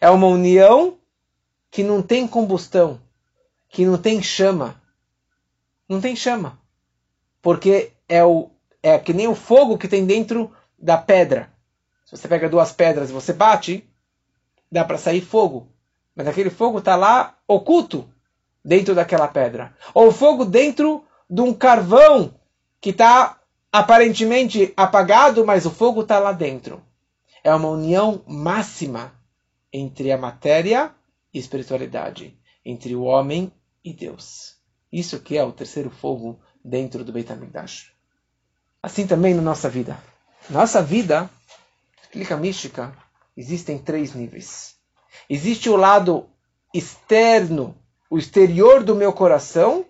É 0.00 0.10
uma 0.10 0.26
união 0.26 0.98
que 1.70 1.82
não 1.82 2.02
tem 2.02 2.28
combustão, 2.28 3.00
que 3.68 3.84
não 3.84 3.98
tem 3.98 4.22
chama. 4.22 4.80
Não 5.88 6.00
tem 6.00 6.14
chama. 6.14 6.58
Porque 7.42 7.92
é, 8.08 8.22
o, 8.24 8.50
é 8.82 8.98
que 8.98 9.12
nem 9.12 9.26
o 9.26 9.34
fogo 9.34 9.78
que 9.78 9.88
tem 9.88 10.06
dentro 10.06 10.52
da 10.78 10.96
pedra. 10.96 11.50
Se 12.04 12.16
você 12.16 12.28
pega 12.28 12.48
duas 12.48 12.72
pedras 12.72 13.10
e 13.10 13.12
você 13.12 13.32
bate, 13.32 13.88
dá 14.70 14.84
para 14.84 14.98
sair 14.98 15.20
fogo. 15.20 15.68
Mas 16.14 16.26
aquele 16.26 16.50
fogo 16.50 16.78
está 16.78 16.96
lá 16.96 17.36
oculto 17.46 18.08
dentro 18.64 18.94
daquela 18.94 19.28
pedra. 19.28 19.76
Ou 19.92 20.12
fogo 20.12 20.44
dentro 20.44 21.04
de 21.28 21.40
um 21.40 21.52
carvão 21.52 22.34
que 22.80 22.90
está 22.90 23.40
aparentemente 23.72 24.72
apagado, 24.76 25.44
mas 25.44 25.66
o 25.66 25.70
fogo 25.70 26.02
está 26.02 26.18
lá 26.18 26.32
dentro. 26.32 26.82
É 27.42 27.54
uma 27.54 27.68
união 27.68 28.22
máxima 28.26 29.12
entre 29.72 30.12
a 30.12 30.16
matéria 30.16 30.94
e 31.32 31.38
espiritualidade, 31.38 32.38
entre 32.64 32.94
o 32.94 33.02
homem 33.02 33.52
e 33.84 33.92
Deus. 33.92 34.56
Isso 34.92 35.18
que 35.18 35.36
é 35.36 35.42
o 35.42 35.52
terceiro 35.52 35.90
fogo 35.90 36.40
dentro 36.64 37.04
do 37.04 37.12
Beit 37.12 37.30
HaMikdash. 37.32 37.92
Assim 38.80 39.06
também 39.06 39.34
na 39.34 39.42
nossa 39.42 39.68
vida. 39.68 39.98
Nossa 40.48 40.80
vida, 40.80 41.28
explica 42.00 42.34
a 42.34 42.38
mística, 42.38 42.96
existem 43.36 43.78
três 43.78 44.14
níveis. 44.14 44.73
Existe 45.28 45.68
o 45.68 45.76
lado 45.76 46.26
externo, 46.72 47.74
o 48.10 48.18
exterior 48.18 48.82
do 48.82 48.94
meu 48.94 49.12
coração 49.12 49.86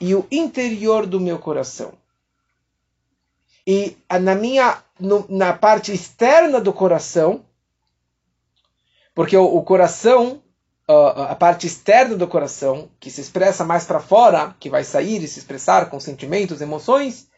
e 0.00 0.14
o 0.14 0.26
interior 0.30 1.06
do 1.06 1.20
meu 1.20 1.38
coração. 1.38 1.92
E 3.66 3.96
na 4.20 4.34
minha 4.34 4.82
no, 4.98 5.24
na 5.28 5.52
parte 5.52 5.92
externa 5.92 6.60
do 6.60 6.72
coração, 6.72 7.44
porque 9.14 9.36
o, 9.36 9.44
o 9.44 9.62
coração 9.62 10.42
a 10.88 11.34
parte 11.34 11.66
externa 11.66 12.16
do 12.16 12.26
coração, 12.26 12.90
que 12.98 13.10
se 13.10 13.20
expressa 13.20 13.64
mais 13.64 13.84
para 13.84 14.00
fora, 14.00 14.54
que 14.58 14.68
vai 14.68 14.84
sair 14.84 15.22
e 15.22 15.28
se 15.28 15.38
expressar 15.38 15.88
com 15.88 16.00
sentimentos, 16.00 16.60
emoções, 16.60 17.28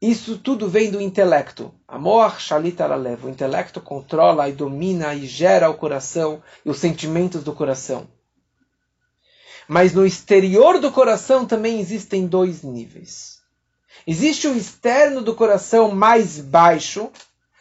isso 0.00 0.38
tudo 0.38 0.68
vem 0.68 0.90
do 0.90 1.00
intelecto. 1.00 1.74
Amor 1.86 2.40
shalita 2.40 2.86
leva. 2.86 3.26
O 3.26 3.30
intelecto 3.30 3.80
controla 3.80 4.48
e 4.48 4.52
domina 4.52 5.14
e 5.14 5.26
gera 5.26 5.68
o 5.68 5.74
coração 5.74 6.42
e 6.64 6.70
os 6.70 6.78
sentimentos 6.78 7.44
do 7.44 7.52
coração. 7.52 8.08
Mas 9.68 9.92
no 9.92 10.06
exterior 10.06 10.80
do 10.80 10.90
coração 10.90 11.46
também 11.46 11.78
existem 11.78 12.26
dois 12.26 12.62
níveis. 12.62 13.40
Existe 14.06 14.48
o 14.48 14.56
externo 14.56 15.20
do 15.20 15.34
coração 15.34 15.90
mais 15.90 16.40
baixo, 16.40 17.10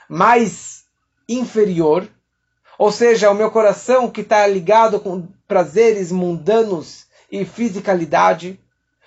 mais 0.08 0.86
inferior, 1.28 2.08
ou 2.78 2.92
seja, 2.92 3.30
o 3.30 3.36
meu 3.36 3.52
coração 3.52 4.10
que 4.10 4.22
está 4.22 4.48
ligado 4.48 5.02
com 5.02 5.28
prazeres 5.46 6.12
mundanos 6.12 7.06
e 7.30 7.44
fisicalidade, 7.44 8.58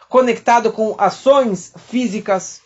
conectado 0.09 0.71
com 0.71 0.95
ações 0.99 1.73
físicas. 1.89 2.61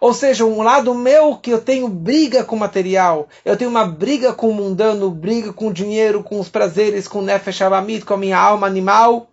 Ou 0.00 0.12
seja, 0.12 0.44
um 0.44 0.62
lado 0.62 0.94
meu 0.94 1.36
que 1.36 1.50
eu 1.50 1.60
tenho 1.60 1.88
briga 1.88 2.44
com 2.44 2.56
material, 2.56 3.28
eu 3.44 3.56
tenho 3.56 3.70
uma 3.70 3.86
briga 3.86 4.32
com 4.32 4.50
o 4.50 4.54
mundano, 4.54 5.10
briga 5.10 5.52
com 5.52 5.68
o 5.68 5.72
dinheiro, 5.72 6.22
com 6.22 6.38
os 6.38 6.48
prazeres, 6.48 7.08
com 7.08 7.20
o 7.20 7.22
nefesh 7.22 7.62
abamit, 7.62 8.04
com 8.04 8.14
a 8.14 8.18
minha 8.18 8.38
alma 8.38 8.66
animal. 8.66 9.28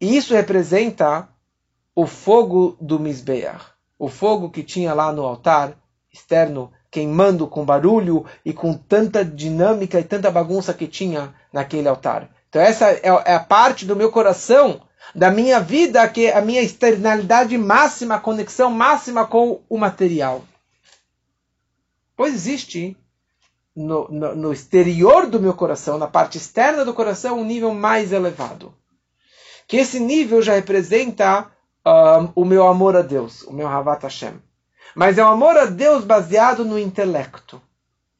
E 0.00 0.16
isso 0.16 0.34
representa 0.34 1.28
o 1.94 2.06
fogo 2.06 2.76
do 2.80 2.98
Misbeach, 2.98 3.64
o 3.98 4.08
fogo 4.08 4.50
que 4.50 4.62
tinha 4.62 4.94
lá 4.94 5.12
no 5.12 5.24
altar 5.24 5.74
externo 6.12 6.72
queimando 6.90 7.46
com 7.46 7.64
barulho 7.64 8.26
e 8.44 8.52
com 8.52 8.74
tanta 8.74 9.24
dinâmica 9.24 9.98
e 9.98 10.04
tanta 10.04 10.30
bagunça 10.30 10.74
que 10.74 10.86
tinha 10.86 11.34
naquele 11.52 11.88
altar. 11.88 12.28
Então 12.48 12.60
essa 12.60 12.90
é, 12.90 13.00
é 13.24 13.34
a 13.34 13.40
parte 13.40 13.86
do 13.86 13.96
meu 13.96 14.12
coração, 14.12 14.82
da 15.14 15.30
minha 15.30 15.60
vida, 15.60 16.06
que 16.08 16.26
é 16.26 16.36
a 16.36 16.40
minha 16.40 16.62
externalidade 16.62 17.56
máxima, 17.58 18.14
a 18.14 18.20
conexão 18.20 18.70
máxima 18.70 19.26
com 19.26 19.60
o 19.68 19.76
material. 19.76 20.44
Pois 22.16 22.34
existe 22.34 22.96
no, 23.74 24.08
no, 24.08 24.34
no, 24.34 24.52
exterior 24.52 25.26
do 25.26 25.40
meu 25.40 25.54
coração, 25.54 25.98
na 25.98 26.06
parte 26.06 26.38
externa 26.38 26.84
do 26.84 26.94
coração, 26.94 27.40
um 27.40 27.44
nível 27.44 27.74
mais 27.74 28.12
elevado. 28.12 28.74
Que 29.66 29.78
esse 29.78 29.98
nível 29.98 30.42
já 30.42 30.54
representa 30.54 31.50
um, 31.86 32.42
o 32.42 32.44
meu 32.44 32.66
amor 32.66 32.96
a 32.96 33.02
Deus, 33.02 33.42
o 33.42 33.52
meu 33.52 33.66
Havat 33.66 34.02
Hashem. 34.02 34.34
Mas 34.94 35.18
é 35.18 35.24
um 35.24 35.28
amor 35.28 35.56
a 35.56 35.64
Deus 35.66 36.04
baseado 36.04 36.64
no 36.64 36.78
intelecto. 36.78 37.60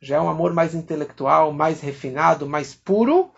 Já 0.00 0.16
é 0.16 0.20
um 0.20 0.28
amor 0.28 0.52
mais 0.52 0.74
intelectual, 0.74 1.52
mais 1.52 1.80
refinado, 1.80 2.48
mais 2.48 2.74
puro. 2.74 3.30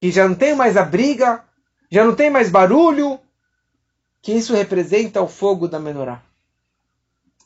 E 0.00 0.10
já 0.10 0.26
não 0.26 0.34
tem 0.34 0.54
mais 0.54 0.76
a 0.76 0.84
briga, 0.84 1.44
já 1.90 2.04
não 2.04 2.14
tem 2.14 2.30
mais 2.30 2.50
barulho. 2.50 3.18
Que 4.22 4.32
isso 4.32 4.54
representa 4.54 5.22
o 5.22 5.28
fogo 5.28 5.66
da 5.66 5.78
menorá. 5.78 6.22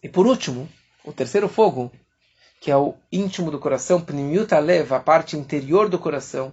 E 0.02 0.08
por 0.08 0.26
último, 0.26 0.68
o 1.04 1.12
terceiro 1.12 1.48
fogo, 1.48 1.92
que 2.60 2.70
é 2.70 2.76
o 2.76 2.94
íntimo 3.12 3.50
do 3.50 3.60
coração, 3.60 4.00
Pnimiuta 4.00 4.58
leva, 4.58 4.96
a 4.96 5.00
parte 5.00 5.36
interior 5.36 5.88
do 5.88 6.00
coração, 6.00 6.52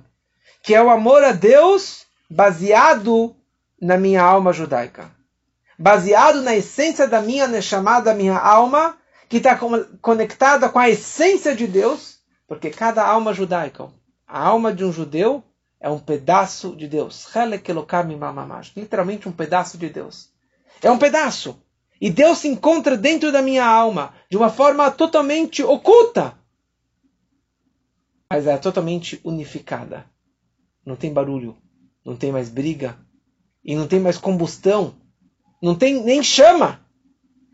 que 0.62 0.76
é 0.76 0.82
o 0.82 0.92
amor 0.92 1.24
a 1.24 1.32
Deus 1.32 2.06
baseado 2.30 3.36
na 3.82 3.98
minha 3.98 4.22
alma 4.22 4.54
judaica 4.54 5.10
baseado 5.82 6.44
na 6.44 6.56
essência 6.56 7.08
da 7.08 7.22
minha 7.24 7.48
Neshama, 7.48 8.00
da 8.00 8.14
minha 8.14 8.38
alma, 8.38 8.96
que 9.28 9.38
está 9.38 9.58
conectada 10.00 10.70
com 10.70 10.78
a 10.78 10.88
essência 10.88 11.56
de 11.56 11.66
Deus, 11.66 12.20
porque 12.48 12.70
cada 12.70 13.04
alma 13.04 13.34
judaica, 13.34 13.88
a 14.28 14.40
alma 14.40 14.72
de 14.72 14.86
um 14.86 14.92
judeu, 14.92 15.44
é 15.82 15.90
um 15.90 16.00
pedaço 16.00 16.76
de 16.76 16.88
Deus. 16.88 17.28
Literalmente 18.76 19.28
um 19.28 19.32
pedaço 19.32 19.78
de 19.78 19.90
Deus. 19.90 20.30
É 20.82 20.90
um 20.90 20.98
pedaço. 20.98 21.62
E 22.00 22.10
Deus 22.10 22.38
se 22.38 22.48
encontra 22.48 22.96
dentro 22.96 23.32
da 23.32 23.42
minha 23.42 23.66
alma 23.66 24.14
de 24.30 24.38
uma 24.38 24.50
forma 24.50 24.90
totalmente 24.90 25.62
oculta. 25.64 26.38
Mas 28.30 28.48
é 28.48 28.58
totalmente 28.58 29.20
unificada. 29.24 30.06
Não 30.86 30.96
tem 30.96 31.12
barulho, 31.12 31.58
não 32.06 32.16
tem 32.16 32.32
mais 32.32 32.50
briga 32.50 32.98
e 33.64 33.76
não 33.76 33.88
tem 33.88 34.00
mais 34.00 34.18
combustão 34.18 34.96
não 35.62 35.76
tem 35.76 36.04
nem 36.04 36.24
chama. 36.24 36.80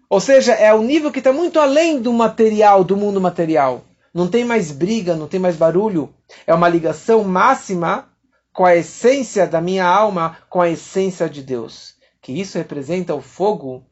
Ou 0.09 0.21
seja, 0.21 0.53
é 0.53 0.73
o 0.73 0.81
nível 0.81 1.11
que 1.11 1.19
está 1.19 1.33
muito 1.33 1.59
além 1.59 2.01
do 2.01 2.13
material, 2.13 2.83
do 2.83 2.95
mundo 2.95 3.19
material. 3.19 3.83
Não 4.13 4.27
tem 4.27 4.45
mais 4.45 4.71
briga, 4.71 5.15
não 5.15 5.27
tem 5.27 5.39
mais 5.39 5.57
barulho. 5.57 6.13
É 6.45 6.53
uma 6.53 6.69
ligação 6.69 7.23
máxima 7.25 8.07
com 8.57 8.65
a 8.65 8.75
essência 8.75 9.45
da 9.45 9.61
minha 9.61 9.85
alma, 9.85 10.39
com 10.49 10.59
a 10.59 10.67
essência 10.67 11.29
de 11.29 11.43
Deus. 11.43 11.93
Que 12.19 12.31
isso 12.31 12.57
representa 12.57 13.13
o 13.13 13.21
fogo 13.21 13.85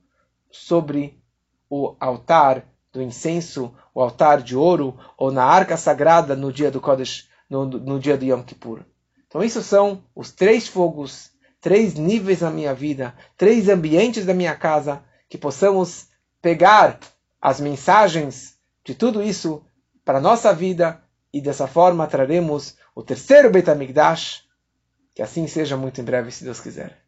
sobre 0.49 1.21
o 1.69 1.95
altar 1.99 2.65
do 2.91 2.99
incenso, 2.99 3.71
o 3.93 4.01
altar 4.01 4.41
de 4.41 4.57
ouro, 4.57 4.97
ou 5.19 5.31
na 5.31 5.43
arca 5.43 5.77
sagrada 5.77 6.35
no 6.35 6.51
dia 6.51 6.71
do 6.71 6.81
Kodesh, 6.81 7.29
no, 7.47 7.63
no 7.67 7.99
dia 7.99 8.17
do 8.17 8.25
Yom 8.25 8.41
Kippur. 8.41 8.83
Então, 9.27 9.43
isso 9.43 9.61
são 9.61 10.03
os 10.15 10.31
três 10.31 10.67
fogos 10.67 11.29
três 11.61 11.93
níveis 11.93 12.41
na 12.41 12.49
minha 12.49 12.73
vida, 12.73 13.13
três 13.37 13.69
ambientes 13.69 14.25
da 14.25 14.33
minha 14.33 14.55
casa, 14.55 15.03
que 15.29 15.37
possamos 15.37 16.07
pegar 16.41 16.99
as 17.39 17.59
mensagens 17.59 18.57
de 18.83 18.95
tudo 18.95 19.21
isso 19.21 19.63
para 20.03 20.17
a 20.17 20.21
nossa 20.21 20.51
vida 20.51 21.03
e 21.31 21.39
dessa 21.39 21.67
forma 21.67 22.07
traremos 22.07 22.75
o 22.95 23.03
terceiro 23.03 23.51
Beit 23.51 23.69
HaMikdash, 23.69 24.44
que 25.15 25.23
assim 25.23 25.47
seja 25.47 25.77
muito 25.77 26.01
em 26.01 26.03
breve, 26.03 26.31
se 26.31 26.43
Deus 26.43 26.59
quiser. 26.59 27.04